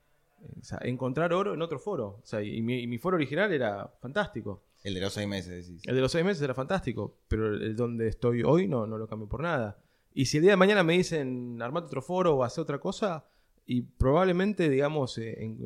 o 0.60 0.64
sea, 0.64 0.78
encontrar 0.82 1.32
oro 1.32 1.54
en 1.54 1.62
otro 1.62 1.78
foro. 1.78 2.20
O 2.22 2.26
sea, 2.26 2.42
y 2.42 2.62
mi, 2.62 2.80
y 2.80 2.86
mi 2.86 2.98
foro 2.98 3.16
original 3.16 3.52
era 3.52 3.92
fantástico. 4.00 4.62
El 4.82 4.94
de 4.94 5.00
los 5.00 5.12
seis 5.12 5.28
meses, 5.28 5.66
decís. 5.66 5.82
El 5.86 5.94
de 5.94 6.00
los 6.00 6.10
seis 6.10 6.24
meses 6.24 6.42
era 6.42 6.54
fantástico, 6.54 7.16
pero 7.28 7.54
el 7.54 7.76
donde 7.76 8.08
estoy 8.08 8.42
hoy 8.42 8.66
no, 8.66 8.86
no 8.86 8.98
lo 8.98 9.06
cambio 9.06 9.28
por 9.28 9.42
nada. 9.42 9.78
Y 10.14 10.26
si 10.26 10.38
el 10.38 10.42
día 10.42 10.52
de 10.52 10.56
mañana 10.56 10.82
me 10.82 10.94
dicen 10.94 11.60
armate 11.62 11.86
otro 11.86 12.02
foro 12.02 12.36
o 12.36 12.44
hacer 12.44 12.62
otra 12.62 12.78
cosa, 12.78 13.24
y 13.66 13.82
probablemente, 13.82 14.68
digamos, 14.68 15.16
eh, 15.18 15.42
en- 15.44 15.58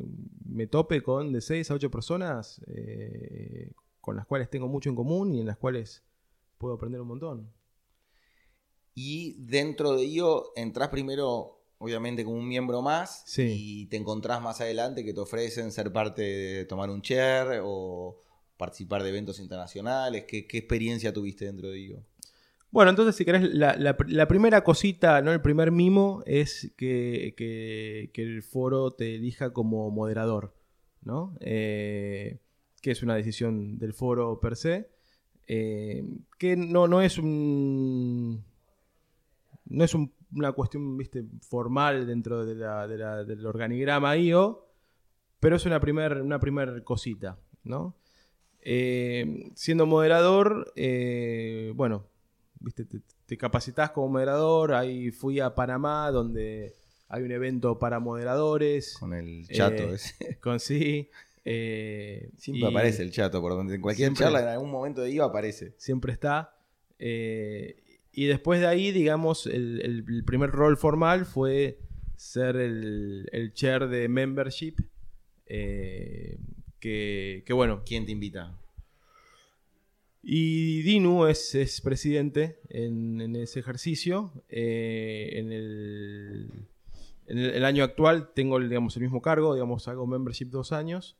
me 0.45 0.67
tope 0.67 1.01
con 1.01 1.31
de 1.33 1.41
6 1.41 1.69
a 1.71 1.73
8 1.75 1.89
personas 1.91 2.61
eh, 2.67 3.71
con 4.01 4.15
las 4.15 4.25
cuales 4.25 4.49
tengo 4.49 4.67
mucho 4.67 4.89
en 4.89 4.95
común 4.95 5.33
y 5.33 5.41
en 5.41 5.47
las 5.47 5.57
cuales 5.57 6.03
puedo 6.57 6.75
aprender 6.75 7.01
un 7.01 7.07
montón. 7.07 7.51
Y 8.93 9.35
dentro 9.39 9.95
de 9.95 10.03
ello 10.03 10.51
entras 10.55 10.89
primero, 10.89 11.61
obviamente, 11.77 12.23
como 12.23 12.37
un 12.37 12.47
miembro 12.47 12.81
más. 12.81 13.23
Sí. 13.27 13.43
Y 13.55 13.85
te 13.87 13.97
encontrás 13.97 14.41
más 14.41 14.59
adelante 14.61 15.03
que 15.05 15.13
te 15.13 15.19
ofrecen 15.19 15.71
ser 15.71 15.91
parte 15.93 16.21
de 16.21 16.65
tomar 16.65 16.89
un 16.89 17.01
chair 17.01 17.59
o 17.63 18.23
participar 18.57 19.03
de 19.03 19.09
eventos 19.09 19.39
internacionales. 19.39 20.25
¿Qué, 20.27 20.47
qué 20.47 20.57
experiencia 20.57 21.13
tuviste 21.13 21.45
dentro 21.45 21.69
de 21.69 21.77
ello? 21.77 22.03
Bueno, 22.71 22.89
entonces, 22.91 23.15
si 23.15 23.23
querés, 23.25 23.43
la, 23.53 24.27
primera 24.27 24.63
cosita, 24.63 25.21
¿no? 25.21 25.31
El 25.31 25.41
primer 25.41 25.71
mimo 25.71 26.21
es 26.25 26.73
que, 26.77 27.33
que- 27.37 28.11
el 28.21 28.43
foro 28.43 28.91
te 28.91 29.15
elija 29.15 29.51
como 29.53 29.89
moderador, 29.89 30.53
¿no? 31.01 31.35
Eh, 31.39 32.39
que 32.81 32.91
es 32.91 33.03
una 33.03 33.15
decisión 33.15 33.77
del 33.79 33.93
foro 33.93 34.39
per 34.39 34.55
se. 34.55 34.89
eh, 35.49 36.03
que 36.37 36.57
no, 36.57 36.87
no 36.89 37.01
es 37.01 37.17
un. 37.17 38.43
No 39.65 39.83
es 39.83 39.93
un- 39.93 40.13
una 40.33 40.51
cuestión, 40.51 40.97
viste, 40.97 41.25
formal 41.41 42.05
dentro 42.07 42.45
del 42.45 43.45
organigrama 43.45 44.15
IO, 44.17 44.67
pero 45.39 45.55
es 45.55 45.65
una 45.65 45.79
primer, 45.79 46.21
una 46.21 46.39
primer 46.39 46.83
cosita, 46.83 47.39
¿no? 47.63 47.95
Eh, 48.61 49.51
siendo 49.55 49.85
moderador, 49.85 50.73
bueno, 51.75 52.07
viste, 52.59 52.85
te, 52.85 52.99
te 53.25 53.37
capacitas 53.37 53.91
como 53.91 54.09
moderador. 54.09 54.73
Ahí 54.73 55.11
fui 55.11 55.39
a 55.39 55.53
Panamá, 55.55 56.09
donde 56.11 56.75
hay 57.09 57.23
un 57.23 57.31
evento 57.31 57.79
para 57.79 57.99
moderadores. 57.99 58.95
Con 58.99 59.13
el 59.13 59.47
chato 59.47 59.83
Eh, 59.83 59.93
ese. 59.95 60.37
Con 60.41 60.59
sí. 60.59 61.09
eh, 61.45 62.29
Siempre 62.37 62.67
y 62.67 62.69
aparece 62.69 63.03
el 63.03 63.11
chato, 63.11 63.39
por 63.41 63.53
donde 63.53 63.75
en 63.75 63.81
cualquier 63.81 64.07
Siempre. 64.07 64.23
charla 64.25 64.41
en 64.41 64.47
algún 64.49 64.71
momento 64.71 65.01
de 65.01 65.09
ello 65.11 65.23
aparece. 65.23 65.73
Siempre 65.77 66.11
está. 66.13 66.55
eh, 66.99 67.83
y 68.11 68.25
después 68.25 68.59
de 68.59 68.65
ahí, 68.67 68.91
digamos, 68.91 69.45
el, 69.45 69.79
el- 69.83 70.05
el 70.07 70.23
primer 70.25 70.49
rol 70.49 70.75
formal 70.75 71.25
fue 71.27 71.77
ser 72.15 72.55
el, 72.55 73.29
el 73.31 73.53
chair 73.53 73.87
de 73.87 74.09
membership. 74.09 74.75
eh, 75.45 76.37
que, 76.79 77.43
que 77.45 77.53
bueno, 77.53 77.83
¿Quién 77.85 78.05
te 78.05 78.11
invita? 78.11 78.55
Y 80.21 80.81
Dinu 80.81 81.25
es, 81.27 81.55
es 81.55 81.79
presidente 81.81 82.59
en, 82.69 83.21
en 83.21 83.35
ese 83.35 83.59
ejercicio. 83.59 84.31
Eh, 84.49 85.29
en 85.33 85.51
el, 85.51 86.49
en 87.27 87.37
el, 87.37 87.49
el 87.51 87.65
año 87.65 87.83
actual 87.83 88.31
tengo 88.33 88.57
el, 88.57 88.67
digamos, 88.67 88.95
el 88.97 89.03
mismo 89.03 89.21
cargo, 89.21 89.53
digamos, 89.53 89.87
hago 89.87 90.05
membership 90.07 90.47
dos 90.47 90.71
años. 90.71 91.15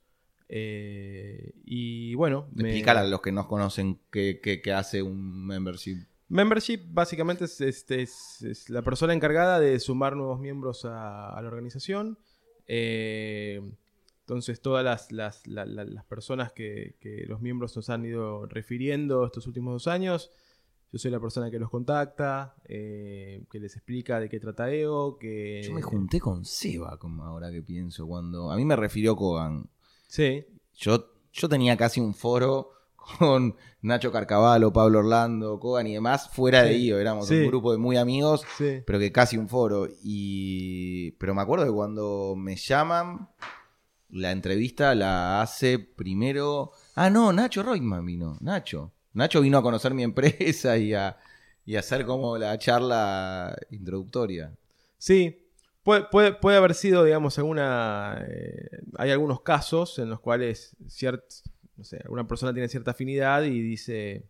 Eh, 0.50 1.54
y 1.66 2.16
bueno, 2.16 2.48
Explicar 2.54 2.98
a 2.98 3.06
los 3.06 3.22
que 3.22 3.32
no 3.32 3.48
conocen 3.48 4.00
qué, 4.12 4.40
qué- 4.42 4.62
qué 4.62 4.72
hace 4.74 5.02
un 5.02 5.46
membership. 5.46 6.06
membership 6.30 6.80
básicamente 6.90 7.46
es, 7.46 7.60
este, 7.62 8.02
es- 8.02 8.42
es 8.44 8.70
la 8.70 8.82
persona 8.82 9.14
encargada 9.14 9.60
de 9.60 9.80
sumar 9.80 10.16
nuevos 10.16 10.40
miembros 10.40 10.86
a, 10.86 11.30
a 11.38 11.42
la 11.42 11.48
organización. 11.48 12.18
Eh, 12.66 13.62
entonces, 14.28 14.60
todas 14.62 14.84
las, 14.84 15.14
las- 15.14 15.48
la- 15.48 15.66
la- 15.66 15.86
las 15.86 16.04
personas 16.04 16.52
que, 16.52 16.98
que 17.00 17.24
los 17.28 17.40
miembros 17.40 17.74
nos 17.78 17.90
han 17.90 18.04
ido 18.04 18.46
refiriendo 18.48 19.26
estos 19.26 19.48
últimos 19.48 19.72
dos 19.74 19.88
años, 19.88 20.32
yo 20.92 21.00
soy 21.00 21.12
la 21.12 21.20
persona 21.22 21.50
que 21.50 21.60
los 21.60 21.70
contacta, 21.70 22.56
eh, 22.66 23.46
que 23.50 23.60
les 23.62 23.74
explica 23.78 24.20
de 24.20 24.28
qué 24.28 24.42
trata 24.42 24.70
EO, 24.70 25.18
que... 25.18 25.62
Yo 25.66 25.74
me 25.74 25.82
junté 25.82 26.20
con 26.20 26.44
Seba, 26.44 26.98
como 27.00 27.24
ahora 27.24 27.50
que 27.52 27.62
pienso, 27.62 28.06
cuando... 28.06 28.52
A 28.52 28.58
mí 28.58 28.66
me 28.66 28.76
refirió 28.76 29.16
Kogan. 29.16 29.70
Sí, 30.08 30.46
Yo, 30.76 31.10
yo 31.32 31.48
tenía 31.48 31.78
casi 31.78 32.02
un 32.02 32.14
foro 32.14 32.72
con 33.20 33.56
Nacho 33.82 34.12
Carcavalo, 34.12 34.74
Pablo 34.74 35.00
Orlando, 35.00 35.58
Kogan 35.60 35.88
y 35.88 35.94
demás, 35.94 36.30
fuera 36.34 36.64
de 36.64 36.76
ello. 36.76 37.00
Éramos 37.00 37.28
Sí. 37.30 37.36
un 37.36 37.48
grupo 37.48 37.72
de 37.72 37.78
muy 37.78 37.96
amigos, 37.96 38.44
sí. 38.58 38.82
pero 38.86 39.00
que 39.00 39.14
casi 39.14 39.38
un 39.38 39.48
foro. 39.48 39.88
Y... 40.04 41.12
Pero 41.12 41.34
me 41.34 41.42
acuerdo 41.42 41.66
que 41.66 41.72
cuando 41.72 42.34
me 42.38 42.56
llaman, 42.58 43.30
la 44.10 44.32
entrevista 44.32 44.96
la 44.96 45.42
hace 45.42 45.80
primero... 45.80 46.72
Ah, 46.96 47.10
no, 47.10 47.32
Nacho 47.34 47.64
Reutemann 47.64 48.06
vino. 48.06 48.38
Nacho. 48.42 48.94
Nacho 49.14 49.42
vino 49.42 49.58
a 49.58 49.64
conocer 49.64 49.94
mi 49.94 50.04
empresa 50.04 50.78
y 50.78 50.94
a, 50.94 51.18
y 51.66 51.76
a 51.76 51.80
hacer 51.80 52.06
como 52.06 52.38
la 52.38 52.58
charla 52.58 53.56
introductoria. 53.72 54.56
Sí, 54.98 55.50
puede, 55.84 56.06
puede, 56.06 56.34
puede 56.34 56.58
haber 56.58 56.74
sido, 56.74 57.04
digamos, 57.04 57.38
alguna. 57.38 58.26
eh, 58.28 58.70
hay 58.98 59.12
algunos 59.12 59.42
casos 59.42 60.00
en 60.00 60.10
los 60.10 60.20
cuales 60.20 60.76
ciert, 60.88 61.24
no 61.76 61.84
sé, 61.84 61.98
alguna 62.04 62.28
persona 62.28 62.54
tiene 62.54 62.70
cierta 62.70 62.92
afinidad 62.92 63.44
y 63.44 63.62
dice. 63.62 64.28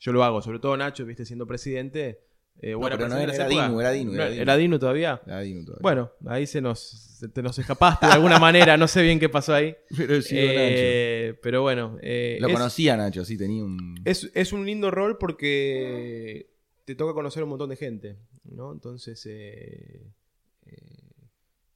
Yo 0.00 0.12
lo 0.12 0.22
hago, 0.22 0.42
sobre 0.42 0.58
todo 0.58 0.76
Nacho, 0.76 1.06
viste, 1.06 1.24
siendo 1.24 1.46
presidente. 1.46 2.23
Eh, 2.60 2.74
buena 2.74 2.96
pero 2.96 3.08
no 3.08 3.18
era 3.18 3.32
¿se 3.34 3.42
acuerda? 3.42 3.66
Dinu, 3.68 3.80
era 3.80 3.90
Dinu, 3.90 4.12
era 4.14 4.28
Dinu. 4.30 4.42
¿Era 4.42 4.56
Dinu 4.56 4.78
todavía? 4.78 5.20
Ahí 5.26 5.52
no 5.54 5.64
todavía. 5.64 5.82
Bueno, 5.82 6.10
ahí 6.26 6.46
se 6.46 6.60
nos, 6.60 6.80
se- 6.80 7.28
te 7.28 7.42
nos 7.42 7.58
escapaste 7.58 8.06
de 8.06 8.12
alguna 8.12 8.38
manera, 8.38 8.76
no 8.76 8.88
sé 8.88 9.02
bien 9.02 9.18
qué 9.20 9.28
pasó 9.28 9.52
ahí. 9.54 9.76
pero 9.96 10.22
sí, 10.22 10.34
Nacho. 10.34 10.52
Eh, 10.56 11.38
pero 11.42 11.62
bueno. 11.62 11.98
eh, 12.00 12.38
Lo 12.40 12.48
es- 12.48 12.52
conocía 12.54 12.96
Nacho, 12.96 13.24
sí, 13.24 13.36
tenía 13.36 13.62
un... 13.64 14.00
es, 14.04 14.30
es 14.34 14.52
un 14.52 14.64
lindo 14.64 14.90
rol 14.90 15.18
porque 15.18 16.50
te 16.84 16.94
toca 16.94 17.12
conocer 17.12 17.42
un 17.42 17.50
montón 17.50 17.68
de 17.70 17.76
gente, 17.76 18.16
¿no? 18.44 18.72
Entonces, 18.72 19.26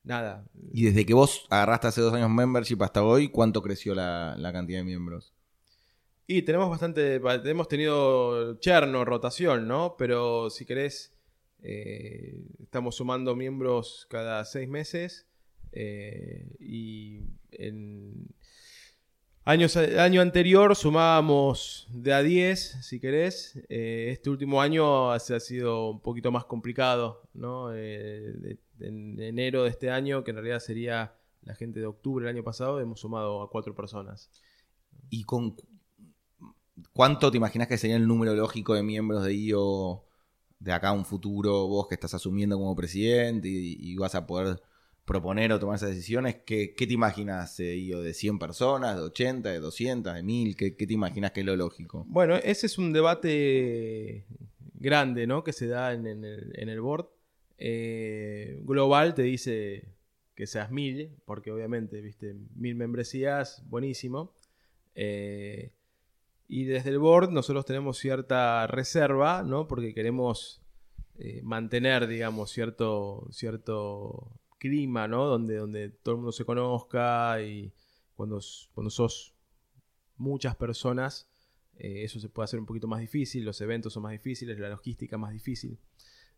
nada. 0.04 0.44
Y 0.72 0.84
desde 0.84 1.04
que 1.04 1.14
vos 1.14 1.46
agarraste 1.50 1.88
hace 1.88 2.00
dos 2.00 2.14
años 2.14 2.30
membership 2.30 2.82
hasta 2.82 3.02
hoy, 3.02 3.28
¿cuánto 3.28 3.62
creció 3.62 3.94
la, 3.94 4.34
la 4.38 4.52
cantidad 4.52 4.78
de 4.78 4.84
miembros? 4.84 5.32
Y 6.30 6.42
tenemos 6.42 6.68
bastante, 6.68 7.18
ba- 7.18 7.40
hemos 7.44 7.68
tenido 7.68 8.56
cherno, 8.60 9.04
rotación, 9.04 9.66
¿no? 9.66 9.94
Pero 9.96 10.50
si 10.50 10.66
querés, 10.66 11.14
eh, 11.62 12.38
estamos 12.62 12.96
sumando 12.96 13.34
miembros 13.34 14.06
cada 14.10 14.44
seis 14.44 14.68
meses. 14.68 15.26
eh, 15.72 16.46
y 16.60 17.20
en 17.52 18.28
años, 19.44 19.76
año 19.76 20.20
anterior 20.22 20.74
sumábamos 20.76 21.86
de 21.90 22.12
a 22.12 22.22
10, 22.22 22.76
si 22.82 23.00
querés. 23.00 23.56
Eh, 23.70 24.08
este 24.12 24.28
último 24.30 24.60
año 24.62 25.10
ha, 25.10 25.16
ha 25.16 25.40
sido 25.40 25.90
un 25.90 26.00
poquito 26.00 26.30
más 26.30 26.44
complicado, 26.44 27.22
¿no? 27.34 27.74
En 27.74 28.58
enero 29.20 29.64
de 29.64 29.70
este 29.70 29.90
año, 29.90 30.24
que 30.24 30.30
en 30.30 30.36
realidad 30.36 30.60
sería 30.60 31.14
la 31.42 31.54
gente 31.54 31.80
de 31.80 31.86
octubre 31.86 32.26
del 32.26 32.34
año 32.36 32.44
pasado, 32.44 32.80
hemos 32.80 33.00
sumado 33.00 33.42
a 33.42 33.50
cuatro 33.50 33.74
personas. 33.74 34.30
¿Y 35.10 35.24
con 35.24 35.56
cuánto 36.92 37.30
te 37.30 37.36
imaginas 37.36 37.68
que 37.68 37.78
sería 37.78 37.96
el 37.96 38.06
número 38.06 38.34
lógico 38.34 38.74
de 38.74 38.82
miembros 38.82 39.24
de 39.24 39.34
IO 39.34 40.04
de 40.60 40.72
acá 40.72 40.88
a 40.88 40.92
un 40.92 41.04
futuro, 41.04 41.68
vos 41.68 41.86
que 41.88 41.94
estás 41.94 42.14
asumiendo 42.14 42.56
como 42.56 42.74
presidente 42.74 43.48
y, 43.48 43.94
vas 43.96 44.14
a 44.14 44.26
poder 44.26 44.60
proponer 45.04 45.52
o 45.52 45.58
tomar 45.58 45.76
esas 45.76 45.90
decisiones? 45.90 46.36
¿Qué, 46.44 46.74
qué 46.74 46.86
te 46.86 46.92
imaginas, 46.92 47.58
eh, 47.60 47.76
IO, 47.76 48.02
de 48.02 48.12
100 48.12 48.38
personas, 48.38 48.96
de 48.96 49.02
80, 49.02 49.50
de 49.50 49.60
200, 49.60 50.14
de 50.14 50.22
1000? 50.22 50.56
¿Qué, 50.56 50.76
qué 50.76 50.86
te 50.86 50.92
imaginas 50.92 51.32
que 51.32 51.40
es 51.40 51.46
lo 51.46 51.56
lógico? 51.56 52.04
Bueno, 52.08 52.36
ese 52.36 52.66
es 52.66 52.76
un 52.76 52.92
debate 52.92 54.26
grande, 54.74 55.26
¿no? 55.26 55.44
Que 55.44 55.52
se 55.52 55.66
da 55.66 55.92
en, 55.92 56.06
el, 56.06 56.52
en 56.54 56.68
el 56.68 56.80
board. 56.80 57.06
Eh, 57.58 58.60
global 58.64 59.14
te 59.14 59.22
dice 59.22 59.84
que 60.34 60.46
seas 60.46 60.70
mil, 60.70 61.10
porque 61.24 61.50
obviamente, 61.50 62.00
viste, 62.00 62.34
mil 62.54 62.74
membresías, 62.74 63.62
buenísimo. 63.68 64.32
Eh, 64.94 65.72
y 66.48 66.64
desde 66.64 66.90
el 66.90 66.98
board 66.98 67.30
nosotros 67.30 67.66
tenemos 67.66 67.98
cierta 67.98 68.66
reserva, 68.66 69.42
¿no? 69.42 69.68
Porque 69.68 69.92
queremos 69.92 70.62
eh, 71.18 71.42
mantener, 71.42 72.06
digamos, 72.06 72.50
cierto, 72.50 73.28
cierto 73.30 74.32
clima, 74.58 75.06
¿no? 75.06 75.26
Donde, 75.26 75.56
donde 75.56 75.90
todo 75.90 76.14
el 76.14 76.16
mundo 76.18 76.32
se 76.32 76.46
conozca 76.46 77.42
y 77.42 77.70
cuando, 78.16 78.40
cuando 78.72 78.90
sos 78.90 79.34
muchas 80.16 80.56
personas, 80.56 81.28
eh, 81.76 82.02
eso 82.04 82.18
se 82.18 82.30
puede 82.30 82.44
hacer 82.44 82.58
un 82.58 82.66
poquito 82.66 82.88
más 82.88 83.00
difícil, 83.00 83.44
los 83.44 83.60
eventos 83.60 83.92
son 83.92 84.02
más 84.02 84.12
difíciles, 84.12 84.58
la 84.58 84.70
logística 84.70 85.18
más 85.18 85.32
difícil. 85.32 85.78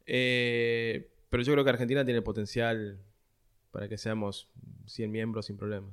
Eh, 0.07 1.09
pero 1.31 1.45
yo 1.45 1.53
creo 1.53 1.65
que 1.65 1.71
Argentina 1.71 2.05
tiene 2.05 2.21
potencial 2.21 3.01
para 3.71 3.89
que 3.89 3.97
seamos 3.97 4.51
100 4.87 5.11
miembros 5.11 5.47
sin 5.47 5.57
problema. 5.57 5.89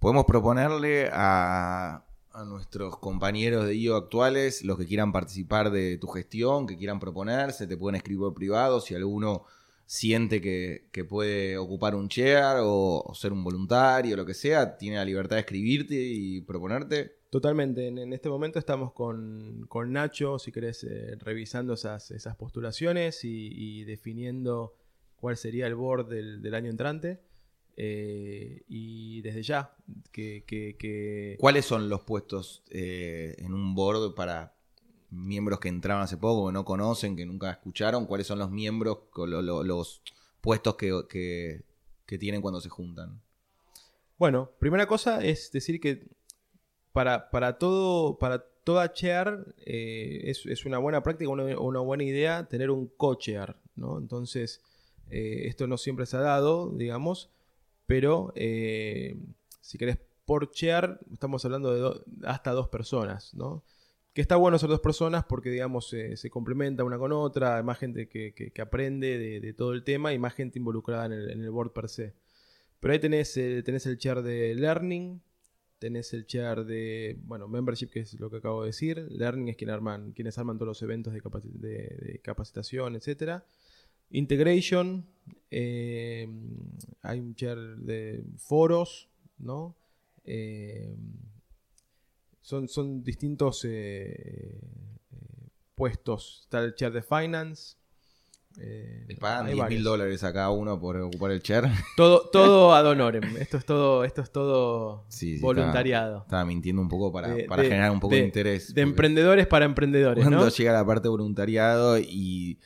Podemos 0.00 0.24
proponerle 0.24 1.08
a, 1.12 2.04
a 2.34 2.44
nuestros 2.44 2.98
compañeros 2.98 3.64
de 3.64 3.76
IO 3.76 3.94
actuales, 3.94 4.64
los 4.64 4.76
que 4.76 4.86
quieran 4.86 5.12
participar 5.12 5.70
de 5.70 5.98
tu 5.98 6.08
gestión, 6.08 6.66
que 6.66 6.76
quieran 6.76 6.98
proponerse, 6.98 7.68
te 7.68 7.76
pueden 7.76 7.94
escribir 7.94 8.22
por 8.22 8.34
privado 8.34 8.80
si 8.80 8.94
alguno 8.96 9.44
siente 9.86 10.40
que, 10.40 10.88
que 10.90 11.04
puede 11.04 11.56
ocupar 11.56 11.94
un 11.94 12.08
chair 12.08 12.56
o, 12.60 13.12
ser 13.14 13.32
un 13.32 13.44
voluntario, 13.44 14.16
lo 14.16 14.26
que 14.26 14.34
sea, 14.34 14.76
tiene 14.76 14.96
la 14.96 15.04
libertad 15.04 15.36
de 15.36 15.40
escribirte 15.40 15.94
y 15.94 16.40
proponerte. 16.40 17.18
Totalmente, 17.30 17.86
en, 17.86 18.12
este 18.12 18.28
momento 18.28 18.58
estamos 18.58 18.92
con, 18.92 19.66
con 19.68 19.92
Nacho, 19.92 20.40
si 20.40 20.50
querés, 20.50 20.82
eh, 20.82 21.16
revisando 21.20 21.74
esas, 21.74 22.10
esas 22.10 22.34
postulaciones 22.34 23.20
y, 23.22 23.84
definiendo 23.84 24.74
cuál 25.16 25.36
sería 25.36 25.68
el 25.68 25.76
board 25.76 26.08
del 26.08 26.54
año 26.54 26.70
entrante. 26.70 27.20
Eh, 27.76 28.62
y 28.68 29.20
desde 29.22 29.42
ya, 29.42 29.74
que, 30.12 30.44
que- 30.46 30.76
que- 30.78 31.36
¿Cuáles 31.40 31.64
son 31.64 31.88
los 31.88 32.02
puestos 32.02 32.62
eh, 32.70 33.34
en 33.38 33.52
un 33.52 33.74
board 33.74 34.14
para 34.14 34.54
miembros 35.10 35.58
que 35.60 35.68
entraron 35.68 36.02
hace 36.02 36.16
poco, 36.16 36.46
que 36.48 36.52
no 36.52 36.64
conocen, 36.64 37.16
que 37.16 37.26
nunca 37.26 37.50
escucharon? 37.50 38.06
¿Cuáles 38.06 38.26
son 38.26 38.38
los 38.38 38.50
miembros, 38.50 38.98
co- 39.10 39.26
lo- 39.26 39.42
lo- 39.42 39.64
los 39.64 40.02
puestos 40.40 40.76
que, 40.76 41.02
que- 41.08 41.62
que 42.06 42.18
tienen 42.18 42.42
cuando 42.42 42.60
se 42.60 42.68
juntan? 42.68 43.20
Bueno, 44.18 44.50
primera 44.58 44.86
cosa 44.86 45.24
es 45.24 45.50
decir 45.50 45.80
que 45.80 46.06
para, 46.92 47.30
para 47.30 47.58
todo, 47.58 48.18
para 48.18 48.38
toda 48.62 48.92
chair 48.92 49.54
eh, 49.66 50.20
es, 50.24 50.46
es 50.46 50.64
una 50.64 50.78
buena 50.78 51.02
práctica, 51.02 51.28
una, 51.30 51.58
una 51.58 51.80
buena 51.80 52.04
idea 52.04 52.46
tener 52.48 52.70
un 52.70 52.86
co-chair, 52.96 53.56
¿no? 53.74 53.98
Entonces, 53.98 54.62
eh, 55.10 55.42
esto 55.46 55.66
no 55.66 55.76
siempre 55.76 56.06
se 56.06 56.16
ha 56.16 56.20
dado, 56.20 56.70
digamos, 56.70 57.30
pero 57.86 58.32
eh, 58.36 59.16
si 59.60 59.78
querés 59.78 59.98
por 60.24 60.50
chair, 60.52 60.98
estamos 61.12 61.44
hablando 61.44 61.74
de 61.94 62.00
hasta 62.26 62.52
dos 62.52 62.68
personas, 62.68 63.34
¿no? 63.34 63.62
Que 64.14 64.20
está 64.22 64.36
bueno 64.36 64.58
ser 64.58 64.68
dos 64.70 64.80
personas 64.80 65.24
porque, 65.24 65.50
digamos, 65.50 65.88
se- 65.88 66.16
se 66.16 66.30
complementa 66.30 66.84
una 66.84 66.98
con 66.98 67.12
otra, 67.12 67.56
hay 67.56 67.62
más 67.64 67.78
gente 67.78 68.08
que, 68.08 68.32
que- 68.32 68.62
aprende 68.62 69.18
de, 69.18 69.52
todo 69.54 69.72
el 69.72 69.82
tema 69.84 70.12
y 70.12 70.18
más 70.18 70.34
gente 70.34 70.58
involucrada 70.58 71.06
en 71.06 71.12
el, 71.12 71.50
board 71.50 71.72
per 71.72 71.88
se. 71.88 72.14
Pero 72.80 72.92
ahí 72.92 73.00
tenés, 73.00 73.36
eh, 73.36 73.62
tenés 73.64 73.86
el 73.86 73.98
chair 73.98 74.22
de 74.22 74.54
Learning, 74.54 75.20
tenés 75.78 76.14
el 76.14 76.26
chair 76.26 76.64
de, 76.64 77.18
bueno, 77.24 77.48
Membership, 77.48 77.88
que 77.88 78.00
es 78.00 78.18
lo 78.20 78.30
que 78.30 78.36
acabo 78.38 78.62
de 78.62 78.68
decir. 78.68 79.06
Learning 79.10 79.48
es 79.48 79.56
quien 79.56 79.70
arman, 79.70 80.12
quienes 80.12 80.38
arman 80.38 80.56
todos 80.58 80.68
los 80.68 80.82
eventos 80.82 81.12
de, 81.12 81.20
de- 81.44 81.96
de 82.12 82.20
capacitación, 82.22 82.96
etc. 82.96 83.42
Integration, 84.10 85.06
eh, 85.50 86.28
hay 87.02 87.20
un 87.20 87.34
chair 87.34 87.58
de 87.78 88.24
foros, 88.38 89.08
¿no? 89.38 89.76
Eh, 90.24 90.96
son, 92.40 92.68
son 92.68 93.02
distintos 93.02 93.62
eh, 93.64 94.60
puestos. 95.74 96.40
Está 96.44 96.60
el 96.64 96.74
chair 96.74 96.92
de 96.92 97.02
Finance. 97.02 97.76
eh, 98.58 99.04
Le 99.08 99.16
pagan 99.16 99.46
hay 99.46 99.54
10 99.54 99.68
mil 99.68 99.82
dólares 99.82 100.22
a 100.24 100.32
cada 100.32 100.50
uno 100.50 100.78
por 100.80 100.96
ocupar 100.96 101.30
el 101.32 101.42
chair. 101.42 101.64
Todo, 101.96 102.28
todo 102.30 102.72
ad 102.74 102.86
honorem. 102.86 103.36
Esto 103.38 103.56
es 103.56 103.64
todo, 103.64 104.04
esto 104.04 104.22
es 104.22 104.30
todo 104.30 105.06
Sí, 105.08 105.36
sí, 105.36 105.42
voluntariado. 105.42 106.18
Estaba 106.22 106.44
mintiendo 106.44 106.80
un 106.82 106.88
poco 106.88 107.10
para, 107.12 107.28
De- 107.34 107.44
para 107.44 107.62
de- 107.62 107.68
generar 107.68 107.90
un 107.90 108.00
poco 108.00 108.14
de, 108.14 108.20
de- 108.20 108.26
interés. 108.26 108.72
De 108.74 108.82
emprendedores 108.82 109.46
para 109.46 109.64
emprendedores, 109.64 110.22
Cuando 110.22 110.44
¿no? 110.44 110.48
llega 110.48 110.72
la 110.72 110.86
parte 110.86 111.04
de 111.04 111.10
voluntariado 111.10 111.98
y 111.98 112.58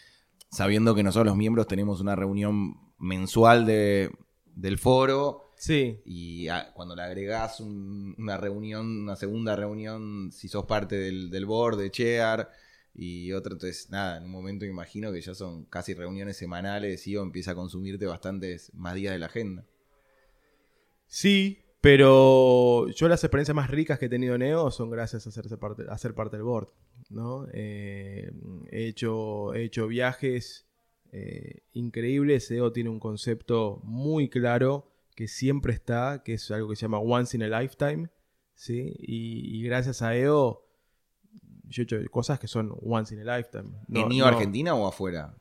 sabiendo 0.51 0.95
que 0.95 1.03
nosotros 1.03 1.27
los 1.27 1.37
miembros 1.37 1.67
tenemos 1.67 2.01
una 2.01 2.17
reunión 2.17 2.75
mensual 2.99 3.67
de, 3.67 4.11
del 4.47 4.79
foro 4.79 5.45
Sí, 5.57 6.01
y 6.05 6.47
a- 6.49 6.73
cuando 6.73 6.95
le 6.95 7.03
agregás 7.03 7.59
un- 7.61 8.15
una 8.17 8.37
reunión, 8.37 9.03
una 9.03 9.17
segunda 9.17 9.57
reunión, 9.57 10.31
si 10.31 10.47
sos 10.49 10.67
parte 10.67 10.97
del, 10.97 11.31
del 11.31 11.47
board, 11.47 11.77
de 11.79 11.91
chair 11.91 12.47
y 12.95 13.33
otro, 13.33 13.55
entonces 13.55 13.91
nada, 13.91 14.19
en 14.19 14.25
un 14.25 14.31
momento 14.31 14.65
me 14.65 14.71
imagino 14.71 15.11
que 15.13 15.21
ya 15.21 15.35
son 15.35 15.65
casi 15.65 15.95
reuniones 15.95 16.37
semanales 16.37 17.07
y 17.09 17.17
empieza 17.17 17.51
a 17.53 17.55
consumirte 17.57 18.07
bastantes 18.07 18.73
más 18.75 18.95
días 18.95 19.13
de 19.13 19.19
la 19.19 19.27
agenda. 19.27 19.65
sí, 21.07 21.59
pero 21.81 22.89
yo 22.89 23.09
las 23.09 23.23
experiencias 23.23 23.55
más 23.55 23.71
ricas 23.71 23.99
que 23.99 24.07
he 24.07 24.09
tenido 24.09 24.35
en 24.35 24.43
EO 24.43 24.71
son 24.71 24.91
gracias 24.91 25.27
a, 25.27 25.31
hacerse 25.31 25.57
parte, 25.57 25.85
a 25.89 25.97
ser 25.99 26.15
parte 26.15 26.37
del 26.37 26.45
board, 26.45 26.69
¿no? 27.09 27.47
Eh, 27.53 28.31
he, 28.71 28.87
hecho, 28.87 29.55
he 29.55 29.65
hecho 29.65 29.87
viajes 29.89 30.67
eh, 31.13 31.63
increíbles. 31.73 32.51
EO 32.51 32.73
tiene 32.73 32.91
un 32.91 33.01
concepto 33.01 33.81
muy 33.85 34.29
claro 34.29 34.91
que 35.15 35.27
siempre 35.29 35.73
está, 35.73 36.23
que 36.25 36.35
es 36.35 36.51
algo 36.51 36.69
que 36.71 36.77
se 36.77 36.83
llama 36.83 36.99
Once 37.01 37.37
in 37.37 37.43
a 37.43 37.61
Lifetime, 37.61 38.09
¿sí? 38.55 38.95
Y, 39.01 39.59
y 39.59 39.63
gracias 39.65 40.03
a 40.03 40.17
EO 40.17 40.65
yo 41.71 41.83
he 41.83 41.85
hecho 41.85 41.97
cosas 42.11 42.39
que 42.41 42.47
son 42.49 42.75
Once 42.83 43.15
in 43.15 43.27
a 43.29 43.37
Lifetime. 43.37 43.71
No- 43.89 44.11
¿En 44.11 44.19
no- 44.19 44.25
Argentina 44.27 44.75
o 44.75 44.87
afuera? 44.87 45.35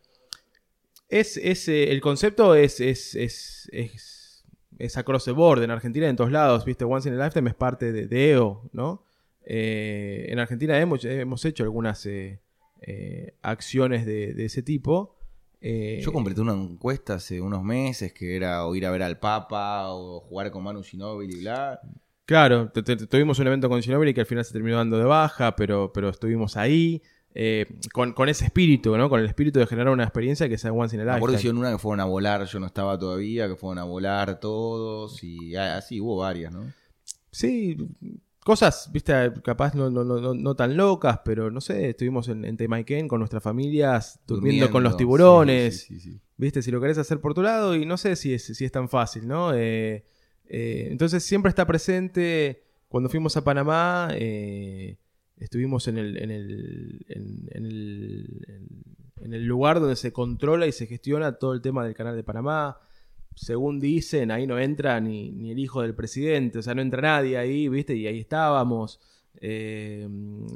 Es, 1.09 1.37
es, 1.37 1.67
eh, 1.69 1.91
el 1.91 2.01
concepto 2.01 2.53
es, 2.53 2.81
es, 2.81 3.15
es, 3.15 3.69
es, 3.71 4.43
es 4.77 4.97
across 4.97 5.23
the 5.25 5.31
board 5.31 5.63
en 5.63 5.71
Argentina, 5.71 6.09
en 6.09 6.17
todos 6.17 6.31
lados, 6.31 6.65
¿viste? 6.65 6.83
Once 6.83 7.07
in 7.07 7.15
a 7.15 7.23
Lifetime 7.23 7.49
es 7.51 7.55
parte 7.55 7.93
de, 7.93 8.07
de 8.07 8.31
EO, 8.31 8.69
¿no? 8.73 9.05
Eh, 9.49 10.25
en 10.29 10.39
Argentina 10.39 10.77
hemos, 10.79 11.05
hemos 11.05 11.45
hecho 11.45 11.63
algunas 11.63 12.05
eh, 12.05 12.41
eh, 12.81 13.35
acciones 13.41 14.05
de, 14.05 14.33
de 14.33 14.45
ese 14.45 14.61
tipo. 14.61 15.15
Yo 15.61 16.11
completé 16.13 16.41
una 16.41 16.53
encuesta 16.53 17.15
hace 17.15 17.41
unos 17.41 17.63
meses 17.63 18.13
que 18.13 18.35
era 18.35 18.65
o 18.67 18.75
ir 18.75 18.85
a 18.85 18.91
ver 18.91 19.01
al 19.03 19.17
Papa 19.19 19.87
o 19.93 20.19
jugar 20.19 20.51
con 20.51 20.63
Manu 20.63 20.83
Ginóbili 20.83 21.37
y 21.37 21.39
bla. 21.39 21.79
Claro, 22.25 22.69
te- 22.69 22.83
te- 22.83 23.07
tuvimos 23.07 23.39
un 23.39 23.47
evento 23.47 23.69
con 23.69 23.81
Ginobili 23.81 24.13
que 24.13 24.19
al 24.19 24.25
final 24.27 24.43
se 24.45 24.51
terminó 24.53 24.75
dando 24.77 24.97
de 24.97 25.05
baja, 25.05 25.55
pero, 25.55 25.91
pero 25.93 26.09
estuvimos 26.09 26.57
ahí. 26.57 27.01
con, 27.93 28.13
con 28.13 28.29
ese 28.29 28.45
espíritu, 28.45 28.97
¿no? 28.97 29.09
Con 29.09 29.19
el 29.21 29.25
espíritu 29.27 29.59
de 29.59 29.65
generar 29.67 29.93
una 29.93 30.03
experiencia 30.03 30.49
que 30.49 30.57
sea 30.57 30.73
once 30.73 30.95
in 30.95 31.01
a 31.01 31.05
Me 31.05 31.11
lifetime. 31.13 31.37
hicieron 31.37 31.57
una 31.59 31.71
que 31.71 31.77
fueron 31.77 31.99
a 32.01 32.05
volar, 32.05 32.43
yo 32.45 32.59
no 32.59 32.65
estaba 32.65 32.97
todavía, 32.99 33.47
que 33.47 33.55
fueron 33.55 33.77
a 33.79 33.83
volar 33.85 34.39
todos 34.39 35.23
y 35.23 35.55
así 35.55 36.01
hubo 36.01 36.17
varias, 36.17 36.51
¿no? 36.53 36.71
Sí, 37.31 37.77
cosas, 38.47 38.89
viste, 38.93 39.13
capaz 39.43 39.75
no, 39.75 39.89
no, 39.89 40.03
no, 40.05 40.33
no- 40.33 40.55
tan 40.55 40.77
locas, 40.77 41.19
pero 41.25 41.51
no 41.51 41.59
sé, 41.59 41.89
estuvimos 41.89 42.29
en, 42.29 42.45
en 42.45 42.55
Temaiken 42.55 43.07
con 43.09 43.19
nuestras 43.19 43.43
familias, 43.43 44.21
durmiendo, 44.25 44.71
con 44.71 44.83
los 44.83 44.95
tiburones, 44.97 45.81
sí, 45.81 45.95
sí, 45.95 45.99
sí, 45.99 46.11
sí. 46.13 46.21
viste, 46.37 46.61
si 46.61 46.71
lo 46.71 46.79
querés 46.79 46.97
hacer 46.97 47.19
por 47.19 47.33
tu 47.33 47.41
lado, 47.41 47.75
y 47.75 47.85
no 47.85 47.97
sé 47.97 48.15
si 48.15 48.33
es, 48.33 48.45
si 48.45 48.63
es 48.63 48.71
tan 48.71 48.87
fácil, 48.87 49.27
¿no? 49.27 49.53
Eh, 49.53 50.05
eh, 50.45 50.87
entonces 50.89 51.23
siempre 51.23 51.49
está 51.49 51.67
presente 51.67 52.63
cuando 52.87 53.09
fuimos 53.09 53.35
a 53.35 53.43
Panamá, 53.43 54.09
eh, 54.13 54.97
estuvimos 55.35 55.87
en 55.89 55.97
el, 55.97 56.17
en 56.17 56.31
el, 56.31 57.05
en, 57.09 57.49
en 57.51 57.65
el, 57.65 58.45
en 59.21 59.33
el 59.33 59.45
lugar 59.45 59.81
donde 59.81 59.97
se 59.97 60.13
controla 60.13 60.67
y 60.67 60.71
se 60.71 60.87
gestiona 60.87 61.33
todo 61.33 61.51
el 61.53 61.61
tema 61.61 61.83
del 61.83 61.93
canal 61.93 62.15
de 62.15 62.23
Panamá. 62.23 62.79
Según 63.37 63.79
dicen, 63.79 64.31
ahí 64.31 64.47
no 64.47 64.59
entra 64.59 64.99
ni, 64.99 65.31
ni 65.31 65.51
el 65.51 65.59
hijo 65.59 65.81
del 65.81 65.95
presidente, 65.95 66.59
o 66.59 66.61
sea, 66.61 66.73
no 66.73 66.81
entra 66.81 67.01
nadie 67.01 67.37
ahí, 67.37 67.69
¿viste? 67.69 67.95
Y 67.95 68.07
ahí 68.07 68.19
estábamos. 68.19 68.99
Eh, 69.39 70.07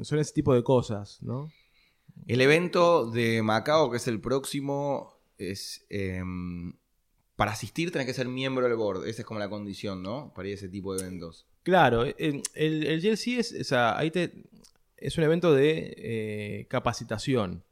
son 0.02 0.18
ese 0.18 0.32
tipo 0.32 0.52
de 0.54 0.64
cosas, 0.64 1.22
¿no? 1.22 1.50
El 2.26 2.40
evento 2.40 3.10
de 3.10 3.40
Macao, 3.42 3.90
que 3.90 3.96
es 3.98 4.08
el 4.08 4.20
próximo, 4.20 5.14
es. 5.38 5.86
em, 5.88 6.74
para 7.36 7.52
asistir 7.52 7.90
tenés 7.90 8.06
que 8.06 8.14
ser 8.14 8.28
miembro 8.28 8.66
del 8.66 8.76
board. 8.76 9.06
Esa 9.06 9.22
es 9.22 9.26
como 9.26 9.40
la 9.40 9.48
condición, 9.48 10.02
¿no? 10.02 10.32
Para 10.34 10.48
ir 10.48 10.54
a 10.54 10.56
ese 10.56 10.68
tipo 10.68 10.94
de 10.94 11.02
eventos. 11.02 11.46
Claro, 11.62 12.04
el, 12.04 12.42
el, 12.54 12.86
el 12.86 13.00
GLC 13.00 13.38
es, 13.38 13.56
o 13.60 13.64
sea, 13.64 13.96
ahí 13.96 14.10
te, 14.10 14.44
es 14.96 15.18
un 15.18 15.24
evento 15.24 15.52
de 15.52 15.94
eh, 15.96 16.66
capacitación, 16.68 17.64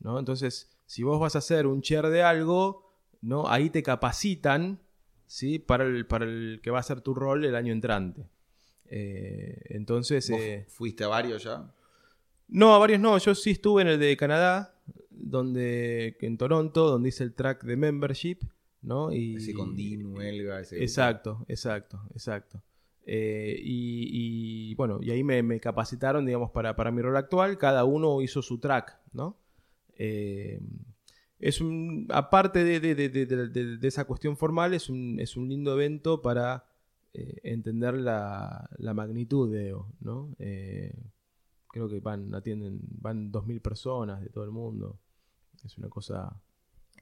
¿no? 0.00 0.18
Entonces, 0.18 0.70
si 0.86 1.02
vos 1.02 1.20
vas 1.20 1.34
a 1.34 1.38
hacer 1.38 1.66
un 1.66 1.80
chair 1.80 2.06
de 2.08 2.22
algo, 2.22 2.83
¿no? 3.24 3.48
Ahí 3.48 3.70
te 3.70 3.82
capacitan, 3.82 4.78
¿sí? 5.26 5.58
Para 5.58 5.84
el, 5.84 6.06
para 6.06 6.26
el 6.26 6.60
que 6.62 6.70
va 6.70 6.78
a 6.78 6.82
ser 6.82 7.00
tu 7.00 7.14
rol 7.14 7.44
el 7.44 7.54
año 7.54 7.72
entrante. 7.72 8.28
Eh, 8.86 9.62
entonces... 9.70 10.28
¿Vos 10.30 10.40
eh, 10.40 10.66
fuiste 10.68 11.04
a 11.04 11.08
varios 11.08 11.42
ya? 11.42 11.72
no, 12.48 12.74
a 12.74 12.78
varios 12.78 13.00
no. 13.00 13.16
Yo 13.18 13.34
sí 13.34 13.52
estuve 13.52 13.82
en 13.82 13.88
el 13.88 13.98
de 13.98 14.16
Canadá, 14.16 14.78
donde, 15.10 16.16
en 16.20 16.36
Toronto, 16.36 16.88
donde 16.88 17.08
hice 17.08 17.24
el 17.24 17.34
track 17.34 17.64
de 17.64 17.76
membership, 17.76 18.38
¿no? 18.82 19.10
Y, 19.12 19.36
Ese 19.36 19.54
con 19.54 19.74
Dinu, 19.74 20.20
Elga, 20.20 20.60
ese. 20.60 20.82
Exacto, 20.82 21.44
exacto, 21.48 22.02
exacto. 22.12 22.62
Eh, 23.06 23.58
y, 23.62 24.70
y, 24.70 24.74
bueno, 24.74 24.98
y 25.02 25.10
ahí 25.10 25.24
me, 25.24 25.42
me 25.42 25.60
capacitaron, 25.60 26.24
digamos, 26.24 26.50
para, 26.50 26.76
para 26.76 26.90
mi 26.90 27.00
rol 27.00 27.16
actual. 27.16 27.56
Cada 27.58 27.84
uno 27.84 28.20
hizo 28.20 28.42
su 28.42 28.58
track, 28.58 28.98
¿no? 29.12 29.38
Es 31.46 31.60
un, 31.60 32.06
aparte 32.10 32.64
de, 32.64 32.80
de- 32.80 32.94
de- 32.94 33.08
de- 33.10 33.26
de- 33.26 33.48
de- 33.48 33.76
de 33.76 33.88
esa 33.88 34.04
cuestión 34.06 34.36
formal, 34.36 34.72
es 34.72 34.88
un, 34.88 35.20
es 35.20 35.36
un 35.36 35.48
lindo 35.48 35.74
evento 35.74 36.22
para 36.22 36.64
eh, 37.12 37.38
entender 37.42 37.94
la, 37.94 38.70
la 38.78 38.94
magnitud 38.94 39.52
de 39.52 39.68
EO, 39.68 39.92
¿no? 40.00 40.34
Eh, 40.38 40.94
creo 41.68 41.88
que 41.88 42.00
van, 42.00 42.34
atienden, 42.34 42.80
van 43.00 43.30
2.000 43.30 43.60
personas 43.60 44.22
de 44.22 44.30
todo 44.30 44.44
el 44.44 44.50
mundo. 44.52 44.98
Es 45.64 45.76
una 45.76 45.88
cosa... 45.90 46.40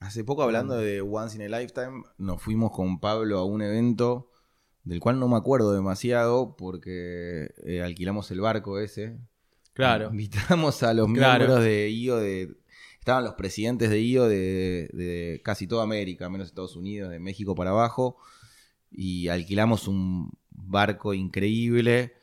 Hace 0.01 0.25
poco 0.25 0.43
hablando 0.43 0.75
de 0.75 0.99
Once 1.01 1.37
in 1.41 1.43
a 1.53 1.59
Lifetime, 1.59 2.03
nos 2.17 2.41
fuimos 2.41 2.71
con 2.71 2.99
Pablo 2.99 3.37
a 3.39 3.45
un 3.45 3.61
evento 3.61 4.29
del 4.83 4.99
cual 4.99 5.19
no 5.19 5.29
me 5.29 5.37
acuerdo 5.37 5.71
demasiado 5.71 6.57
porque 6.57 7.53
eh, 7.65 7.81
alquilamos 7.81 8.29
el 8.31 8.41
barco 8.41 8.77
ese. 8.79 9.17
Claro. 9.71 10.09
Invitamos 10.09 10.83
a 10.83 10.93
los 10.93 11.07
Claro. 11.13 11.45
miembros 11.45 11.63
de 11.63 11.89
IO 11.91 12.17
de... 12.17 12.57
Estaban 13.03 13.25
los 13.25 13.33
presidentes 13.33 13.89
de 13.89 13.99
IO 14.01 14.29
de, 14.29 14.89
de 14.93 15.41
casi 15.43 15.67
toda 15.67 15.83
América, 15.83 16.29
menos 16.29 16.47
Estados 16.47 16.77
Unidos, 16.77 17.11
de 17.11 17.19
México 17.19 17.53
para 17.53 17.71
abajo. 17.71 18.15
Y 18.89 19.27
alquilamos 19.27 19.89
un 19.89 20.31
barco 20.51 21.13
increíble. 21.13 22.13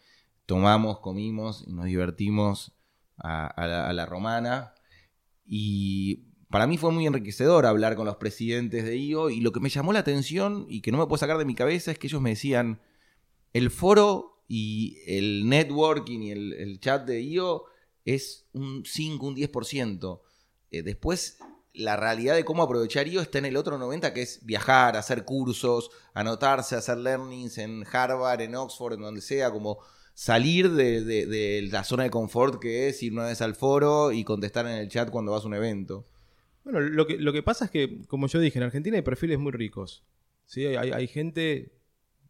Tomamos, 0.47 1.01
comimos 1.01 1.65
y 1.67 1.75
nos 1.75 1.85
divertimos 1.85 2.73
a, 3.19 3.93
la 3.93 4.07
romana. 4.07 4.73
Y 5.45 6.31
para 6.49 6.67
mí 6.67 6.79
fue 6.79 6.93
muy 6.93 7.07
enriquecedor 7.07 7.67
hablar 7.67 7.95
con 7.95 8.07
los 8.07 8.17
presidentes 8.17 8.83
de 8.83 8.97
IO. 8.97 9.29
Y 9.29 9.43
lo 9.43 9.53
que 9.53 9.61
me 9.61 9.69
llamó 9.69 9.93
la 9.93 9.99
atención 9.99 10.65
y 10.67 10.81
que 10.81 10.93
no 10.93 10.97
me 10.97 11.05
puedo 11.05 11.19
sacar 11.19 11.37
de 11.37 11.45
mi 11.45 11.55
cabeza 11.55 11.91
es 11.91 11.99
que 11.99 12.07
ellos 12.07 12.23
me 12.23 12.31
decían, 12.31 12.81
el 13.53 13.71
foro 13.71 14.43
y 14.49 14.97
el 15.07 15.47
networking 15.47 16.21
y 16.21 16.31
el, 16.31 16.55
el 16.55 16.81
chat 16.81 17.07
de 17.07 17.21
IO 17.21 17.65
es 18.07 18.47
un 18.55 18.87
5, 18.87 19.27
un 19.27 19.37
10%. 19.37 20.23
Eh, 20.71 20.83
después, 20.83 21.39
la 21.73 21.97
realidad 21.97 22.35
de 22.35 22.45
cómo 22.45 22.63
aprovechar 22.63 23.09
IO 23.09 23.21
está 23.21 23.39
en 23.39 23.47
el 23.47 23.57
otro 23.57 23.79
90%, 23.79 24.13
que 24.13 24.23
es 24.23 24.45
viajar, 24.45 24.97
hacer 24.97 25.25
cursos, 25.25 25.91
anotarse, 26.15 26.77
hacer 26.77 26.99
learnings 26.99 27.59
en 27.59 27.85
Harvard, 27.91 28.41
en 28.41 28.55
Oxford, 28.55 28.95
en 28.95 29.03
donde 29.03 29.21
sea, 29.21 29.51
como 29.51 29.79
salir 30.15 30.71
de, 30.73 31.69
la 31.71 31.85
zona 31.85 32.03
de 32.03 32.11
confort 32.11 32.61
que 32.61 32.89
es 32.89 33.03
ir 33.03 33.13
una 33.13 33.25
vez 33.25 33.41
al 33.41 33.55
foro 33.55 34.13
y 34.13 34.25
contestar 34.25 34.67
en 34.67 34.73
el 34.73 34.89
chat 34.89 35.11
cuando 35.11 35.33
vas 35.33 35.45
a 35.45 35.47
un 35.47 35.55
evento. 35.55 36.07
Bueno, 36.65 36.81
lo 36.81 37.07
que, 37.07 37.17
lo 37.17 37.33
que 37.33 37.43
pasa 37.43 37.67
es 37.67 37.71
que, 37.71 38.03
como 38.07 38.27
yo 38.27 38.39
dije, 38.39 38.59
en 38.59 38.65
Argentina 38.65 38.97
hay 38.97 39.03
perfiles 39.03 39.39
muy 39.39 39.53
ricos. 39.53 40.05
¿sí? 40.45 40.67
Hay, 40.67 40.91
hay 40.91 41.07
gente, 41.07 41.73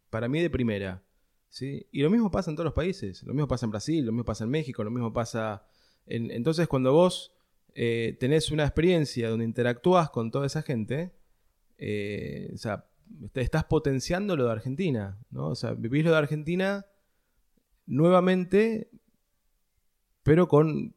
para 0.08 0.28
mí, 0.28 0.40
de 0.40 0.50
primera. 0.50 1.02
¿sí? 1.48 1.88
Y 1.90 2.02
lo 2.02 2.10
mismo 2.10 2.30
pasa 2.30 2.50
en 2.50 2.56
todos 2.56 2.66
los 2.66 2.74
países. 2.74 3.22
Lo 3.24 3.34
mismo 3.34 3.48
pasa 3.48 3.66
en 3.66 3.70
Brasil, 3.70 4.06
lo 4.06 4.12
mismo 4.12 4.24
pasa 4.24 4.44
en 4.44 4.50
México, 4.50 4.84
lo 4.84 4.90
mismo 4.90 5.12
pasa... 5.12 5.64
En, 6.06 6.30
entonces, 6.30 6.68
cuando 6.68 6.92
vos 6.92 7.32
eh, 7.74 8.16
tenés 8.18 8.50
una 8.50 8.64
experiencia 8.64 9.28
donde 9.28 9.44
interactúas 9.44 10.10
con 10.10 10.30
toda 10.30 10.46
esa 10.46 10.62
gente, 10.62 11.12
eh, 11.78 12.50
o 12.52 12.58
sea, 12.58 12.86
te 13.32 13.40
estás 13.40 13.64
potenciando 13.64 14.36
lo 14.36 14.44
de 14.44 14.52
Argentina. 14.52 15.18
¿no? 15.30 15.48
O 15.48 15.54
sea, 15.54 15.72
vivís 15.72 16.04
lo 16.04 16.12
de 16.12 16.18
Argentina 16.18 16.86
nuevamente, 17.86 18.90
pero 20.22 20.46
con 20.46 20.94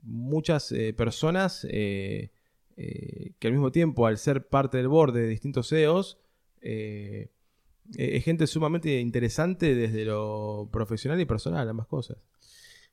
muchas 0.00 0.72
eh, 0.72 0.92
personas 0.94 1.66
eh, 1.70 2.30
que 2.76 3.46
al 3.46 3.52
mismo 3.52 3.70
tiempo, 3.70 4.06
al 4.06 4.18
ser 4.18 4.48
parte 4.48 4.78
del 4.78 4.88
board 4.88 5.12
de 5.12 5.28
distintos 5.28 5.68
CEOs, 5.68 6.18
es 6.60 8.24
gente 8.24 8.46
sumamente 8.46 8.98
interesante 8.98 9.74
desde 9.74 10.06
lo 10.06 10.70
profesional 10.72 11.20
y 11.20 11.26
personal, 11.26 11.68
ambas 11.68 11.86
cosas. 11.86 12.16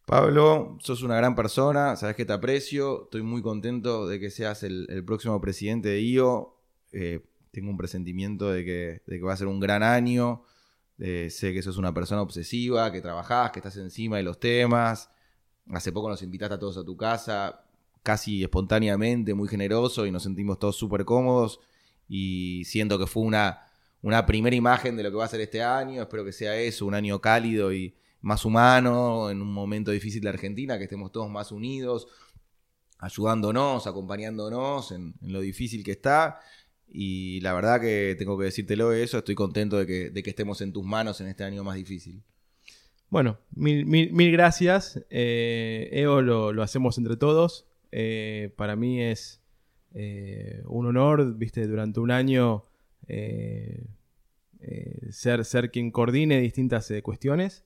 Pablo, 0.06 0.78
sos 0.82 1.04
una 1.04 1.16
gran 1.16 1.36
persona, 1.36 1.96
sabes 1.96 2.16
que 2.16 2.26
te 2.26 2.34
aprecio, 2.34 3.04
estoy 3.04 3.22
muy 3.22 3.42
contento 3.42 4.08
de 4.08 4.20
que 4.20 4.30
seas 4.30 4.64
el, 4.64 5.04
próximo 5.06 5.40
presidente 5.40 5.90
de 5.90 6.02
IO. 6.02 6.58
Eh, 6.92 7.26
tengo 7.52 7.70
un 7.70 7.78
presentimiento 7.78 8.50
de 8.50 8.66
que, 8.66 9.02
de 9.06 9.18
que 9.18 9.22
va 9.22 9.34
a 9.34 9.38
ser 9.38 9.48
un 9.48 9.60
gran 9.60 9.84
año. 9.84 10.44
Eh, 10.98 11.30
sé 11.30 11.54
que 11.54 11.62
sos 11.62 11.78
una 11.78 11.94
persona 11.94 12.22
obsesiva, 12.22 12.92
que 12.92 13.02
trabajás, 13.02 13.52
que 13.52 13.60
estás 13.60 13.78
encima 13.78 14.18
de 14.18 14.24
los 14.24 14.40
temas. 14.40 15.10
Hace 15.70 15.92
poco 15.92 16.10
nos 16.10 16.22
invitaste 16.22 16.56
a 16.56 16.60
todos 16.60 16.78
a 16.78 16.84
tu 16.84 16.98
casa, 16.98 17.64
casi 18.04 18.44
espontáneamente, 18.44 19.34
muy 19.34 19.48
generoso, 19.48 20.06
y 20.06 20.12
nos 20.12 20.24
sentimos 20.24 20.60
todos 20.60 20.76
súper 20.76 21.06
cómodos. 21.06 21.60
Y 22.08 22.64
siento 22.66 23.00
que 23.00 23.08
fue 23.08 23.24
una, 23.24 23.68
una 24.02 24.26
primera 24.26 24.56
imagen 24.56 24.96
de 24.96 25.04
lo 25.04 25.12
que 25.12 25.18
va 25.18 25.26
a 25.26 25.30
ser 25.30 25.42
este 25.42 25.64
año. 25.64 26.02
Espero 26.02 26.26
que 26.26 26.34
sea 26.34 26.56
eso, 26.58 26.86
un 26.86 26.96
año 26.96 27.20
cálido 27.22 27.72
y 27.74 27.96
más 28.22 28.46
humano, 28.46 29.30
en 29.30 29.42
un 29.42 29.52
momento 29.52 29.92
difícil 29.92 30.22
de 30.22 30.30
Argentina, 30.30 30.78
que 30.78 30.86
estemos 30.86 31.12
todos 31.12 31.30
más 31.30 31.52
unidos, 31.52 32.08
ayudándonos, 33.00 33.88
acompañándonos 33.88 34.92
en, 34.92 35.16
lo 35.22 35.42
difícil 35.42 35.84
que 35.84 35.92
está. 35.92 36.40
Y 36.88 37.40
la 37.42 37.54
verdad 37.54 37.80
que 37.80 38.16
tengo 38.18 38.38
que 38.38 38.46
decírtelo 38.46 38.92
eso, 38.92 39.20
estoy 39.20 39.36
contento 39.36 39.78
de 39.78 39.86
que, 39.86 40.10
de 40.10 40.24
que 40.24 40.30
estemos 40.30 40.62
en 40.62 40.74
tus 40.74 40.84
manos 40.84 41.22
en 41.22 41.28
este 41.28 41.44
año 41.44 41.64
más 41.64 41.76
difícil. 41.76 42.24
Bueno, 43.10 43.40
mil, 43.52 43.86
mil, 43.86 44.32
gracias. 44.32 45.04
Eh, 45.10 45.90
EO 45.92 46.22
lo, 46.22 46.54
lo 46.54 46.64
hacemos 46.64 46.98
entre 46.98 47.18
todos. 47.18 47.66
Eh, 47.92 48.54
para 48.56 48.76
mí 48.76 49.02
es 49.02 49.42
eh, 49.94 50.62
un 50.66 50.86
honor, 50.88 51.36
viste, 51.38 51.68
durante 51.68 52.00
un 52.00 52.12
año 52.12 52.66
eh, 53.08 53.86
ser, 55.10 55.44
ser 55.44 55.72
quien 55.72 55.92
coordine 55.92 56.40
distintas 56.40 56.92
cuestiones. 57.04 57.66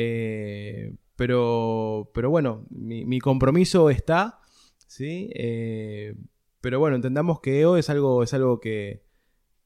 Eh, 0.00 0.94
pero, 1.16 2.10
pero 2.14 2.30
bueno, 2.30 2.64
mi, 2.70 3.04
mi 3.04 3.18
compromiso 3.18 3.90
está, 3.90 4.38
¿sí? 4.86 5.28
Eh, 5.34 6.14
pero 6.60 6.78
bueno, 6.78 6.94
entendamos 6.94 7.40
que 7.40 7.58
EO 7.60 7.76
es 7.76 7.90
algo, 7.90 8.22
es 8.22 8.32
algo 8.32 8.60
que, 8.60 9.02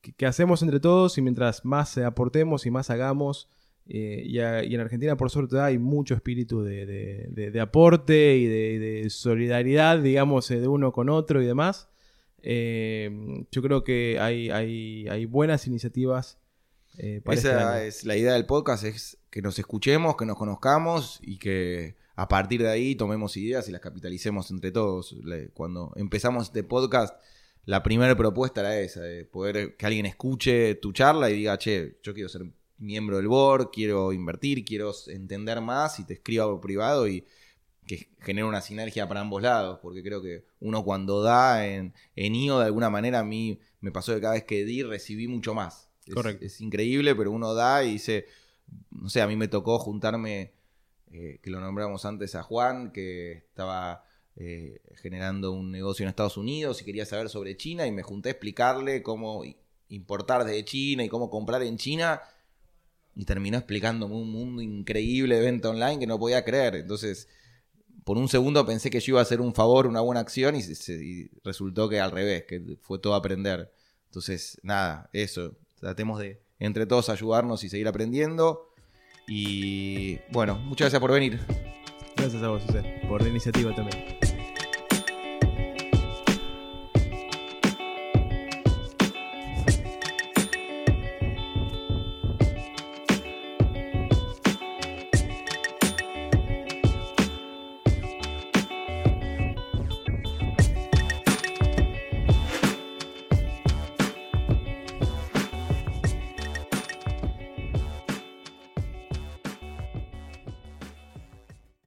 que- 0.01 0.15
que 0.15 0.25
hacemos 0.27 0.63
entre 0.63 0.81
todos 0.81 1.19
y 1.19 1.23
mientras 1.23 1.67
más 1.67 1.99
aportemos 1.99 2.65
y 2.65 2.71
más 2.71 2.89
hagamos, 2.89 3.51
eh, 3.87 4.23
y, 4.25 4.39
a- 4.39 4.65
y 4.65 4.75
en 4.75 4.81
Argentina, 4.81 5.17
por 5.19 5.29
suerte, 5.31 5.61
hay 5.61 5.77
mucho 5.77 6.15
espíritu 6.15 6.63
de, 6.63 6.87
de- 6.87 7.27
de- 7.29 7.51
de 7.51 7.61
aporte 7.61 8.37
y 8.39 8.47
de, 8.47 9.11
solidaridad, 9.11 9.99
digamos, 9.99 10.49
de 10.49 10.67
uno 10.67 10.93
con 10.93 11.11
otro 11.11 11.43
y 11.43 11.47
demás. 11.47 11.91
Eh, 12.43 13.45
yo 13.51 13.61
creo 13.63 13.85
que 13.85 14.19
hay, 14.19 14.49
hay, 14.51 15.07
hay 15.09 15.27
buenas 15.27 15.67
iniciativas 15.67 16.39
eh, 16.99 17.21
para 17.23 17.37
este 17.37 17.49
Esa 17.51 17.85
es 17.85 18.05
la 18.05 18.17
idea 18.17 18.33
del 18.33 18.47
podcast, 18.47 18.85
es 18.85 19.19
que 19.33 19.43
nos 19.43 19.59
escuchemos, 19.59 20.15
que 20.17 20.27
nos 20.27 20.37
conozcamos 20.37 21.19
y 21.23 21.39
que 21.39 21.97
a 22.15 22.29
partir 22.29 22.63
de 22.63 22.69
ahí 22.69 22.95
tomemos 22.95 23.37
ideas 23.37 23.69
y 23.69 23.73
las 23.73 23.81
capitalicemos 23.81 24.51
entre 24.51 24.71
todos. 24.71 25.17
Cuando 25.55 25.93
empezamos 25.97 26.45
este 26.45 26.63
podcast, 26.63 27.19
la 27.65 27.83
primera 27.83 28.15
propuesta 28.17 28.61
era 28.61 28.79
esa, 28.79 29.01
de 29.01 29.25
poder 29.25 29.77
que 29.77 29.87
alguien 29.87 30.05
escuche 30.07 30.75
tu 30.77 30.93
charla 30.93 31.31
y 31.31 31.35
diga, 31.39 31.57
che, 31.59 31.99
yo 32.03 32.13
quiero 32.13 32.29
ser 32.29 32.45
miembro 32.79 33.17
del 33.17 33.29
board, 33.29 33.71
quiero 33.73 34.13
invertir, 34.13 34.65
quiero 34.65 34.93
entender 35.07 35.61
más 35.63 35.99
y 35.99 36.05
te 36.05 36.15
escriba 36.15 36.45
por 36.47 36.61
privado 36.61 37.09
y 37.09 37.25
que 37.87 38.11
genere 38.21 38.47
una 38.47 38.61
sinergia 38.61 39.09
para 39.09 39.21
ambos 39.21 39.41
lados, 39.43 39.79
porque 39.83 40.03
creo 40.03 40.21
que 40.21 40.45
uno 40.61 40.85
cuando 40.85 41.23
da 41.23 41.67
en, 41.67 41.95
en 42.17 42.35
IO 42.35 42.59
de 42.59 42.67
alguna 42.67 42.91
manera 42.91 43.21
a 43.21 43.25
mí 43.25 43.59
me 43.81 43.91
pasó 43.91 44.15
que 44.15 44.21
cada 44.21 44.35
vez 44.35 44.45
que 44.45 44.65
di 44.65 44.83
recibí 44.83 45.27
mucho 45.27 45.55
más. 45.55 45.89
Es- 46.07 46.15
Correcto. 46.15 46.45
es 46.45 46.61
increíble, 46.61 47.15
pero 47.15 47.31
uno 47.31 47.55
da 47.55 47.83
y 47.85 47.93
dice, 47.93 48.27
no 48.91 49.09
sé, 49.09 49.21
a 49.21 49.27
mí 49.27 49.37
me 49.37 49.49
tocó 49.49 49.79
juntarme, 49.79 50.53
eh, 51.11 51.39
que 51.43 51.51
lo 51.51 51.61
nombramos 51.61 52.05
antes 52.05 52.35
a 52.35 52.43
Juan, 52.43 52.93
que 52.93 53.33
estaba 53.33 54.05
eh, 54.37 54.81
generando 54.97 55.53
un 55.53 55.71
negocio 55.71 56.05
en 56.05 56.09
Estados 56.09 56.37
Unidos 56.37 56.81
y 56.81 56.85
quería 56.85 57.05
saber 57.05 57.29
sobre 57.29 57.57
China 57.57 57.87
y 57.87 57.93
me 57.93 58.03
junté 58.03 58.31
a 58.31 58.33
explicarle 58.33 59.03
cómo 59.03 59.43
importar 59.89 60.45
desde 60.45 60.65
China 60.65 61.05
y 61.05 61.09
cómo 61.09 61.29
comprar 61.29 61.63
en 61.63 61.77
China 61.77 62.23
y 63.15 63.25
terminó 63.25 63.59
explicándome 63.59 64.15
un 64.15 64.31
mundo 64.31 64.63
increíble 64.63 65.37
de 65.37 65.43
venta 65.43 65.69
online 65.69 65.99
que 65.99 66.07
no 66.07 66.19
podía 66.19 66.45
creer. 66.45 66.77
Entonces, 66.77 67.29
por 68.05 68.17
un 68.17 68.29
segundo 68.29 68.65
pensé 68.67 68.91
que 68.91 69.01
yo 69.01 69.13
iba 69.13 69.21
a 69.21 69.23
hacer 69.23 69.41
un 69.41 69.55
favor, 69.55 69.87
una 69.87 70.01
buena 70.01 70.21
acción 70.21 70.57
y, 70.57 71.31
resultó 71.45 71.89
que 71.89 72.01
al 72.01 72.11
revés, 72.11 72.45
que 72.45 72.79
fue 72.81 72.99
todo 72.99 73.15
aprender. 73.15 73.73
Entonces, 74.07 74.59
nada, 74.63 75.11
eso. 75.13 75.57
Tratemos 75.79 76.21
de 76.21 76.41
entre 76.63 76.87
todos 76.87 77.09
ayudarnos 77.09 77.65
y 77.65 77.69
seguir 77.69 77.89
aprendiendo. 77.89 78.73
Y 79.27 80.19
bueno, 80.31 80.55
muchas 80.57 80.87
gracias 80.87 81.01
por 81.01 81.13
venir. 81.13 81.41
Gracias 82.17 82.43
a 82.43 82.49
vos, 82.49 82.63
José, 82.67 83.03
por 83.09 83.21
la 83.23 83.29
iniciativa 83.29 83.75
también. 83.75 84.22